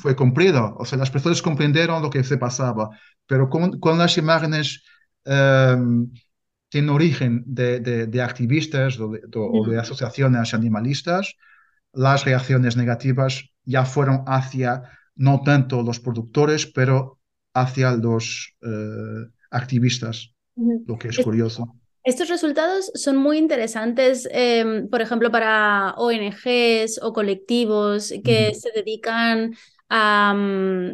fue 0.00 0.16
cumplido. 0.16 0.74
O 0.78 0.84
sea, 0.84 0.98
las 0.98 1.10
personas 1.10 1.40
comprendieron 1.40 2.02
lo 2.02 2.10
que 2.10 2.24
se 2.24 2.36
pasaba, 2.36 2.90
pero 3.26 3.48
con, 3.48 3.78
con 3.78 3.98
las 3.98 4.18
imágenes 4.18 4.82
um, 5.24 6.12
tienen 6.74 6.90
origen 6.90 7.44
de, 7.46 7.80
de- 7.80 8.06
de 8.08 8.22
activistas 8.22 8.98
o 9.00 9.08
de, 9.12 9.20
o 9.34 9.64
de 9.68 9.78
Ujú. 9.78 9.78
asociaciones 9.78 10.54
animalistas, 10.54 11.34
las 11.92 12.24
reacciones 12.24 12.76
negativas 12.76 13.32
ya 13.64 13.84
fueron 13.86 14.24
hacia 14.26 14.82
no 15.16 15.42
tanto 15.44 15.82
los 15.82 16.00
productores, 16.00 16.66
pero 16.66 17.20
hacia 17.54 17.92
los 17.92 18.56
eh, 18.62 19.26
activistas, 19.50 20.34
lo 20.84 20.98
que 20.98 21.08
es 21.08 21.18
curioso. 21.20 21.76
Estos 22.04 22.28
resultados 22.28 22.90
son 22.94 23.16
muy 23.16 23.38
interesantes, 23.38 24.28
em, 24.30 24.88
por 24.90 25.00
ejemplo, 25.00 25.30
para 25.30 25.94
ONGs 25.96 27.00
o 27.02 27.12
colectivos 27.14 28.12
que 28.24 28.52
se 28.54 28.70
dedican 28.72 29.54
a, 29.88 30.34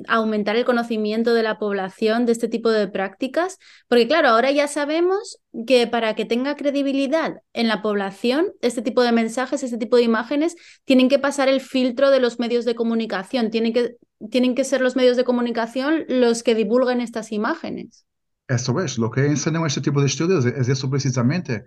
aumentar 0.09 0.57
el 0.57 0.65
conocimiento 0.65 1.35
de 1.35 1.43
la 1.43 1.59
población 1.59 2.27
de 2.27 2.33
este 2.33 2.49
tipo 2.49 2.71
de 2.71 2.89
prácticas, 2.89 3.59
porque 3.89 4.07
claro, 4.07 4.29
ahora 4.29 4.51
ya 4.51 4.69
sabemos 4.69 5.41
que 5.67 5.87
para 5.87 6.15
que 6.15 6.25
tenga 6.25 6.57
credibilidad 6.57 7.43
en 7.53 7.69
la 7.69 7.83
población, 7.83 8.53
este 8.61 8.83
tipo 8.83 9.03
de 9.03 9.13
mensajes, 9.13 9.63
este 9.63 9.79
tipo 9.79 9.97
de 9.97 10.03
imágenes, 10.03 10.57
tienen 10.85 11.09
que 11.09 11.19
pasar 11.19 11.49
el 11.49 11.61
filtro 11.61 12.11
de 12.11 12.21
los 12.21 12.39
medios 12.39 12.65
de 12.65 12.75
comunicación, 12.75 13.51
tienen 13.51 13.73
que, 13.73 13.97
tienen 14.31 14.55
que 14.55 14.65
ser 14.65 14.81
los 14.81 14.97
medios 14.97 15.17
de 15.17 15.25
comunicación 15.25 16.05
los 16.09 16.43
que 16.43 16.55
divulguen 16.55 17.01
estas 17.01 17.33
imágenes. 17.33 18.05
Eso 18.49 18.81
es, 18.81 18.99
lo 18.99 19.11
que 19.11 19.27
enseñan 19.27 19.65
este 19.65 19.81
tipo 19.81 20.01
de 20.01 20.07
estudios 20.07 20.45
es 20.45 20.69
eso 20.69 20.91
precisamente. 20.91 21.65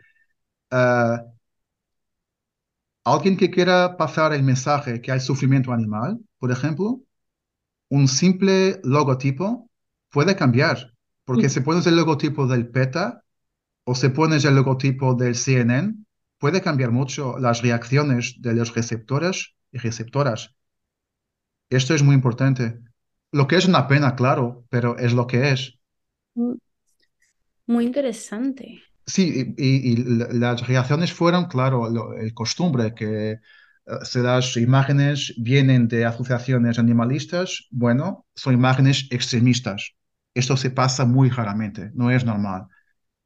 Ah, 0.70 1.24
alguien 3.06 3.38
que 3.38 3.50
quiera 3.50 3.96
pasar 3.98 4.34
el 4.34 4.44
mensaje 4.44 5.02
que 5.02 5.12
hay 5.12 5.20
sufrimiento 5.20 5.72
animal, 5.72 6.20
por 6.40 6.52
ejemplo, 6.52 7.02
un 7.98 8.08
simple 8.08 8.80
logotipo 8.84 9.48
puede 10.16 10.36
cambiar, 10.36 10.78
porque 11.26 11.50
si 11.50 11.60
pones 11.68 11.86
el 11.88 11.96
logotipo 11.96 12.48
del 12.48 12.70
PETA 12.76 13.06
o 13.86 13.94
si 13.96 14.10
pones 14.20 14.46
el 14.46 14.56
logotipo 14.60 15.16
del 15.16 15.36
CNN, 15.36 15.96
puede 16.40 16.62
cambiar 16.68 16.92
mucho 16.92 17.38
las 17.40 17.62
reacciones 17.64 18.24
de 18.46 18.54
los 18.56 18.76
receptores 18.76 19.56
y 19.72 19.78
receptoras. 19.80 20.42
Esto 21.70 21.94
es 21.94 22.04
muy 22.04 22.16
importante. 22.16 22.80
Lo 23.34 23.48
que 23.48 23.58
es 23.58 23.66
una 23.66 23.86
pena, 23.90 24.16
claro, 24.16 24.66
pero 24.70 24.98
es 24.98 25.12
lo 25.14 25.28
que 25.28 25.52
es. 25.52 25.78
Muy 27.68 27.84
interesante. 27.86 28.82
Sí, 29.06 29.54
y, 29.58 29.92
y- 29.92 29.94
y 29.94 29.96
la- 29.98 30.28
las 30.32 30.68
reacciones 30.68 31.12
fueron, 31.14 31.46
claro, 31.48 31.90
lo- 31.90 32.14
el 32.18 32.34
costumbre 32.34 32.94
que 32.96 33.38
eh, 33.86 33.98
si 34.04 34.20
las 34.20 34.58
imágenes 34.58 35.34
vienen 35.38 35.88
de 35.88 36.06
asociaciones 36.06 36.80
animalistas, 36.80 37.68
bueno, 37.72 38.26
son 38.36 38.54
imágenes 38.56 39.08
extremistas. 39.12 39.96
Esto 40.34 40.58
se 40.58 40.72
pasa 40.72 41.06
muy 41.06 41.30
raramente, 41.30 41.92
no 41.94 42.10
es 42.12 42.26
normal. 42.26 42.68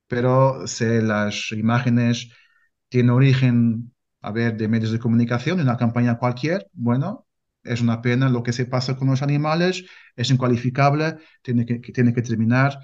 Pero 0.08 0.68
si 0.68 0.86
las 1.02 1.52
imágenes 1.52 2.30
tienen 2.90 3.12
origen, 3.12 3.94
a 4.22 4.32
ver, 4.32 4.58
de 4.58 4.68
medios 4.68 4.92
de 4.92 5.00
comunicación, 5.00 5.58
de 5.58 5.64
una 5.64 5.78
campaña 5.78 6.18
cualquier, 6.18 6.68
bueno, 6.74 7.28
es 7.64 7.82
una 7.82 8.02
pena 8.02 8.30
lo 8.30 8.44
que 8.44 8.54
se 8.54 8.66
pasa 8.66 8.96
con 8.96 9.10
los 9.10 9.22
animales, 9.22 9.86
es 10.16 10.32
incualificable, 10.32 11.18
tiene 11.42 11.66
que, 11.66 11.80
tiene 11.80 12.14
que 12.14 12.22
terminar 12.22 12.80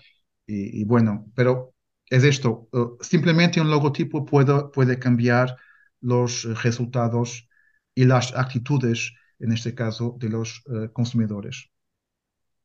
y, 0.45 0.81
y 0.81 0.85
bueno, 0.85 1.31
pero 1.35 1.73
es 2.09 2.23
esto, 2.23 2.69
eh, 2.73 2.85
simplemente 3.01 3.61
un 3.61 3.69
logotipo 3.69 4.25
puede, 4.25 4.69
puede 4.73 4.99
cambiar 4.99 5.55
los 6.01 6.43
resultados 6.63 7.47
y 7.95 8.05
las 8.05 8.35
actitudes, 8.35 9.13
en 9.39 9.51
este 9.51 9.73
caso, 9.75 10.15
de 10.19 10.29
los 10.29 10.63
eh, 10.67 10.89
consumidores. 10.93 11.69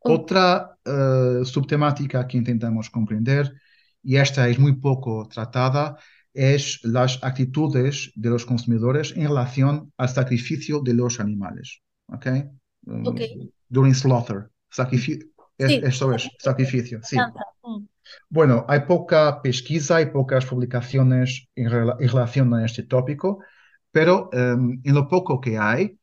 Ok. 0.01 0.21
Otra 0.21 0.79
eh, 0.85 1.41
subtemática 1.45 2.27
que 2.27 2.39
intentamos 2.39 2.89
comprender, 2.91 3.53
y 4.03 4.17
esta 4.17 4.49
es 4.49 4.59
muy 4.59 4.75
poco 4.77 5.29
tratada, 5.29 5.97
es 6.33 6.81
las 6.85 7.23
actitudes 7.25 8.13
de 8.15 8.31
los 8.31 8.47
consumidores 8.47 9.13
en 9.17 9.25
relación 9.29 9.93
al 9.97 10.09
sacrificio 10.09 10.81
de 10.81 10.95
los 10.95 11.19
animales. 11.21 11.83
¿Ok? 12.07 12.27
Um, 12.87 13.03
during 13.69 13.95
slaughter. 13.95 14.51
Sacrifi- 14.71 15.31
es- 15.59 15.73
Sí. 15.73 15.81
eso 15.83 16.15
es, 16.15 16.29
sacrificio, 16.39 17.01
sí. 17.03 17.17
Mm. 17.63 17.87
Bueno, 18.31 18.65
hay 18.69 18.81
poca 18.81 19.43
pesquisa 19.43 20.01
y 20.01 20.07
pocas 20.07 20.47
publicaciones 20.47 21.49
en, 21.57 21.69
rela- 21.69 21.97
en 21.99 22.09
relación 22.09 22.55
a 22.55 22.65
este 22.65 22.85
tópico, 22.85 23.41
pero 23.91 24.31
em, 24.33 24.81
en 24.85 24.95
lo 24.95 25.09
poco 25.09 25.41
que 25.41 25.59
hay, 25.59 25.99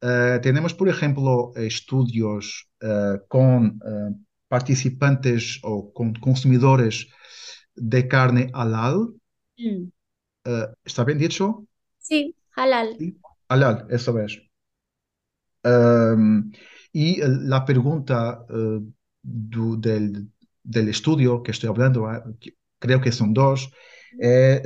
eh, 0.00 0.38
tenemos, 0.42 0.74
por 0.74 0.88
ejemplo, 0.88 1.52
estudios 1.56 2.68
eh, 2.80 3.20
con 3.28 3.80
eh, 3.84 4.14
participantes 4.46 5.58
o 5.62 5.92
con 5.92 6.14
consumidores 6.14 7.08
de 7.74 8.08
carne 8.08 8.50
halal. 8.54 9.14
Mm. 9.56 9.90
¿está 10.82 11.04
bien 11.04 11.18
dicho? 11.18 11.66
Sí, 11.98 12.34
halal. 12.56 12.96
Sí. 12.98 13.18
Halal, 13.48 13.86
eso 13.90 14.18
es. 14.18 14.40
Um, 15.62 16.50
y 16.90 17.20
la 17.20 17.66
pregunta 17.66 18.46
del, 19.22 20.28
del 20.62 20.88
estudio 20.88 21.42
que 21.42 21.50
estoy 21.50 21.68
hablando, 21.68 22.08
creo 22.78 23.00
que 23.00 23.12
son 23.12 23.34
dos, 23.34 23.70
eh, 24.18 24.62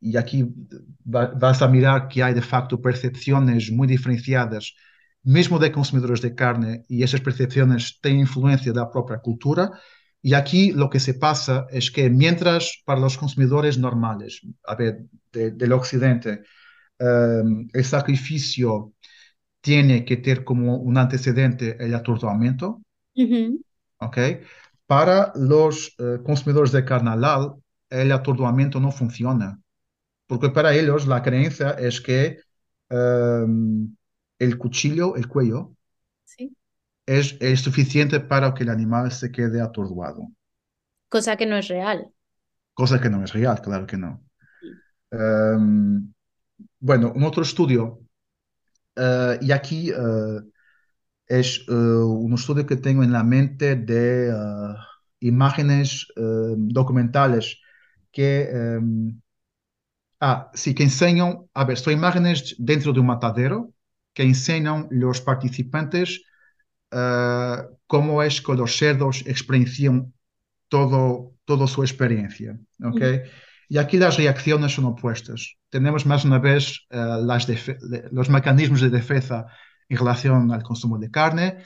eh, 0.00 0.08
y 0.12 0.16
aquí 0.16 0.44
va- 1.14 1.32
vas 1.38 1.62
a 1.62 1.68
mirar 1.68 2.08
que 2.08 2.22
hay 2.22 2.34
de 2.34 2.42
facto 2.42 2.80
percepciones 2.80 3.70
muy 3.70 3.86
diferenciadas, 3.88 4.74
mesmo 5.22 5.58
de 5.58 5.72
consumidores 5.72 6.20
de 6.22 6.34
carne, 6.34 6.84
y 6.88 7.02
esas 7.02 7.20
percepciones 7.20 8.00
tienen 8.00 8.20
influencia 8.20 8.72
de 8.72 8.80
la 8.80 8.90
propia 8.90 9.18
cultura. 9.18 9.70
Y 10.22 10.34
aquí 10.34 10.72
lo 10.72 10.90
que 10.90 11.00
se 11.00 11.14
pasa 11.14 11.66
es 11.70 11.90
que 11.90 12.10
mientras 12.10 12.82
para 12.84 13.00
los 13.00 13.16
consumidores 13.18 13.78
normales, 13.78 14.40
a 14.66 14.74
ver, 14.74 15.06
de- 15.32 15.52
del 15.52 15.72
occidente, 15.72 16.42
eh, 16.98 17.42
el 17.72 17.84
sacrificio 17.84 18.94
tiene 19.62 20.04
que 20.04 20.18
tener 20.18 20.44
como 20.44 20.76
un 20.78 20.98
antecedente 20.98 21.76
el 21.84 21.94
atordoamiento, 21.94 22.82
Ujú. 23.16 23.62
¿ok? 23.98 24.18
Para 24.86 25.32
los 25.36 25.94
eh, 25.98 26.18
consumidores 26.24 26.72
de 26.72 26.84
carne 26.84 27.10
halal, 27.10 27.54
el 27.90 28.12
atordoamiento 28.12 28.80
no 28.80 28.90
funciona, 28.92 29.60
porque 30.30 30.50
para 30.50 30.74
ellos 30.74 31.06
la 31.08 31.22
creencia 31.22 31.70
es 31.72 32.00
que 32.00 32.40
eh, 32.90 33.46
el 34.40 34.58
cuchillo, 34.58 35.16
el 35.16 35.28
cuello, 35.28 35.76
Sí. 36.24 36.56
es, 37.04 37.36
es 37.40 37.60
suficiente 37.60 38.20
para 38.20 38.54
que 38.54 38.62
el 38.62 38.70
animal 38.70 39.12
se 39.12 39.30
quede 39.30 39.60
atordoado, 39.60 40.28
Cosa 41.14 41.36
que 41.36 41.46
no 41.50 41.56
es 41.58 41.68
real. 41.68 41.98
cosa 42.74 43.00
que 43.00 43.10
no 43.10 43.22
es 43.24 43.32
real, 43.32 43.60
claro 43.62 43.86
que 43.86 43.96
no. 43.96 44.22
Eh, 45.12 45.58
bueno, 46.80 47.12
un 47.14 47.24
otro 47.24 47.42
estudio, 47.42 48.00
eh, 48.96 49.38
y 49.42 49.52
aquí 49.52 49.90
eh, 49.90 49.96
es 51.26 51.64
eh, 51.68 51.72
un 51.72 52.34
estudio 52.34 52.66
que 52.66 52.76
tengo 52.76 53.02
en 53.04 53.12
la 53.12 53.24
mente 53.24 53.76
de 53.76 54.32
imágenes 55.20 56.06
eh, 56.16 56.54
documentales 56.56 57.60
que, 58.12 58.48
eh, 58.52 58.80
ah, 60.20 60.50
sí, 60.54 60.74
que 60.74 60.82
enseñan, 60.84 61.40
a 61.54 61.64
ver, 61.64 61.78
son 61.78 61.92
imágenes 61.94 62.54
dentro 62.58 62.92
de 62.92 63.00
un 63.00 63.06
matadero 63.06 63.72
que 64.12 64.22
enseñan 64.22 64.88
los 64.90 65.20
participantes 65.20 66.22
eh, 66.90 67.56
cómo 67.86 68.22
es 68.22 68.40
que 68.40 68.54
los 68.54 68.76
cerdos 68.76 69.22
experiencian 69.26 70.12
todo, 70.68 71.34
toda 71.44 71.66
su 71.66 71.82
experiencia, 71.82 72.58
¿ok? 72.82 72.94
Ujú. 72.94 73.30
Y 73.68 73.78
aquí 73.78 73.98
las 73.98 74.16
reacciones 74.16 74.72
son 74.74 74.86
opuestas. 74.86 75.56
Tenemos 75.68 76.04
más 76.04 76.24
una 76.24 76.38
vez 76.38 76.86
eh, 76.90 76.96
las 77.22 77.46
los 78.10 78.28
mecanismos 78.28 78.80
de 78.80 78.90
defensa 78.90 79.46
en 79.88 79.96
relación 79.96 80.52
al 80.52 80.62
consumo 80.62 80.98
de 80.98 81.10
carne, 81.10 81.58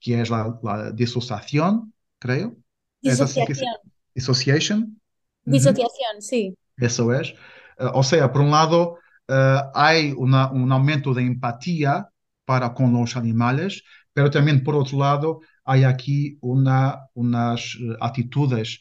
que 0.00 0.20
es 0.20 0.30
la, 0.30 0.58
la 0.62 0.90
disociación, 0.90 1.92
creo. 2.18 2.56
Disociación. 3.00 3.76
Dissociation. 4.14 5.00
Ujú. 5.44 5.52
Disociación, 5.52 6.20
sí. 6.20 6.56
Eso 6.76 7.12
es. 7.14 7.34
Eh, 7.78 7.86
o 7.94 8.02
sea, 8.02 8.32
por 8.32 8.42
un 8.42 8.50
lado, 8.50 8.98
eh, 9.28 9.58
hay 9.74 10.12
un 10.16 10.34
aumento 10.72 11.14
de 11.14 11.22
empatía 11.22 12.08
para 12.44 12.74
con 12.74 12.92
los 12.92 13.16
animales, 13.16 13.82
pero 14.12 14.30
también, 14.30 14.62
por 14.62 14.76
otro 14.76 14.98
lado, 14.98 15.40
hay 15.64 15.84
aquí 15.84 16.38
una, 16.40 17.06
unas 17.14 17.76
eh, 17.80 17.96
actitudes 18.00 18.80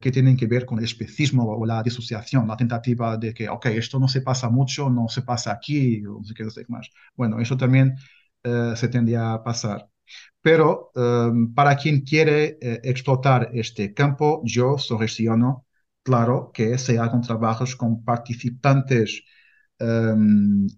que 0.00 0.12
tienen 0.12 0.36
que 0.36 0.46
ver 0.46 0.64
con 0.64 0.78
el 0.78 0.84
especismo 0.84 1.44
o 1.44 1.66
la 1.66 1.82
disociación, 1.82 2.46
la 2.46 2.56
tentativa 2.56 3.16
de 3.16 3.34
que, 3.34 3.48
ok, 3.48 3.66
esto 3.66 3.98
no 3.98 4.06
se 4.08 4.20
pasa 4.22 4.48
mucho, 4.48 4.88
no 4.90 5.08
se 5.08 5.22
pasa 5.22 5.52
aquí, 5.52 6.04
o 6.06 6.18
no 6.20 6.24
sé 6.24 6.34
qué, 6.34 6.44
no 6.44 6.50
sé 6.50 6.64
más. 6.68 6.88
Bueno, 7.16 7.40
eso 7.40 7.56
también 7.56 7.96
se 8.76 8.88
tendría 8.88 9.32
a 9.34 9.42
pasar. 9.42 9.88
Pero 10.42 10.92
para 11.54 11.76
quien 11.76 12.02
quiere 12.02 12.58
explotar 12.82 13.50
este 13.54 13.94
campo, 13.94 14.42
yo 14.44 14.78
sugestiono, 14.78 15.66
claro, 16.02 16.50
que 16.54 16.78
se 16.78 16.98
hagan 16.98 17.22
trabajos 17.22 17.76
con 17.76 18.04
participantes 18.04 19.22
eh, 19.78 20.14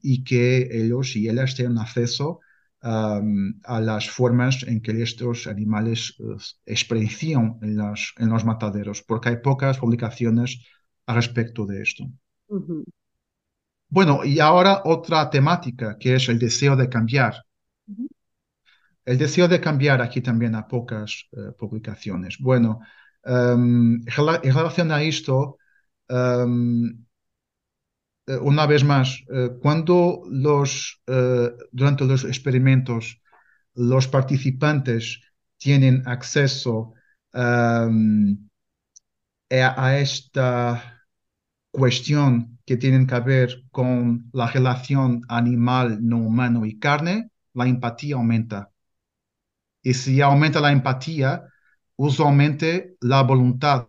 y 0.03 0.25
que 0.25 0.68
ellos 0.73 1.16
y 1.16 1.29
ellas 1.29 1.55
tengan 1.57 1.79
acceso 1.79 2.41
um, 2.83 3.55
a 3.64 3.81
las 3.81 4.09
formas 4.11 4.62
en 4.64 4.81
que 4.83 5.03
estos 5.03 5.47
animales 5.47 6.16
eh, 6.21 6.25
experiencian 6.66 7.59
en, 7.62 7.77
las- 7.77 8.12
en 8.18 8.29
los 8.31 8.45
mataderos, 8.45 9.03
porque 9.03 9.31
hay 9.31 9.37
pocas 9.39 9.79
publicaciones 9.79 10.51
al 11.07 11.16
respecto 11.16 11.66
de 11.66 11.83
esto. 11.83 12.05
Bueno, 13.89 14.25
y 14.25 14.41
ahora 14.41 14.83
otra 14.85 15.31
temática 15.31 15.97
que 15.97 16.16
es 16.16 16.29
el 16.29 16.41
deseo 16.41 16.75
de 16.75 16.89
cambiar. 16.89 17.45
El 19.05 19.18
deseo 19.18 19.49
de 19.49 19.61
cambiar 19.61 20.01
aquí 20.03 20.21
también 20.21 20.55
a 20.55 20.66
pocas 20.68 21.27
eh, 21.33 21.53
publicaciones. 21.59 22.37
Bueno, 22.39 22.81
em, 23.25 24.01
rela- 24.07 24.41
en 24.43 24.55
relación 24.55 24.91
a 24.93 25.03
esto, 25.03 25.57
em, 26.09 27.05
eh, 28.27 28.37
una 28.37 28.66
vez 28.66 28.85
más, 28.85 29.23
eh, 29.33 29.51
cuando 29.61 30.23
los, 30.31 31.01
eh, 31.07 31.51
durante 31.73 32.05
los 32.05 32.25
experimentos 32.25 33.21
los 33.75 34.09
participantes 34.09 35.21
tienen 35.59 36.03
acceso 36.07 36.95
em, 37.33 38.37
a, 39.51 39.85
a 39.87 39.99
esta 39.99 41.07
cuestión 41.73 42.59
que 42.66 42.77
tienen 42.77 43.07
que 43.07 43.21
ver 43.21 43.64
con 43.73 44.31
la 44.33 44.49
relación 44.49 45.23
animal, 45.29 45.99
no 46.03 46.18
humano 46.18 46.66
y 46.66 46.79
carne, 46.79 47.31
la 47.55 47.66
empatía 47.68 48.16
aumenta. 48.16 48.71
Y 49.83 49.95
si 49.95 50.21
aumenta 50.21 50.61
la 50.61 50.73
empatía, 50.73 51.45
usualmente 52.09 52.96
la 53.01 53.22
voluntad, 53.22 53.88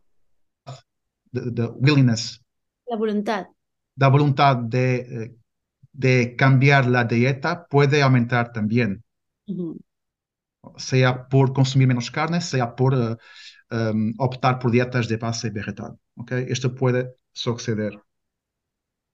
the, 1.33 1.67
willingness, 1.79 2.39
La 2.85 2.95
voluntad. 2.95 3.47
la 3.95 4.09
voluntad 4.09 4.57
de, 4.57 4.95
eh, 4.97 5.35
de 5.93 6.35
cambiar 6.37 6.87
la 6.87 7.05
dieta 7.05 7.65
puede 7.67 8.01
aumentar 8.03 8.51
también, 8.53 9.03
Ujú. 9.47 9.77
sea 10.77 11.27
por 11.29 11.53
consumir 11.53 11.87
menos 11.87 12.11
carne, 12.11 12.41
sea 12.41 12.75
por 12.75 12.93
eh, 12.95 13.17
em, 13.71 14.13
optar 14.19 14.59
por 14.59 14.71
dietas 14.71 15.07
de 15.07 15.17
base 15.17 15.49
vegetal. 15.51 15.97
¿ok? 16.15 16.31
Esto 16.55 16.75
puede 16.75 17.15
suceder. 17.33 17.93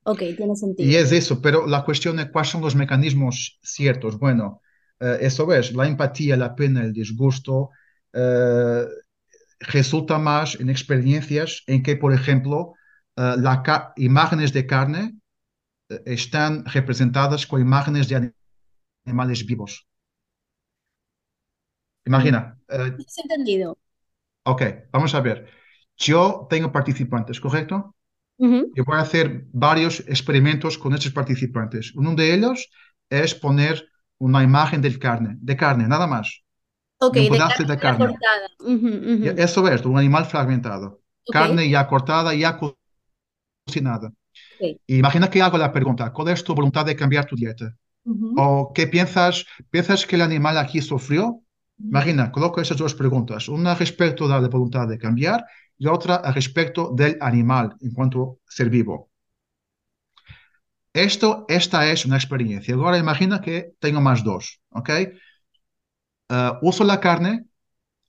Ok, 0.06 0.20
tiene 0.36 0.56
Y 0.80 0.96
sentido. 0.96 0.96
es 0.96 1.12
eso, 1.12 1.42
pero 1.42 1.66
la 1.68 1.84
cuestión 1.84 2.20
es 2.20 2.30
cuáles 2.32 2.52
son 2.52 2.62
los 2.62 2.76
mecanismos 2.76 3.60
ciertos. 3.64 4.20
Bueno, 4.20 4.62
eh, 5.00 5.18
eso 5.22 5.52
es, 5.54 5.74
la 5.74 5.88
empatía, 5.88 6.38
la 6.38 6.56
pena, 6.56 6.84
el 6.84 6.94
disgusto, 6.94 7.72
eh, 8.14 8.86
resulta 9.60 10.18
más 10.18 10.56
en 10.60 10.70
experiencias 10.70 11.64
en 11.68 11.84
que, 11.84 11.96
por 11.96 12.14
ejemplo, 12.14 12.74
eh, 13.16 13.36
las 13.38 13.60
imágenes 13.96 14.54
de 14.54 14.66
carne 14.68 15.16
eh, 15.90 16.02
están 16.06 16.66
representadas 16.66 17.48
con 17.48 17.62
imágenes 17.62 18.08
de 18.10 18.34
animales 19.06 19.46
vivos. 19.46 19.88
Imagina, 22.06 22.58
¿Has 22.70 23.18
entendido? 23.18 23.78
ok, 24.44 24.62
vamos 24.92 25.14
a 25.14 25.22
ver. 25.22 25.50
Yo 25.98 26.48
tengo 26.50 26.72
participantes, 26.72 27.40
¿correcto? 27.40 27.96
Ujú. 28.38 28.72
Y 28.76 28.82
voy 28.82 28.98
a 28.98 29.02
hacer 29.02 29.46
varios 29.52 30.00
experimentos 30.02 30.78
con 30.78 30.94
estos 30.94 31.12
participantes. 31.12 31.94
Uno 31.96 32.14
de 32.16 32.34
ellos 32.34 32.70
es 33.10 33.34
poner 33.36 33.90
una 34.20 34.44
imagen 34.44 34.82
de 34.82 34.98
carne, 34.98 35.38
de 35.40 35.58
carne, 35.58 35.88
nada 35.88 36.08
más, 36.08 36.44
Ok, 37.00 37.16
de 37.16 37.22
un 37.22 37.28
de 37.28 37.32
pedazo 37.32 37.64
carne 37.64 37.74
de 37.74 37.78
carne. 37.80 37.98
cortada. 37.98 38.48
Ujú, 38.60 38.88
ujú. 38.88 39.26
Y 39.26 39.28
Eso 39.42 39.68
es, 39.68 39.86
un 39.86 39.98
animal 39.98 40.26
fragmentado. 40.26 41.02
Ok, 41.28 41.34
Carne 41.34 41.70
ya 41.70 41.88
cortada, 41.88 42.34
ya 42.34 42.58
cocinada. 43.66 44.12
Imagina 44.88 45.30
que 45.30 45.42
hago 45.42 45.58
la 45.58 45.72
pregunta, 45.74 46.12
¿cuál 46.14 46.30
es 46.30 46.44
tu 46.44 46.56
voluntad 46.56 46.86
de 46.86 46.96
cambiar 46.96 47.26
tu 47.26 47.36
dieta? 47.36 47.76
Ujú, 48.06 48.28
¿O 48.38 48.72
qué 48.76 48.88
piensas? 48.88 49.46
¿Piensas 49.72 50.06
que 50.08 50.16
el 50.18 50.24
animal 50.24 50.58
aquí 50.58 50.82
sufrió? 50.82 51.42
Imagina, 51.80 52.32
coloco 52.32 52.62
esas 52.62 52.78
dos 52.78 52.96
preguntas, 52.96 53.50
una 53.50 53.76
respecto 53.76 54.28
de 54.28 54.42
la 54.42 54.48
voluntad 54.50 54.88
de 54.88 54.98
cambiar 54.98 55.46
y 55.78 55.88
otra 55.88 56.16
al 56.18 56.34
respecto 56.36 56.92
del 56.96 57.18
animal 57.22 57.76
en 57.82 57.92
cuanto 57.94 58.40
a 58.48 58.52
ser 58.52 58.70
vivo. 58.70 59.12
Esto, 60.94 61.46
esta 61.48 61.90
es 61.92 62.06
una 62.06 62.16
experiencia. 62.18 62.74
Ahora 62.76 62.98
imagina 62.98 63.40
que 63.42 63.74
tengo 63.80 64.02
más 64.02 64.24
dos, 64.24 64.62
¿ok? 64.70 64.90
Eh, 66.30 66.52
uso 66.62 66.84
la 66.84 67.00
carne, 67.00 67.46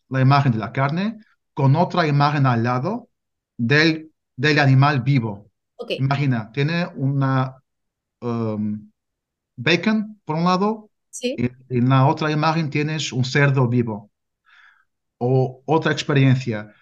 la 0.09 0.21
imagen 0.21 0.53
de 0.53 0.59
la 0.59 0.73
carne, 0.73 1.19
con 1.55 1.77
otra 1.77 2.07
imagen 2.07 2.47
al 2.47 2.62
lado 2.62 3.09
del, 3.57 4.12
del 4.37 4.59
animal 4.59 5.03
vivo. 5.03 5.51
Imagina, 5.89 6.51
tiene 6.53 6.87
una 6.97 7.57
um, 8.21 8.91
bacon 9.57 10.21
por 10.25 10.37
un 10.37 10.45
lado 10.45 10.91
sí, 11.11 11.35
y 11.39 11.77
en 11.77 11.89
la 11.89 12.07
otra 12.07 12.31
imagen 12.31 12.71
tienes 12.71 13.12
un 13.12 13.25
cerdo 13.25 13.69
vivo. 13.69 14.11
O 15.19 15.62
otra 15.66 15.93
experiencia, 15.93 16.73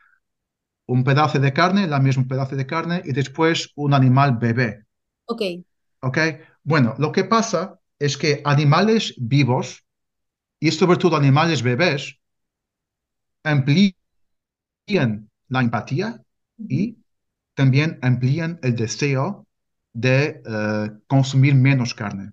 un 0.87 1.05
pedazo 1.05 1.39
de 1.39 1.53
carne, 1.53 1.87
la 1.87 2.01
misma 2.01 2.24
pedazo 2.26 2.57
de 2.57 2.66
carne 2.66 3.03
y 3.05 3.12
después 3.12 3.72
un 3.76 3.95
animal 3.95 4.37
bebé. 4.37 4.84
ok. 5.26 5.43
¿Ok? 6.01 6.18
Bueno, 6.62 6.95
lo 6.99 7.12
que 7.12 7.24
pasa 7.24 7.80
es 7.99 8.16
que 8.16 8.43
animales 8.45 9.14
vivos 9.16 9.86
y 10.61 10.70
sobre 10.70 10.98
todo 10.98 11.16
animales 11.16 11.62
bebés 11.62 12.18
amplían 13.44 13.94
la 15.48 15.61
empatía 15.61 16.22
y 16.59 16.98
también 17.54 17.98
amplían 18.02 18.59
el 18.62 18.76
deseo 18.76 19.46
de 19.92 20.42
eh, 20.44 20.90
consumir 21.07 21.54
menos 21.54 21.94
carne. 21.94 22.32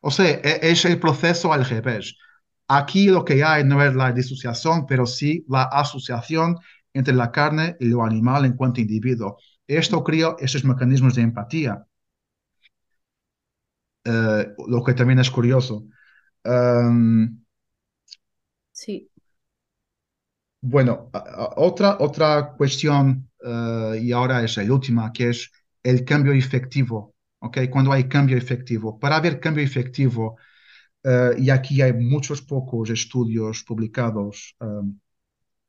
O 0.00 0.10
sea, 0.10 0.26
e, 0.30 0.60
es 0.62 0.84
el 0.84 0.98
proceso 1.00 1.52
al 1.52 1.64
revés. 1.64 2.16
Aquí 2.68 3.06
lo 3.08 3.24
que 3.24 3.42
hay 3.44 3.64
no 3.64 3.82
es 3.82 3.94
la 3.94 4.12
disociación, 4.12 4.86
pero 4.86 5.06
sí 5.06 5.44
la 5.48 5.64
asociación 5.64 6.58
entre 6.92 7.14
la 7.14 7.30
carne 7.32 7.76
y 7.80 7.86
lo 7.86 8.04
animal 8.04 8.44
en 8.44 8.54
cuanto 8.54 8.80
individuo. 8.80 9.38
Esto 9.66 10.02
crea 10.04 10.36
esos 10.38 10.64
mecanismos 10.64 11.14
de 11.14 11.22
empatía, 11.22 11.86
eh, 14.04 14.46
lo 14.68 14.82
que 14.84 14.94
también 14.94 15.18
es 15.18 15.30
curioso. 15.30 15.84
Sí. 18.72 19.10
Bueno, 20.62 21.10
otra, 21.56 21.96
otra 22.00 22.52
cuestión, 22.56 23.30
eh, 23.42 24.00
y 24.02 24.12
ahora 24.12 24.42
es 24.44 24.56
la 24.56 24.72
última, 24.72 25.12
que 25.12 25.30
es 25.30 25.50
el 25.82 26.04
cambio 26.04 26.32
efectivo. 26.32 27.14
¿okay? 27.38 27.68
Cuando 27.68 27.92
hay 27.92 28.04
cambio 28.08 28.36
efectivo. 28.36 28.98
Para 28.98 29.16
haber 29.16 29.40
cambio 29.40 29.64
efectivo, 29.64 30.36
eh, 31.04 31.32
y 31.38 31.50
aquí 31.50 31.80
hay 31.82 31.94
muchos 31.94 32.42
pocos 32.42 32.90
estudios 32.90 33.64
publicados 33.64 34.56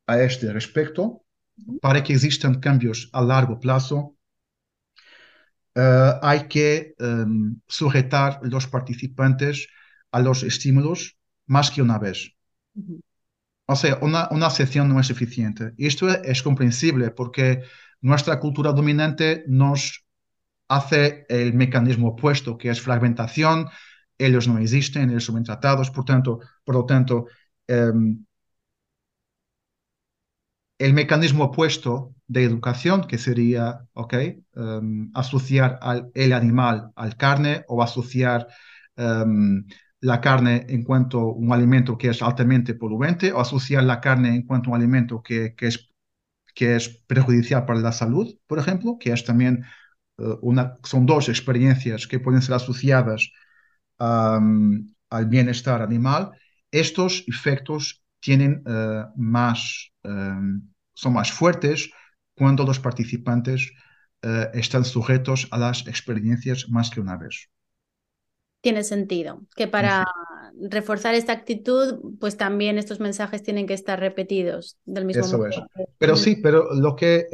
a 0.07 0.21
este 0.21 0.51
respecto, 0.53 1.23
para 1.81 2.03
que 2.03 2.13
existan 2.13 2.59
cambios 2.59 3.09
a 3.13 3.21
largo 3.21 3.59
plazo, 3.59 4.15
eh, 5.75 6.13
hay 6.21 6.47
que 6.47 6.95
em, 6.99 7.59
sujetar 7.67 8.39
los 8.43 8.67
participantes 8.67 9.67
a 10.11 10.19
los 10.19 10.43
estímulos 10.43 11.17
más 11.45 11.71
que 11.71 11.81
una 11.81 11.97
vez. 11.99 12.33
O 13.65 13.75
sea, 13.75 13.99
una, 14.01 14.27
una 14.31 14.49
sesión 14.49 14.89
no 14.89 14.99
es 14.99 15.07
suficiente. 15.07 15.73
Y 15.77 15.87
esto 15.87 16.09
es 16.09 16.41
comprensible 16.43 17.11
porque 17.11 17.63
nuestra 18.01 18.39
cultura 18.39 18.73
dominante 18.73 19.43
nos 19.47 20.05
hace 20.67 21.25
el 21.29 21.53
mecanismo 21.53 22.09
opuesto, 22.09 22.57
que 22.57 22.69
es 22.69 22.81
fragmentación. 22.81 23.67
Ellos 24.17 24.47
no 24.47 24.57
existen, 24.59 25.09
ellos 25.09 25.25
son 25.25 25.43
tratados, 25.43 25.91
por, 25.91 26.05
tanto, 26.05 26.39
por 26.63 26.75
lo 26.75 26.85
tanto, 26.85 27.27
em, 27.67 28.25
el 30.79 30.93
mecanismo 30.93 31.45
opuesto 31.45 32.15
de 32.27 32.43
educación, 32.43 33.03
que 33.07 33.17
sería, 33.17 33.81
ok, 33.93 34.13
em, 34.13 35.11
asociar 35.13 35.77
al, 35.81 36.09
el 36.13 36.33
animal 36.33 36.91
al 36.95 37.15
carne 37.17 37.63
o 37.67 37.83
asociar 37.83 38.47
em, 38.95 39.65
la 40.01 40.19
carne 40.21 40.65
en 40.69 40.83
cuanto 40.83 41.19
a 41.19 41.33
un 41.33 41.53
alimento 41.53 41.97
que 41.97 42.09
es 42.09 42.21
altamente 42.21 42.73
poluente 42.75 43.31
o 43.31 43.39
asociar 43.39 43.83
la 43.83 44.01
carne 44.01 44.35
en 44.35 44.43
cuanto 44.43 44.69
a 44.69 44.73
un 44.73 44.79
alimento 44.81 45.21
que, 45.23 45.55
es, 45.59 45.89
que 46.55 46.75
es 46.75 46.89
perjudicial 47.07 47.65
para 47.65 47.79
la 47.79 47.91
salud, 47.91 48.35
por 48.47 48.59
ejemplo, 48.59 48.97
que 48.99 49.13
es 49.13 49.23
también 49.23 49.63
eh, 50.17 50.23
una, 50.41 50.77
son 50.83 51.05
dos 51.05 51.29
experiencias 51.29 52.07
que 52.07 52.19
pueden 52.19 52.41
ser 52.41 52.55
asociadas 52.55 53.31
al 53.99 55.25
bienestar 55.27 55.81
animal. 55.81 56.31
Estos 56.71 57.23
efectos 57.27 58.03
tienen 58.19 58.63
uh, 58.65 59.11
más 59.15 59.91
em, 60.03 60.71
son 60.93 61.13
más 61.13 61.31
fuertes 61.31 61.91
cuando 62.35 62.63
los 62.63 62.79
participantes 62.79 63.71
eh, 64.21 64.49
están 64.53 64.85
sujetos 64.85 65.47
a 65.51 65.57
las 65.57 65.87
experiencias 65.87 66.69
más 66.69 66.89
que 66.89 67.01
una 67.01 67.17
vez. 67.17 67.49
Tiene 68.61 68.83
sentido 68.83 69.41
que 69.55 69.67
para 69.67 70.05
reforzar 70.69 71.15
esta 71.15 71.33
actitud, 71.33 71.99
pues 72.19 72.37
también 72.37 72.77
estos 72.77 72.99
mensajes 72.99 73.41
tienen 73.43 73.65
que 73.65 73.73
estar 73.73 73.99
repetidos 73.99 74.77
del 74.85 75.05
mismo 75.05 75.23
Eso 75.23 75.45
Es. 75.47 75.59
Pero 75.97 76.15
sí, 76.15 76.37
pero 76.37 76.73
lo 76.73 76.95
que 76.95 77.27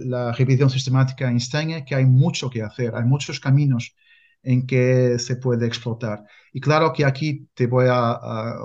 la 0.00 0.32
revisión 0.32 0.70
sistemática 0.70 1.28
enseña 1.28 1.78
es 1.78 1.84
que 1.84 1.94
hay 1.94 2.04
mucho 2.04 2.50
que 2.50 2.62
hacer, 2.62 2.94
hay 2.94 3.04
muchos 3.04 3.40
caminos 3.40 3.94
en 4.42 4.66
que 4.66 5.18
se 5.18 5.36
puede 5.36 5.66
explotar. 5.66 6.24
Y 6.52 6.60
claro 6.60 6.92
que 6.92 7.04
aquí 7.04 7.48
te 7.54 7.66
voy 7.66 7.86
a 7.88 8.58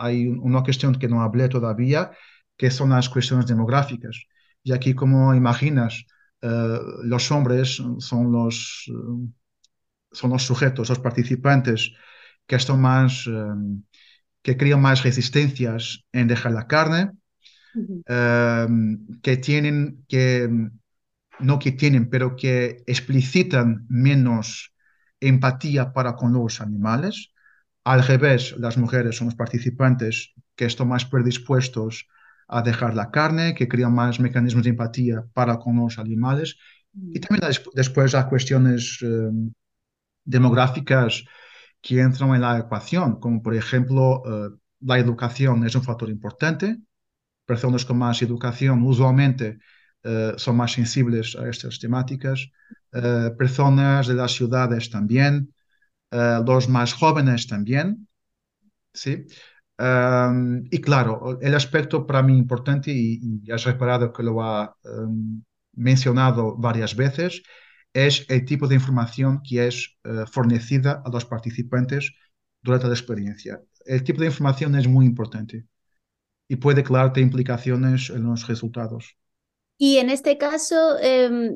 hay 0.00 0.26
una 0.26 0.62
cuestión 0.62 0.94
que 0.94 1.08
no 1.08 1.22
hablé 1.22 1.48
todavía, 1.48 2.10
que 2.56 2.70
son 2.70 2.90
las 2.90 3.08
cuestiones 3.08 3.46
demográficas. 3.46 4.24
Y 4.62 4.72
aquí, 4.72 4.94
como 4.94 5.34
imaginas, 5.34 6.06
eh, 6.40 6.78
los 7.04 7.30
hombres 7.30 7.82
son 7.98 8.32
los, 8.32 8.84
eh, 8.88 9.28
son 10.12 10.30
los 10.30 10.44
sujetos, 10.44 10.88
los 10.88 10.98
participantes 10.98 11.92
que 12.46 12.56
están 12.56 12.80
más, 12.80 13.26
eh, 13.26 13.82
que 14.42 14.56
crean 14.56 14.80
más 14.80 15.02
resistencias 15.02 16.04
en 16.12 16.28
dejar 16.28 16.52
la 16.52 16.66
carne, 16.66 17.12
que 19.22 19.36
tienen, 19.36 20.04
que 20.08 20.48
no 21.40 21.58
que 21.58 21.72
tienen, 21.72 22.08
pero 22.10 22.36
que 22.36 22.82
explicitan 22.86 23.86
menos 23.88 24.72
empatía 25.20 25.92
para 25.92 26.16
con 26.16 26.32
los 26.32 26.60
animales. 26.60 27.32
Al 27.84 28.02
revés, 28.02 28.54
las 28.58 28.76
mujeres 28.76 29.16
son 29.16 29.28
los 29.28 29.34
participantes 29.34 30.34
que 30.54 30.66
están 30.66 30.88
más 30.88 31.04
predispuestos 31.04 32.06
a 32.48 32.62
dejar 32.62 32.94
la 32.94 33.10
carne, 33.10 33.54
que 33.54 33.68
crean 33.68 33.94
más 33.94 34.20
mecanismos 34.20 34.64
de 34.64 34.70
empatía 34.70 35.24
para 35.32 35.58
con 35.58 35.76
los 35.76 35.98
animales. 35.98 36.56
Y 36.92 37.20
también 37.20 37.52
después 37.74 38.14
hay 38.14 38.24
cuestiones 38.24 38.98
em, 39.02 39.52
demográficas 40.24 41.24
que 41.80 42.00
entran 42.00 42.34
en 42.34 42.42
la 42.42 42.58
ecuación, 42.58 43.18
como 43.20 43.42
por 43.42 43.54
ejemplo 43.54 44.22
eh, 44.26 44.50
la 44.80 44.98
educación 44.98 45.64
es 45.66 45.74
un 45.74 45.82
factor 45.82 46.10
importante. 46.10 46.78
Personas 47.44 47.84
con 47.84 47.98
más 47.98 48.22
educación 48.22 48.82
usualmente 48.82 49.58
eh, 50.02 50.34
son 50.36 50.56
más 50.56 50.72
sensibles 50.72 51.36
a 51.36 51.48
estas 51.48 51.78
temáticas. 51.78 52.48
Eh, 52.92 53.30
personas 53.38 54.06
de 54.06 54.14
las 54.14 54.32
ciudades 54.32 54.90
también, 54.90 55.54
los 56.10 56.68
más 56.68 56.92
jóvenes 56.92 57.46
también. 57.46 58.08
¿sí? 58.92 59.26
y 60.70 60.80
claro, 60.82 61.38
el 61.40 61.54
aspecto 61.54 62.06
para 62.06 62.22
mí 62.22 62.36
importante, 62.36 62.92
y, 62.92 63.50
has 63.50 63.64
reparado 63.64 64.12
que 64.12 64.22
lo 64.22 64.42
ha 64.42 64.76
mencionado 65.74 66.56
varias 66.56 66.94
veces, 66.96 67.42
es 67.92 68.26
el 68.28 68.44
tipo 68.44 68.68
de 68.68 68.76
información 68.76 69.42
que 69.42 69.66
es 69.66 69.98
uh, 70.04 70.26
fornecida 70.26 71.02
a 71.04 71.10
los 71.10 71.24
participantes 71.24 72.12
durante 72.62 72.86
la 72.86 72.94
experiencia. 72.94 73.60
El 73.84 74.04
tipo 74.04 74.20
de 74.20 74.26
información 74.26 74.74
es 74.76 74.86
muy 74.86 75.06
importante 75.06 75.66
y 76.48 76.56
puede, 76.56 76.82
tener 76.82 77.18
implicaciones 77.18 78.10
en 78.10 78.24
los 78.24 78.46
resultados. 78.46 79.16
Y 79.78 79.96
en 79.96 80.10
este 80.10 80.36
caso, 80.36 80.96
eh, 81.00 81.50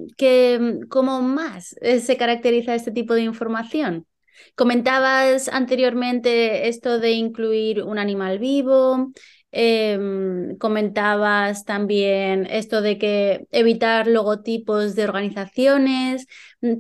¿cómo 0.89 1.21
más 1.21 1.77
eh, 1.81 2.01
se 2.01 2.17
caracteriza 2.17 2.75
este 2.75 2.91
tipo 2.91 3.13
de 3.13 3.23
información? 3.23 4.07
Comentabas 4.55 5.49
anteriormente 5.49 6.69
esto 6.69 6.99
de 6.99 7.13
incluir 7.13 7.83
un 7.83 7.99
animal 7.99 8.39
vivo, 8.39 9.13
em, 9.55 10.57
comentabas 10.59 11.65
también 11.65 12.47
esto 12.51 12.83
de 12.83 12.99
que 12.99 13.47
evitar 13.53 14.07
logotipos 14.07 14.95
de 14.95 15.05
organizaciones. 15.05 16.27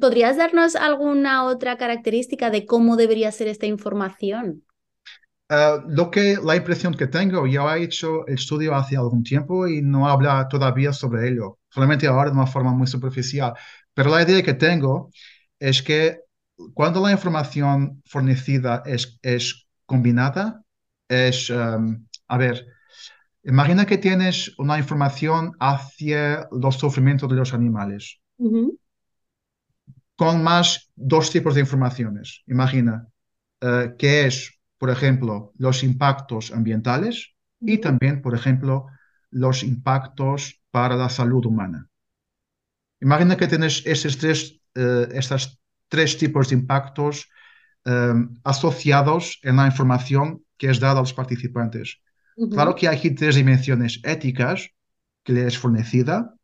¿Podrías 0.00 0.36
darnos 0.36 0.76
alguna 0.76 1.44
otra 1.44 1.76
característica 1.76 2.50
de 2.50 2.66
cómo 2.66 2.96
debería 2.96 3.32
ser 3.32 3.48
esta 3.48 3.66
información? 3.66 4.64
Ah, 5.48 5.82
lo 5.86 6.10
que 6.10 6.36
la 6.42 6.56
impresión 6.56 6.94
que 6.94 7.06
tengo, 7.06 7.46
yo 7.46 7.70
he 7.70 7.82
hecho 7.82 8.26
el 8.26 8.34
estudio 8.34 8.74
hace 8.74 8.96
algún 8.96 9.22
tiempo 9.22 9.68
y 9.68 9.82
no 9.82 10.08
habla 10.08 10.48
todavía 10.48 10.92
sobre 10.92 11.28
ello, 11.28 11.58
solamente 11.68 12.06
ahora 12.06 12.30
de 12.30 12.36
una 12.36 12.46
forma 12.46 12.72
muy 12.72 12.86
superficial. 12.86 13.52
Pero 13.92 14.10
la 14.10 14.22
idea 14.22 14.42
que 14.42 14.54
tengo 14.54 15.10
es 15.58 15.82
que 15.82 16.20
cuando 16.72 17.00
la 17.00 17.12
información 17.12 18.02
fornecida 18.06 18.82
es, 18.86 19.18
es 19.22 19.66
combinada, 19.86 20.62
es, 21.08 21.50
um, 21.50 22.06
a 22.34 22.36
ver, 22.36 22.66
imagina 23.44 23.86
que 23.86 23.96
tienes 23.96 24.58
una 24.58 24.76
información 24.76 25.52
hacia 25.60 26.48
los 26.50 26.74
sufrimientos 26.76 27.30
de 27.30 27.36
los 27.36 27.54
animales, 27.54 28.20
con 30.16 30.42
más 30.42 30.90
dos 30.96 31.30
tipos 31.30 31.54
de 31.54 31.60
informaciones. 31.60 32.42
Imagina 32.48 33.06
uh, 33.62 33.96
que 33.96 34.26
es, 34.26 34.58
por 34.78 34.90
ejemplo, 34.90 35.52
los 35.58 35.84
impactos 35.84 36.50
ambientales 36.50 37.36
y 37.60 37.78
también, 37.78 38.20
por 38.20 38.34
ejemplo, 38.34 38.86
los 39.30 39.62
impactos 39.62 40.60
para 40.72 40.96
la 40.96 41.08
salud 41.08 41.46
humana. 41.46 41.88
Imagina 43.00 43.36
que 43.36 43.46
tienes 43.46 43.86
esos 43.86 44.18
tres, 44.18 44.60
uh, 44.74 45.06
estas 45.12 45.60
tres 45.86 46.18
tipos 46.18 46.48
de 46.48 46.56
impactos 46.56 47.28
em, 47.84 48.34
asociados 48.42 49.38
en 49.42 49.56
la 49.56 49.66
información 49.66 50.42
que 50.56 50.70
es 50.70 50.80
dada 50.80 50.98
a 50.98 51.02
los 51.02 51.14
participantes. 51.14 52.00
Claro 52.50 52.74
que 52.74 52.88
hay 52.88 53.14
tres 53.14 53.36
dimensiones 53.36 54.00
éticas 54.02 54.70
que 55.22 55.32
les 55.32 55.46
es 55.46 55.58
fornecida 55.58 56.34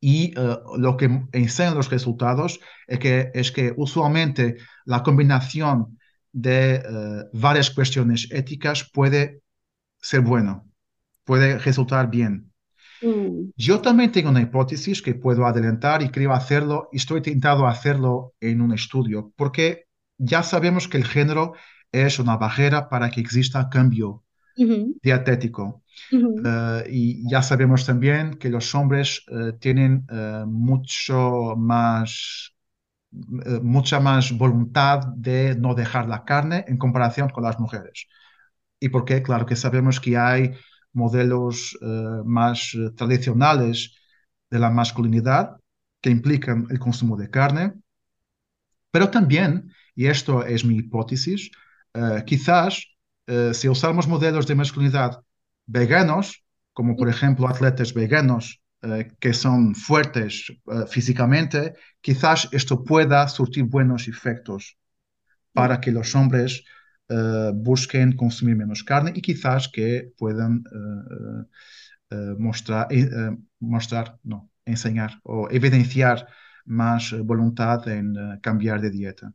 y 0.00 0.38
eh, 0.38 0.56
lo 0.76 0.96
que 0.96 1.08
enseñan 1.32 1.74
los 1.74 1.90
resultados 1.90 2.60
es 2.86 2.98
que, 2.98 3.30
es 3.34 3.52
que 3.52 3.72
usualmente 3.76 4.56
la 4.84 5.02
combinación 5.02 5.98
de 6.32 6.74
eh, 6.74 6.82
varias 7.32 7.70
cuestiones 7.70 8.28
éticas 8.30 8.90
puede 8.92 9.40
ser 10.00 10.20
bueno. 10.20 10.68
puede 11.24 11.58
resultar 11.58 12.10
bien. 12.10 12.52
Mm. 13.00 13.50
Yo 13.56 13.80
también 13.80 14.12
tengo 14.12 14.30
una 14.30 14.42
hipótesis 14.42 15.00
que 15.00 15.14
puedo 15.14 15.46
adelantar 15.46 16.02
y 16.02 16.10
creo 16.10 16.32
hacerlo, 16.32 16.88
y 16.92 16.96
estoy 16.98 17.22
tentado 17.22 17.66
a 17.66 17.70
hacerlo 17.70 18.34
en 18.40 18.60
un 18.60 18.72
estudio, 18.72 19.32
porque 19.36 19.86
ya 20.18 20.42
sabemos 20.42 20.88
que 20.88 20.98
el 20.98 21.04
género 21.04 21.54
es 21.92 22.18
una 22.18 22.36
barrera 22.36 22.88
para 22.88 23.10
que 23.10 23.20
exista 23.20 23.68
cambio 23.70 24.23
Ujú, 24.58 24.94
dietético. 25.02 25.82
ujú, 26.12 26.30
Eh, 26.44 26.84
y 26.90 27.30
ya 27.30 27.42
sabemos 27.42 27.86
también 27.86 28.34
que 28.38 28.50
los 28.50 28.74
hombres 28.74 29.24
eh, 29.28 29.54
tienen 29.60 30.06
eh, 30.10 30.44
mucho 30.46 31.54
más, 31.56 32.54
mucha 33.62 34.00
más 34.00 34.32
voluntad 34.36 35.00
de 35.16 35.54
no 35.56 35.74
dejar 35.74 36.08
la 36.08 36.24
carne 36.24 36.64
en 36.68 36.78
comparación 36.78 37.28
con 37.30 37.44
las 37.44 37.58
mujeres. 37.60 38.06
¿Y 38.80 38.88
por 38.90 39.04
qué? 39.04 39.22
Claro 39.22 39.46
que 39.46 39.56
sabemos 39.56 40.00
que 40.00 40.16
hay 40.18 40.52
modelos 40.92 41.78
más 42.24 42.72
tradicionales 42.96 43.94
de 44.50 44.58
la 44.60 44.70
masculinidad 44.70 45.56
que 46.02 46.10
implican 46.10 46.66
el 46.70 46.78
consumo 46.78 47.16
de 47.16 47.30
carne, 47.30 47.74
pero 48.90 49.10
también, 49.10 49.72
y 49.94 50.06
esto 50.06 50.44
es 50.44 50.64
mi 50.64 50.76
hipótesis, 50.76 51.50
quizás 52.26 52.86
eh, 53.26 53.52
si 53.54 53.68
usamos 53.68 54.06
modelos 54.08 54.46
de 54.46 54.54
masculinidad 54.54 55.22
veganos, 55.66 56.44
como 56.72 56.96
por 56.96 57.08
ejemplo 57.08 57.48
atletas 57.48 57.94
veganos 57.94 58.60
eh, 58.82 59.08
que 59.18 59.32
son 59.32 59.74
fuertes 59.74 60.50
eh, 60.50 60.84
físicamente, 60.88 61.74
quizás 62.00 62.48
esto 62.52 62.84
pueda 62.84 63.26
surtir 63.28 63.64
buenos 63.64 64.08
efectos 64.08 64.76
para 65.52 65.80
que 65.80 65.92
los 65.92 66.14
hombres 66.14 66.64
eh, 67.08 67.52
busquen 67.54 68.16
consumir 68.16 68.56
menos 68.56 68.82
carne 68.84 69.12
y 69.14 69.22
quizás 69.22 69.68
que 69.68 70.12
puedan 70.18 70.64
eh, 72.10 72.34
mostrar, 72.38 72.88
mostrar, 73.58 74.18
no, 74.22 74.50
enseñar 74.64 75.18
o 75.22 75.48
evidenciar 75.50 76.28
más 76.66 77.12
voluntad 77.24 77.88
en 77.88 78.14
cambiar 78.40 78.80
de 78.80 78.90
dieta. 78.90 79.32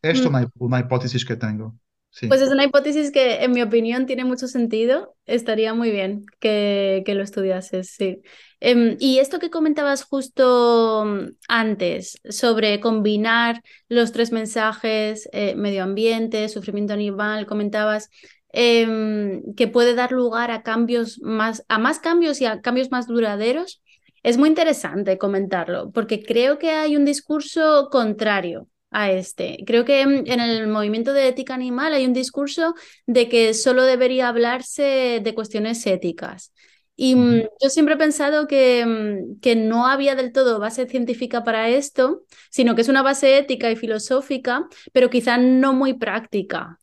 Esto 0.00 0.24
es 0.24 0.30
mm. 0.30 0.34
una, 0.34 0.48
una 0.58 0.80
hipótesis 0.80 1.24
que 1.24 1.36
tengo. 1.36 1.76
Pues 2.20 2.40
es 2.40 2.50
una 2.50 2.64
hipótesis 2.64 3.10
que, 3.10 3.42
en 3.42 3.52
mi 3.52 3.62
opinión, 3.62 4.06
tiene 4.06 4.24
mucho 4.24 4.46
sentido. 4.46 5.16
Estaría 5.26 5.74
muy 5.74 5.90
bien 5.90 6.24
que, 6.38 7.02
que 7.04 7.14
lo 7.14 7.22
estudiases, 7.22 7.90
sí. 7.90 8.22
Em, 8.60 8.96
y 9.00 9.18
esto 9.18 9.38
que 9.38 9.50
comentabas 9.50 10.04
justo 10.04 11.04
mm, 11.04 11.36
antes 11.48 12.18
sobre 12.28 12.80
combinar 12.80 13.62
los 13.88 14.12
tres 14.12 14.32
mensajes, 14.32 15.28
eh, 15.32 15.54
medio 15.56 15.82
ambiente, 15.82 16.48
sufrimiento 16.48 16.92
animal, 16.92 17.46
comentabas 17.46 18.10
em, 18.52 19.42
que 19.54 19.66
puede 19.68 19.94
dar 19.94 20.12
lugar 20.12 20.50
a 20.50 20.62
cambios 20.62 21.20
más, 21.20 21.64
a 21.68 21.78
más 21.78 21.98
cambios 21.98 22.40
y 22.40 22.46
a 22.46 22.60
cambios 22.60 22.90
más 22.90 23.06
duraderos. 23.06 23.82
Es 24.22 24.38
muy 24.38 24.48
interesante 24.48 25.18
comentarlo, 25.18 25.90
porque 25.90 26.22
creo 26.22 26.58
que 26.58 26.70
hay 26.70 26.96
un 26.96 27.04
discurso 27.04 27.88
contrario 27.90 28.68
a 28.94 29.10
este. 29.10 29.58
Creo 29.66 29.84
que 29.84 30.02
en, 30.02 30.40
el 30.40 30.68
movimiento 30.68 31.12
de 31.12 31.28
ética 31.28 31.52
animal 31.52 31.92
hay 31.92 32.06
un 32.06 32.12
discurso 32.12 32.74
de 33.06 33.28
que 33.28 33.52
solo 33.52 33.82
debería 33.82 34.28
hablarse 34.28 35.20
de 35.22 35.34
cuestiones 35.34 35.84
éticas. 35.86 36.54
Y 36.96 37.16
mm, 37.16 37.42
yo 37.60 37.70
siempre 37.70 37.94
he 37.94 37.98
pensado 37.98 38.46
que, 38.46 38.86
mm, 38.86 39.40
que 39.40 39.56
no 39.56 39.88
había 39.88 40.14
del 40.14 40.32
todo 40.32 40.60
base 40.60 40.86
científica 40.86 41.42
para 41.42 41.68
esto, 41.68 42.22
sino 42.50 42.76
que 42.76 42.82
es 42.82 42.88
una 42.88 43.02
base 43.02 43.36
ética 43.36 43.68
y 43.68 43.76
filosófica, 43.76 44.68
pero 44.92 45.10
quizá 45.10 45.38
no 45.38 45.74
muy 45.74 45.94
práctica. 45.94 46.78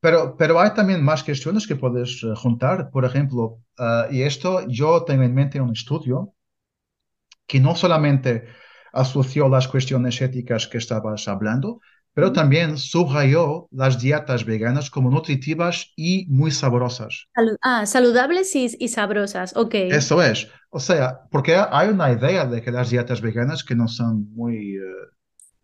Pero, 0.00 0.36
pero 0.36 0.60
hay 0.60 0.72
también 0.74 1.04
más 1.04 1.24
cuestiones 1.24 1.66
que 1.66 1.74
puedes 1.74 2.22
eh, 2.22 2.28
juntar. 2.36 2.90
Por 2.90 3.04
ejemplo, 3.04 3.58
eh, 3.76 4.06
y 4.12 4.22
esto 4.22 4.68
yo 4.68 5.02
tengo 5.04 5.24
en 5.24 5.34
mente 5.34 5.60
un 5.60 5.72
estudio 5.72 6.32
que 7.44 7.58
no 7.58 7.74
solamente 7.74 8.44
asoció 8.92 9.48
las 9.48 9.68
cuestiones 9.68 10.20
éticas 10.20 10.66
que 10.68 10.78
estabas 10.78 11.28
hablando, 11.28 11.80
pero 12.14 12.32
también 12.32 12.78
subrayó 12.78 13.68
las 13.70 14.00
dietas 14.00 14.44
veganas 14.44 14.90
como 14.90 15.10
nutritivas 15.10 15.92
y 15.96 16.26
muy 16.28 16.50
sabrosas. 16.50 17.28
Ah, 17.62 17.86
saludables 17.86 18.54
y, 18.56 18.66
y 18.78 18.88
sabrosas, 18.88 19.56
ok. 19.56 19.74
Eso 19.88 20.22
es. 20.22 20.48
O 20.70 20.80
sea, 20.80 21.22
porque 21.30 21.56
hay 21.56 21.88
una 21.88 22.12
idea 22.12 22.46
de 22.46 22.60
que 22.62 22.70
las 22.70 22.90
dietas 22.90 23.20
veganas 23.20 23.64
que 23.64 23.74
no 23.74 23.88
son 23.88 24.30
muy 24.34 24.76
eh, 24.76 24.80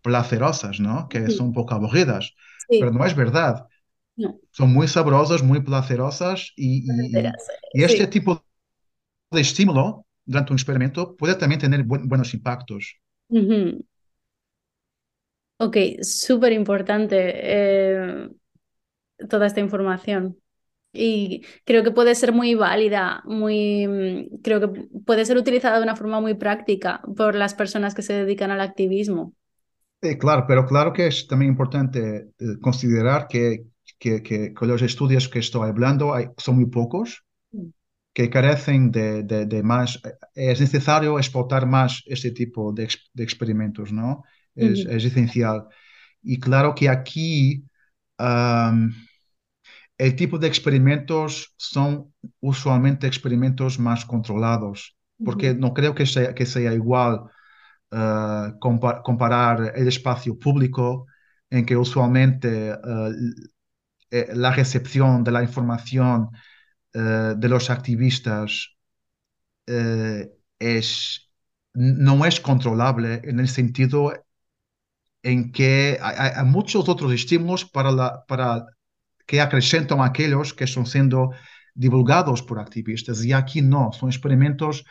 placerosas, 0.02 0.80
¿no? 0.80 1.08
Que 1.08 1.28
Ujú. 1.28 1.30
son 1.30 1.48
un 1.48 1.54
poco 1.54 1.74
aburridas, 1.74 2.34
pero 2.78 2.90
Sí, 2.90 2.92
no 2.92 3.04
es 3.06 3.16
verdad. 3.16 3.68
no, 4.16 4.40
Son 4.52 4.72
muy 4.72 4.88
sabrosas, 4.88 5.42
muy 5.42 5.60
placerosas 5.62 6.52
y, 6.56 7.26
y- 7.28 7.36
y 7.72 7.84
este 7.84 8.06
Sí. 8.06 8.08
tipo 8.08 8.44
de 9.32 9.40
estímulo 9.42 10.06
durante 10.24 10.52
un 10.52 10.58
experimento 10.58 11.16
puede 11.16 11.34
también 11.36 11.60
tener 11.60 11.84
buen- 11.84 12.08
buenos 12.08 12.34
impactos. 12.34 12.96
Ok, 15.58 15.76
súper 16.02 16.52
importante 16.52 17.16
eh, 17.34 18.28
toda 19.28 19.46
esta 19.46 19.60
información. 19.60 20.38
Y 20.92 21.44
creo 21.66 21.84
que 21.84 21.92
puede 21.92 22.14
ser 22.16 22.32
muy 22.32 22.54
válida, 22.54 23.22
muy, 23.26 23.86
mm, 23.88 24.42
creo 24.42 24.60
que 24.60 24.68
puede 25.06 25.26
ser 25.26 25.38
utilizada 25.38 25.78
de 25.78 25.84
una 25.84 25.96
forma 25.96 26.20
muy 26.20 26.34
práctica 26.34 27.02
por 27.16 27.34
las 27.36 27.54
personas 27.54 27.94
que 27.94 28.02
se 28.02 28.14
dedican 28.14 28.50
al 28.52 28.60
activismo. 28.62 29.34
Eh, 30.02 30.18
claro, 30.18 30.44
pero 30.46 30.66
claro 30.66 30.92
que 30.92 31.06
es 31.06 31.26
también 31.26 31.50
importante 31.52 32.30
eh, 32.38 32.58
considerar 32.60 33.26
que, 33.28 33.64
que, 33.98 34.22
que 34.22 34.52
con 34.52 34.68
los 34.68 34.82
estudios 34.82 35.28
que 35.28 35.38
estoy 35.38 35.68
hablando 35.70 36.14
son 36.36 36.56
muy 36.56 36.66
pocos. 36.66 37.23
Que 38.14 38.30
carecen 38.30 38.90
de, 38.92 39.22
de- 39.24 39.46
de 39.46 39.62
más. 39.62 40.00
eh, 40.04 40.52
Es 40.52 40.60
necesario 40.60 41.18
explotar 41.18 41.66
más 41.66 42.02
este 42.06 42.30
tipo 42.32 42.72
de, 42.72 42.88
de 43.14 43.24
experimentos, 43.24 43.92
¿no? 43.92 44.24
Es, 44.56 44.84
Ujú, 44.84 44.84
es 44.86 45.04
esencial. 45.04 45.66
Y 46.22 46.40
claro 46.40 46.74
que 46.74 46.88
aquí 46.88 47.64
am, 48.18 48.92
el 49.98 50.16
tipo 50.16 50.38
de 50.38 50.48
experimentos 50.48 51.54
son 51.56 52.12
usualmente 52.40 53.06
experimentos 53.06 53.78
más 53.78 54.04
controlados, 54.04 54.96
porque 55.22 55.54
ujú, 55.54 55.54
no 55.54 55.72
creo 55.74 55.94
que 55.94 56.06
sea, 56.06 56.34
que 56.34 56.46
sea 56.46 56.72
igual 56.74 57.20
eh, 57.92 57.96
compa- 58.60 59.02
comparar 59.02 59.72
el 59.76 59.88
espacio 59.88 60.38
público 60.38 61.06
en 61.50 61.66
que 61.66 61.76
usualmente 61.76 62.74
eh, 64.10 64.28
la 64.34 64.52
recepción 64.52 65.24
de 65.24 65.32
la 65.32 65.42
información 65.42 66.30
eh, 66.95 67.34
de 67.36 67.49
los 67.49 67.70
activistas 67.70 68.76
eh, 69.66 70.30
es, 70.59 71.30
no 71.74 72.24
es 72.26 72.40
controlable 72.40 73.20
en 73.24 73.40
el 73.40 73.49
sentido 73.49 74.12
en 75.22 75.53
que 75.53 75.99
hay, 76.03 76.45
muchos 76.45 76.88
otros 76.88 77.12
estímulos 77.12 77.64
para, 77.64 78.24
para 78.26 78.66
que 79.26 79.40
acrecentan 79.40 80.01
aquellos 80.03 80.55
que 80.55 80.64
están 80.64 80.86
siendo 80.86 81.30
divulgados 81.74 82.42
por 82.42 82.59
activistas. 82.61 83.24
Y 83.24 83.32
aquí 83.32 83.62
no, 83.62 83.92
son 83.92 84.11
experimentos 84.11 84.84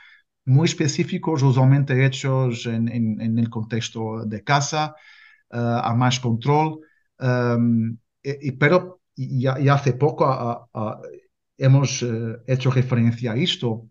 muy 0.45 0.65
específicos, 0.67 1.43
usualmente 1.43 2.05
hechos 2.05 2.65
en, 2.65 2.89
en- 2.89 3.21
en 3.21 3.39
el 3.39 3.49
contexto 3.49 4.25
de 4.25 4.43
casa, 4.43 4.95
eh, 5.51 5.57
a 5.59 5.93
más 5.95 6.19
control. 6.19 6.79
y- 8.23 8.47
y- 8.49 8.51
pero 8.53 9.01
ya 9.15 9.73
hace 9.75 9.93
poco 9.93 10.69
hemos 11.57 12.03
eh, 12.03 12.37
hecho 12.47 12.71
referencia 12.71 13.33
a 13.33 13.37
esto, 13.37 13.89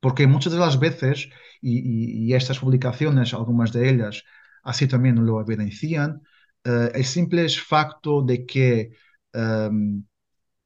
porque 0.00 0.26
muchas 0.26 0.52
de 0.52 0.58
las 0.58 0.78
veces, 0.80 1.28
y, 1.60 1.78
y- 1.78 2.26
y 2.30 2.34
estas 2.34 2.58
publicaciones, 2.58 3.34
algunas 3.34 3.72
de 3.72 3.90
ellas, 3.90 4.24
así 4.64 4.88
también 4.88 5.24
lo 5.26 5.40
evidencian, 5.40 6.22
eh, 6.64 6.90
el 6.94 7.04
simple 7.04 7.48
facto 7.48 8.22
de 8.22 8.46
que 8.46 8.90
em, 9.32 10.04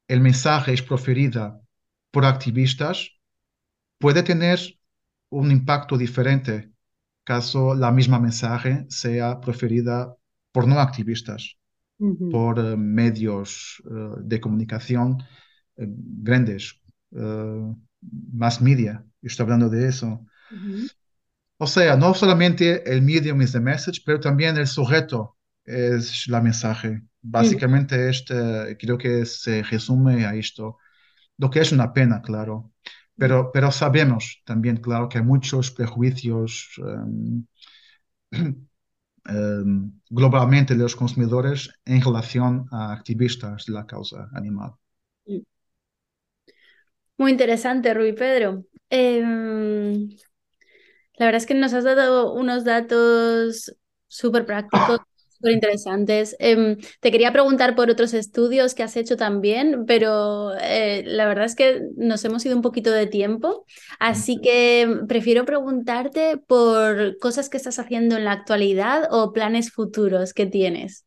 el 0.07 0.21
mensaje 0.21 0.73
es 0.73 0.81
proferida 0.83 1.59
por 2.11 2.25
activistas 2.25 3.11
puede 3.99 4.23
tener 4.23 4.59
un 5.29 5.51
impacto 5.51 5.97
diferente 5.97 6.71
caso 7.23 7.75
la 7.75 7.91
misma 7.91 8.19
mensaje 8.19 8.85
sea 8.89 9.39
proferida 9.41 10.15
por 10.51 10.67
no 10.67 10.79
activistas, 10.79 11.57
ujú, 11.99 12.29
por 12.29 12.59
eh, 12.59 12.77
medios 12.77 13.81
eh, 13.85 14.15
de 14.23 14.41
comunicación 14.41 15.17
eh, 15.21 15.25
grandes, 15.77 16.81
eh, 17.11 17.73
mass 18.33 18.61
media. 18.61 19.03
Estoy 19.21 19.43
hablando 19.43 19.69
de 19.69 19.87
eso. 19.87 20.25
O 21.57 21.67
sea, 21.67 21.95
no 21.95 22.13
solamente 22.13 22.89
el 22.91 23.01
medium 23.01 23.41
es 23.41 23.51
the 23.51 23.59
message, 23.59 24.01
pero 24.05 24.19
también 24.19 24.57
el 24.57 24.67
sujeto 24.67 25.37
es 25.65 26.27
la 26.27 26.41
mensaje. 26.41 27.01
Básicamente, 27.21 28.09
este, 28.09 28.77
creo 28.79 28.97
que 28.97 29.25
se 29.25 29.63
resume 29.63 30.25
a 30.25 30.35
esto, 30.35 30.77
lo 31.37 31.49
que 31.49 31.59
es 31.59 31.71
una 31.71 31.93
pena, 31.93 32.21
claro. 32.21 32.71
Pero, 33.17 33.51
pero 33.51 33.71
sabemos 33.71 34.41
también, 34.45 34.77
claro, 34.77 35.09
que 35.09 35.17
hay 35.17 35.23
muchos 35.23 35.71
prejuicios 35.71 36.69
em, 36.77 37.45
em, 39.25 39.91
globalmente 40.09 40.75
de 40.75 40.83
los 40.83 40.95
consumidores 40.95 41.69
en 41.85 42.01
relación 42.01 42.67
a 42.71 42.93
activistas 42.93 43.65
de 43.65 43.73
la 43.73 43.85
causa 43.87 44.29
animal. 44.33 44.73
Muy 47.17 47.31
interesante, 47.31 47.93
Rui 47.93 48.13
Pedro. 48.13 48.63
Em, 48.89 50.09
la 51.17 51.25
verdad 51.25 51.41
es 51.41 51.45
que 51.45 51.53
nos 51.55 51.73
has 51.73 51.83
dado 51.83 52.33
unos 52.33 52.63
datos 52.63 53.75
súper 54.07 54.45
prácticos, 54.45 54.99
súper 55.37 55.53
interesantes. 55.53 56.35
Em, 56.39 56.77
te 57.01 57.11
quería 57.11 57.33
preguntar 57.33 57.75
por 57.75 57.89
otros 57.89 58.13
estudios 58.13 58.75
que 58.75 58.83
has 58.83 58.95
hecho 58.97 59.17
también, 59.17 59.85
pero 59.87 60.53
eh, 60.61 61.03
la 61.05 61.27
verdad 61.27 61.45
es 61.45 61.55
que 61.55 61.81
nos 61.97 62.23
hemos 62.23 62.45
ido 62.45 62.55
un 62.55 62.61
poquito 62.61 62.91
de 62.91 63.07
tiempo, 63.07 63.65
así 63.99 64.39
que 64.41 65.01
prefiero 65.07 65.45
preguntarte 65.45 66.37
por 66.37 67.17
cosas 67.17 67.49
que 67.49 67.57
estás 67.57 67.79
haciendo 67.79 68.15
en 68.15 68.25
la 68.25 68.33
actualidad 68.33 69.07
o 69.11 69.33
planes 69.33 69.71
futuros 69.71 70.33
que 70.33 70.45
tienes. 70.45 71.05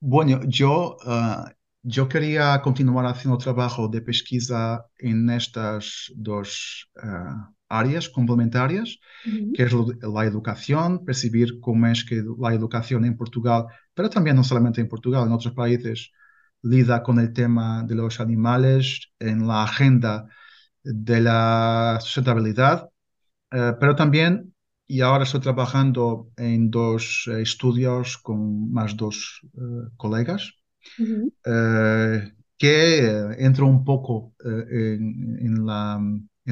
Bueno, 0.00 0.40
yo, 0.46 0.96
ah, 1.04 1.52
yo 1.82 2.08
quería 2.08 2.60
continuar 2.62 3.06
haciendo 3.06 3.38
trabajo 3.38 3.88
de 3.88 4.02
pesquisa 4.02 4.86
en 4.98 5.30
estas 5.30 6.12
dos 6.16 6.90
ah, 7.02 7.50
áreas 7.68 8.08
complementarias, 8.08 8.98
Ujú, 9.24 9.52
que 9.52 9.64
es 9.64 9.72
la 10.02 10.24
educación, 10.24 11.04
percibir 11.04 11.60
cómo 11.60 11.86
es 11.88 12.04
que 12.04 12.22
la 12.38 12.54
educación 12.54 13.04
en 13.04 13.16
Portugal, 13.16 13.66
pero 13.94 14.10
también 14.10 14.36
no 14.36 14.44
solamente 14.44 14.80
en 14.80 14.88
Portugal, 14.88 15.26
en 15.26 15.32
otros 15.32 15.54
países, 15.54 16.12
lida 16.62 17.02
con 17.02 17.18
el 17.20 17.32
tema 17.32 17.82
de 17.84 17.94
los 17.94 18.20
animales 18.20 19.12
en 19.18 19.46
la 19.48 19.64
agenda 19.64 20.28
de 20.84 21.20
la 21.20 21.98
sustentabilidad 22.02 22.90
Eh, 23.50 23.72
pero 23.80 23.96
también, 23.96 24.54
y 24.86 25.00
ahora 25.00 25.24
estoy 25.24 25.40
trabajando 25.40 26.30
en 26.36 26.70
dos 26.70 27.24
eh, 27.28 27.42
estudios 27.42 28.18
con 28.18 28.72
más 28.72 28.96
dos 28.96 29.40
eh, 29.54 29.90
eh, 31.44 32.32
que 32.56 33.06
eh, 33.06 33.36
entro 33.38 33.66
un 33.66 33.84
poco 33.84 34.34
eh, 34.44 34.96
en, 34.98 35.64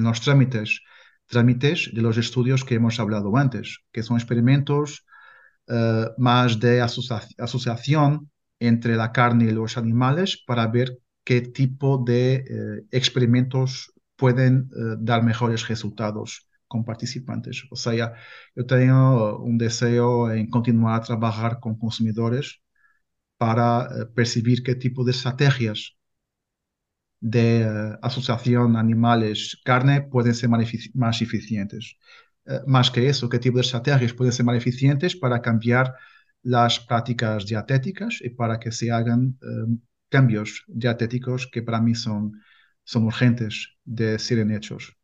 los 0.04 0.20
trámites, 0.20 0.80
de 1.92 2.02
los 2.02 2.16
estudios 2.18 2.64
que 2.64 2.76
hemos 2.76 3.00
hablado 3.00 3.36
antes, 3.36 3.78
que 3.92 4.02
son 4.02 4.16
experimentos 4.16 5.04
más 6.16 6.60
de 6.60 6.80
asocia- 6.80 7.26
asociación 7.38 8.30
entre 8.60 8.94
la 8.94 9.10
carne 9.10 9.46
y 9.46 9.50
los 9.50 9.76
animales 9.76 10.40
para 10.46 10.68
ver 10.68 10.98
qué 11.24 11.40
tipo 11.40 11.98
de 12.06 12.84
experimentos 12.92 13.92
pueden 14.14 14.70
dar 15.00 15.24
mejores 15.24 15.66
resultados 15.66 16.48
con 16.68 16.84
participantes. 16.84 17.64
O 17.70 17.76
sea, 17.76 18.14
yo 18.54 18.66
tengo 18.66 19.38
un 19.38 19.58
deseo 19.58 20.30
en 20.30 20.48
continuar 20.48 21.00
a 21.00 21.04
trabajar 21.04 21.58
con 21.58 21.76
consumidores 21.76 22.60
para 23.38 23.86
eh, 24.02 24.06
percibir 24.14 24.62
qué 24.62 24.74
tipo 24.76 25.04
de 25.04 25.12
estrategias 25.12 25.96
de 27.20 27.62
eh, 27.62 27.98
asociación 28.02 28.76
animales-carne 28.76 30.02
pueden 30.02 30.34
ser 30.34 30.48
más, 30.50 30.60
efici- 30.62 30.90
más 30.94 31.22
eficientes. 31.22 31.96
Eh, 32.46 32.60
más 32.66 32.90
que 32.90 33.08
eso, 33.08 33.28
qué 33.28 33.38
tipo 33.38 33.56
de 33.58 33.62
estrategias 33.62 34.12
pueden 34.12 34.32
ser 34.32 34.44
más 34.46 34.56
eficientes 34.56 35.16
para 35.16 35.40
cambiar 35.42 35.94
las 36.42 36.78
prácticas 36.80 37.46
dietéticas 37.46 38.18
y 38.22 38.30
para 38.30 38.60
que 38.60 38.70
se 38.72 38.90
hagan 38.92 39.36
cambios 40.08 40.64
dietéticos 40.68 41.48
que 41.52 41.62
para 41.62 41.80
mí 41.80 41.94
son, 41.94 42.32
son 42.84 43.04
urgentes 43.04 43.76
de 43.84 44.18
ser 44.18 44.38
hechos. 44.52 44.96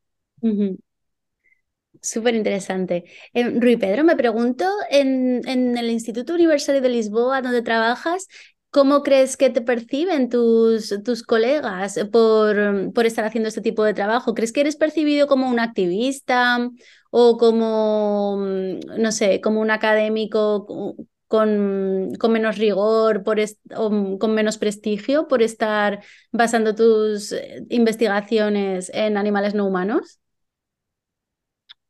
Súper 2.01 2.35
interesante. 2.35 3.05
Eh, 3.33 3.51
Rui 3.61 3.77
Pedro, 3.77 4.03
me 4.05 4.17
pregunto, 4.17 4.65
en, 4.91 5.47
en 5.49 5.77
el 5.79 5.91
Instituto 5.91 6.35
Universitario 6.35 6.81
de 6.81 6.89
Lisboa, 6.89 7.43
donde 7.43 7.63
trabajas, 7.63 8.27
¿cómo 8.71 9.03
crees 9.03 9.37
que 9.37 9.51
te 9.51 9.61
perciben 9.61 10.29
tus, 10.29 10.93
tus 11.05 11.23
colegas 11.23 11.99
por, 12.11 12.93
por 12.93 13.07
estar 13.07 13.25
haciendo 13.25 13.49
este 13.49 13.61
tipo 13.61 13.85
de 13.85 13.95
trabajo? 13.95 14.35
¿Crees 14.35 14.53
que 14.53 14.63
eres 14.63 14.77
percibido 14.77 15.29
como 15.29 15.49
un 15.49 15.61
activista 15.61 16.69
o 17.11 17.37
como, 17.39 18.37
mm, 18.39 19.01
no 19.01 19.13
sé, 19.13 19.41
como 19.41 19.61
un 19.61 19.71
académico 19.71 20.97
con, 21.29 22.13
con 22.19 22.33
menos 22.33 22.59
rigor 22.59 23.23
por 23.23 23.39
o 23.77 24.19
con 24.19 24.35
menos 24.35 24.59
prestigio 24.59 25.29
por 25.29 25.41
estar 25.43 26.03
basando 26.33 26.75
tus 26.75 27.33
eh, 27.33 27.65
investigaciones 27.71 28.91
en 28.93 29.17
animales 29.17 29.55
no 29.55 29.67
humanos 29.67 30.19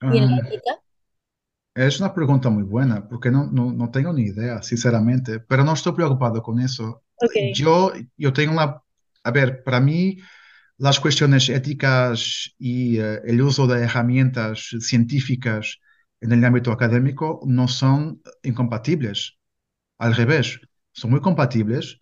y 0.09 0.19
en 0.19 0.27
la 0.27 0.37
Ah, 0.37 0.49
ética? 0.49 0.81
es 1.75 2.01
una 2.01 2.15
pregunta 2.15 2.51
muy 2.51 2.65
buena, 2.65 3.09
porque 3.09 3.31
no, 3.31 3.47
no, 3.51 3.73
no 3.73 3.91
tengo 3.91 4.13
ni 4.13 4.23
idea, 4.25 4.63
sinceramente, 4.63 5.41
pero 5.41 5.65
no 5.65 5.73
estoy 5.75 5.93
preocupado 5.95 6.43
con 6.43 6.61
eso. 6.61 7.03
Ok. 7.23 7.37
Yo, 7.39 7.93
yo 8.17 8.33
tengo 8.33 8.53
una, 8.53 8.83
a 9.25 9.31
ver, 9.31 9.63
para 9.65 9.81
mí... 9.81 10.19
las 10.79 11.01
cuestiones 11.01 11.49
éticas 11.51 12.53
y 12.59 12.99
eh, 13.01 13.21
el 13.27 13.43
uso 13.43 13.67
de 13.69 13.85
herramientas 13.85 14.71
científicas 14.81 15.79
en 16.21 16.33
el 16.33 16.45
ámbito 16.45 16.73
académico 16.73 17.41
no 17.47 17.69
son 17.69 18.23
incompatibles. 18.45 19.39
Al 19.99 20.15
revés, 20.17 20.61
son 20.93 21.11
muy 21.13 21.21
compatibles 21.21 22.01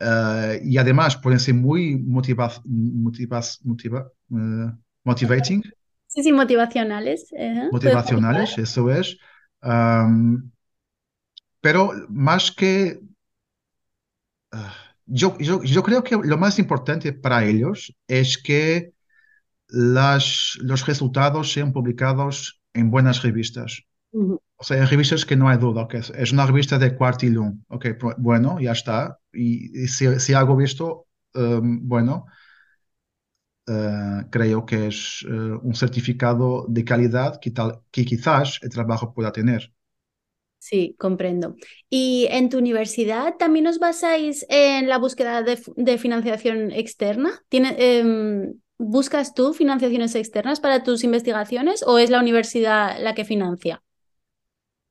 eh, 0.00 0.60
y 0.64 0.78
además 0.78 1.16
pueden 1.18 1.40
ser 1.40 1.54
muy 1.54 1.96
motiva 1.98 2.50
motivas- 2.66 3.60
motiva- 3.64 4.10
eh, 4.32 4.72
motivating, 5.04 5.62
Sí, 6.12 6.24
sí, 6.24 6.32
motivacionales. 6.32 7.32
ajá, 7.32 7.68
motivacionales, 7.70 8.58
eso 8.58 8.90
es. 8.90 9.16
Pero 11.60 11.92
más 12.08 12.50
que... 12.50 13.00
ah, 14.52 14.74
yo, 15.06 15.36
yo, 15.38 15.62
yo 15.62 15.82
creo 15.82 16.02
que 16.02 16.16
lo 16.16 16.36
más 16.38 16.58
importante 16.58 17.12
para 17.12 17.44
ellos 17.44 17.94
es 18.08 18.38
que 18.38 18.92
las, 19.68 20.58
los 20.60 20.86
resultados 20.86 21.52
sean 21.52 21.72
publicados 21.72 22.60
en 22.74 22.90
buenas 22.90 23.22
revistas. 23.22 23.82
O 24.12 24.64
sea, 24.64 24.78
en 24.78 24.88
revistas 24.88 25.24
que 25.24 25.36
no 25.36 25.48
hay 25.48 25.58
duda, 25.58 25.86
que 25.88 25.98
es, 25.98 26.10
es 26.10 26.32
una 26.32 26.46
revista 26.46 26.78
de 26.78 26.96
Quartilum. 26.96 27.62
Ok, 27.68 27.86
bueno, 28.18 28.58
ya 28.60 28.72
está. 28.72 29.18
Y, 29.32 29.84
y 29.84 29.88
si, 29.88 30.18
si 30.18 30.34
hago 30.34 30.60
esto, 30.60 31.06
um, 31.34 31.88
bueno, 31.88 32.26
eh, 33.66 34.24
creo 34.30 34.64
que 34.64 34.88
es 34.88 35.24
eh, 35.28 35.30
un 35.30 35.74
certificado 35.74 36.66
de 36.68 36.84
calidad 36.84 37.38
que, 37.40 37.50
tal, 37.50 37.80
que 37.90 38.04
quizás 38.04 38.58
el 38.62 38.70
trabajo 38.70 39.12
pueda 39.12 39.32
tener. 39.32 39.72
Sí, 40.58 40.94
comprendo. 40.98 41.56
¿Y 41.88 42.26
en 42.30 42.50
tu 42.50 42.58
universidad 42.58 43.36
también 43.38 43.66
os 43.66 43.78
basáis 43.78 44.44
en 44.50 44.88
la 44.88 44.98
búsqueda 44.98 45.42
de, 45.42 45.98
financiación 45.98 46.70
externa? 46.70 47.42
¿Tiene, 47.48 47.76
em, 47.78 48.54
¿buscas 48.76 49.32
tú 49.32 49.54
financiaciones 49.54 50.14
externas 50.14 50.60
para 50.60 50.82
tus 50.82 51.02
investigaciones 51.02 51.82
o 51.86 51.98
es 51.98 52.10
la 52.10 52.20
universidad 52.20 52.98
la 53.00 53.14
que 53.14 53.24
financia? 53.24 53.82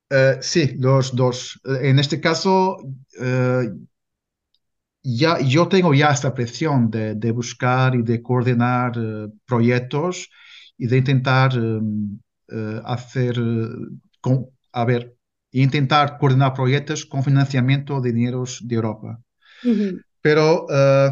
Eh, 0.09 0.38
sí, 0.41 0.76
los 0.80 1.15
dos. 1.15 1.59
En 1.82 1.99
este 1.99 2.20
caso, 2.20 2.78
ya, 5.04 5.39
yo 5.39 5.68
tengo 5.68 5.93
ya 5.93 6.12
esta 6.12 6.34
presión 6.34 6.89
de, 6.91 7.16
de 7.16 7.32
buscar 7.32 7.95
y 7.95 8.02
de 8.04 8.22
coordinar 8.22 8.93
eh, 8.97 9.28
proyectos 9.45 10.30
y 10.78 10.88
de 10.88 10.97
intentar 10.97 11.52
eh, 12.50 12.82
hacer, 12.86 13.38
eh, 13.38 13.68
con, 14.22 14.47
a 14.72 14.86
ver, 14.86 15.16
intentar 15.52 16.18
coordinar 16.18 16.54
proyectos 16.54 17.06
con 17.06 17.24
financiamiento 17.24 18.02
de 18.02 18.14
dineros 18.14 18.60
de 18.68 18.76
Europa. 18.76 19.20
Ujú, 19.64 20.02
Pero 20.22 20.66
eh, 20.70 21.12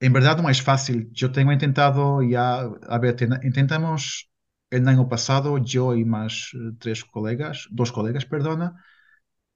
en 0.00 0.12
verdad 0.12 0.38
no 0.42 0.48
es 0.50 0.62
fácil. 0.62 1.08
Yo 1.12 1.32
tengo 1.32 1.52
intentado 1.52 2.22
ya, 2.22 2.60
a 2.88 2.98
ver, 2.98 3.16
ten- 3.16 3.40
intentamos 3.42 4.30
el 4.70 4.86
año 4.88 5.08
pasado, 5.08 5.58
yo 5.58 5.94
y 5.94 6.04
más 6.04 6.50
tres 6.78 7.04
colegas, 7.04 7.66
dos 7.70 7.90
colegas, 7.92 8.26
perdona, 8.26 8.84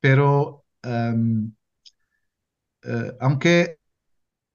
pero 0.00 0.64
em, 0.82 1.52
eh, 2.84 3.12
aunque 3.20 3.78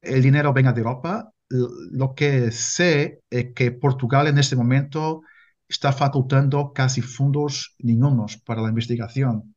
el 0.01 0.21
dinero 0.23 0.53
venga 0.53 0.73
de 0.73 0.81
Europa. 0.81 1.33
Lo 1.49 2.15
que 2.15 2.51
sé 2.51 3.21
es 3.29 3.53
que 3.55 3.71
Portugal 3.71 4.27
en 4.27 4.37
este 4.39 4.55
momento 4.55 5.21
está 5.69 5.93
facultando 5.93 6.73
casi 6.73 7.01
fondos 7.01 7.75
ningunos 7.79 8.37
para 8.37 8.61
la 8.61 8.69
investigación. 8.69 9.55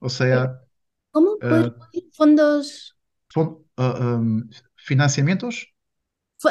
O 0.00 0.08
sea, 0.10 0.60
¿Cómo 1.10 1.38
puedes 1.46 1.68
eh, 1.68 2.02
fondos? 2.12 2.96
fon- 3.34 3.64
eh, 3.76 3.94
em, 4.00 4.48
financiamientos, 4.76 5.72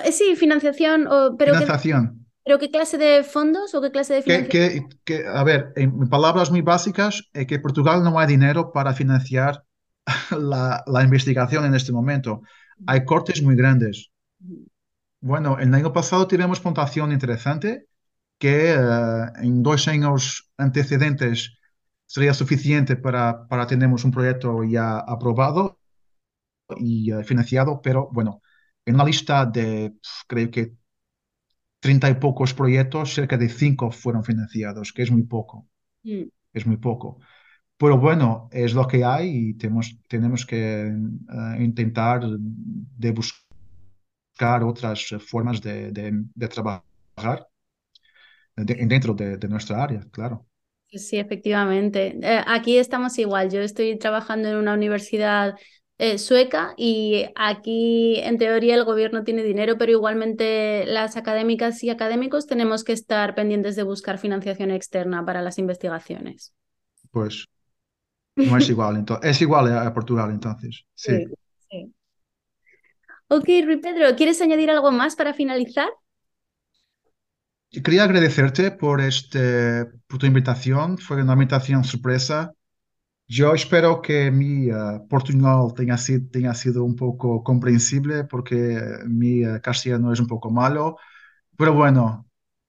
eh, 0.03 0.11
Sí, 0.11 0.35
financiación, 0.35 1.07
o- 1.07 1.35
pero 1.37 1.55
qué, 1.57 1.65
financiación. 1.65 2.27
pero 2.43 2.59
¿qué 2.59 2.71
clase 2.71 2.97
de 2.97 3.23
fondos 3.23 3.73
o 3.75 3.81
qué 3.81 3.91
clase 3.91 4.13
de 4.15 4.23
financiación? 4.23 4.59
que, 4.59 4.87
que, 5.05 5.25
a 5.27 5.43
ver, 5.43 5.71
en 5.75 6.09
palabras 6.09 6.51
muy 6.51 6.61
básicas, 6.61 7.23
es 7.33 7.47
que 7.47 7.59
Portugal 7.59 8.03
no 8.03 8.19
hay 8.19 8.27
dinero 8.27 8.71
para 8.73 8.93
financiar 8.93 9.63
la, 10.31 10.83
la 10.87 11.03
investigación 11.03 11.65
en 11.65 11.75
este 11.75 11.91
momento. 11.91 12.41
Hay 12.85 13.05
cortes 13.05 13.41
muy 13.41 13.55
grandes. 13.55 14.11
Bueno, 15.19 15.57
el 15.59 15.73
año 15.73 15.91
pasado 15.93 16.27
tuvimos 16.27 16.59
puntuación 16.59 17.11
interesante 17.11 17.87
que 18.37 18.73
eh, 18.73 18.77
en 19.41 19.63
dos 19.63 19.87
años 19.87 20.51
antecedentes 20.57 21.57
sería 22.05 22.33
suficiente 22.33 22.95
para, 22.95 23.47
para 23.47 23.67
tener 23.67 23.89
un 23.89 24.11
proyecto 24.11 24.63
ya 24.63 24.99
aprobado 24.99 25.79
y 26.77 27.11
eh, 27.11 27.23
financiado, 27.23 27.81
pero 27.81 28.09
bueno, 28.11 28.41
en 28.85 28.95
una 28.95 29.05
lista 29.05 29.45
de, 29.45 29.95
creo 30.27 30.51
que, 30.51 30.73
treinta 31.79 32.09
y 32.09 32.15
pocos 32.15 32.53
proyectos, 32.53 33.13
cerca 33.13 33.37
de 33.37 33.49
cinco 33.49 33.91
fueron 33.91 34.23
financiados, 34.23 34.93
que 34.93 35.03
es 35.03 35.11
muy 35.11 35.23
poco. 35.23 35.67
Mm. 36.03 36.23
Es 36.53 36.65
muy 36.65 36.77
poco. 36.77 37.19
Pero 37.77 37.97
bueno, 37.99 38.49
es 38.51 38.73
lo 38.73 38.87
que 38.87 39.03
hay 39.05 39.49
y 39.49 39.53
tenemos, 39.53 39.99
tenemos 40.07 40.45
que 40.45 40.87
eh, 40.87 41.57
intentar 41.59 42.21
de 42.27 43.11
buscar 43.11 44.63
otras 44.63 45.13
formas 45.19 45.61
de, 45.61 45.91
de, 45.91 46.47
trabajar 46.47 47.47
dentro 48.55 49.13
de, 49.13 49.37
de, 49.37 49.47
nuestra 49.47 49.83
área, 49.83 50.01
claro. 50.11 50.47
Sí, 50.87 51.17
efectivamente. 51.17 52.17
Eh, 52.21 52.41
aquí 52.47 52.77
estamos 52.77 53.17
igual. 53.19 53.51
Yo 53.51 53.61
estoy 53.61 53.97
trabajando 53.99 54.49
en 54.49 54.55
una 54.55 54.73
universidad 54.73 55.55
eh, 55.99 56.17
sueca 56.17 56.73
y 56.77 57.25
aquí 57.35 58.19
en 58.19 58.37
teoría 58.37 58.75
el 58.75 58.85
gobierno 58.85 59.23
tiene 59.23 59.43
dinero, 59.43 59.77
pero 59.77 59.91
igualmente 59.91 60.85
las 60.85 61.17
académicas 61.17 61.83
y 61.83 61.89
académicos 61.89 62.47
tenemos 62.47 62.83
que 62.83 62.93
estar 62.93 63.35
pendientes 63.35 63.75
de 63.75 63.83
buscar 63.83 64.17
financiación 64.17 64.71
externa 64.71 65.25
para 65.25 65.41
las 65.41 65.59
investigaciones. 65.59 66.53
Pues 67.11 67.47
no 68.37 68.57
es 68.57 68.69
igual, 68.69 68.97
entonces, 68.97 69.31
es 69.31 69.41
igual 69.41 69.75
a, 69.75 69.93
Portugal 69.93 70.31
entonces. 70.31 70.85
Sí. 70.95 71.25
sí, 71.69 71.93
Ok, 73.27 73.45
Rui 73.65 73.77
Pedro, 73.77 74.15
¿quieres 74.15 74.41
añadir 74.41 74.69
algo 74.71 74.91
más 74.91 75.15
para 75.15 75.33
finalizar? 75.33 75.89
Quería 77.69 78.05
agradecerte 78.05 78.71
por, 78.71 79.01
este, 79.01 79.85
por 80.07 80.19
tu 80.19 80.25
invitación, 80.25 80.97
fue 80.97 81.21
una 81.21 81.33
invitación 81.33 81.83
sorpresa 81.83 82.53
yo 83.29 83.53
espero 83.53 84.01
que 84.01 84.31
mi 84.31 84.71
uh, 84.71 85.05
portuñol 85.09 85.73
tenga, 85.73 85.97
sido, 85.97 86.29
tenga 86.31 86.53
sido 86.53 86.85
un 86.85 86.95
poco 86.95 87.43
comprensible 87.43 88.23
porque 88.23 88.81
mi 89.05 89.45
uh, 89.45 89.59
castellano 89.61 90.13
es 90.13 90.21
un 90.21 90.27
poco 90.27 90.49
malo, 90.49 90.97
pero 91.57 91.73
bueno, 91.73 92.25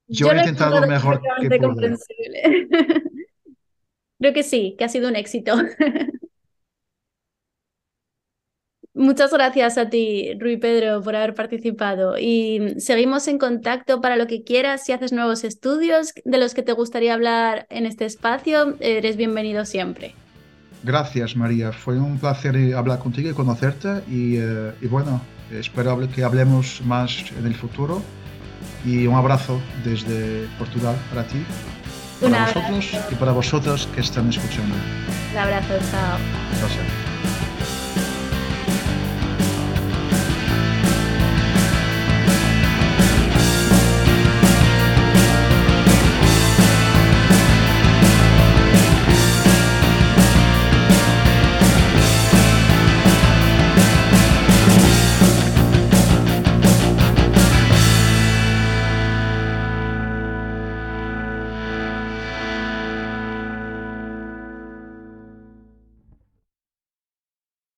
yo, 0.08 0.32
he 0.32 0.38
intentado 0.38 0.84
mejor 0.84 1.20
que 1.40 1.48
pude. 1.48 1.96
Creo 4.18 4.32
que 4.32 4.42
sí, 4.42 4.74
que 4.78 4.84
ha 4.84 4.88
sido 4.88 5.08
un 5.08 5.16
éxito. 5.16 5.54
Muchas 8.98 9.32
gracias 9.32 9.78
a 9.78 9.88
ti, 9.90 10.32
Rui 10.40 10.56
Pedro, 10.56 11.00
por 11.02 11.14
haber 11.14 11.32
participado. 11.32 12.18
Y 12.18 12.74
seguimos 12.78 13.28
en 13.28 13.38
contacto 13.38 14.00
para 14.00 14.16
lo 14.16 14.26
que 14.26 14.42
quieras. 14.42 14.84
Si 14.84 14.90
haces 14.90 15.12
nuevos 15.12 15.44
estudios 15.44 16.12
de 16.24 16.38
los 16.38 16.52
que 16.52 16.64
te 16.64 16.72
gustaría 16.72 17.14
hablar 17.14 17.68
en 17.70 17.86
este 17.86 18.06
espacio, 18.06 18.74
eres 18.80 19.16
bienvenido 19.16 19.64
siempre. 19.64 20.16
Gracias, 20.82 21.36
María. 21.36 21.70
Fue 21.70 21.96
un 21.96 22.18
placer 22.18 22.56
hablar 22.74 22.98
contigo 22.98 23.30
y 23.30 23.34
conocerte. 23.34 24.02
Y, 24.10 24.38
eh, 24.38 24.72
bueno, 24.90 25.20
espero 25.52 25.96
que 26.12 26.24
hablemos 26.24 26.82
más 26.84 27.24
en 27.38 27.46
el 27.46 27.54
futuro. 27.54 28.02
Y 28.84 29.06
un 29.06 29.14
abrazo 29.14 29.60
desde 29.84 30.48
Portugal 30.58 30.96
para 31.10 31.24
ti, 31.24 31.38
para 32.20 32.44
vosotros 32.44 32.90
y 33.10 33.14
para 33.14 33.32
vosotros 33.32 33.88
que 33.94 34.00
están 34.00 34.28
escuchando. 34.28 34.74
Un 35.32 35.38
abrazo, 35.38 35.74
chao. 35.90 36.18
Gracias. 36.60 37.07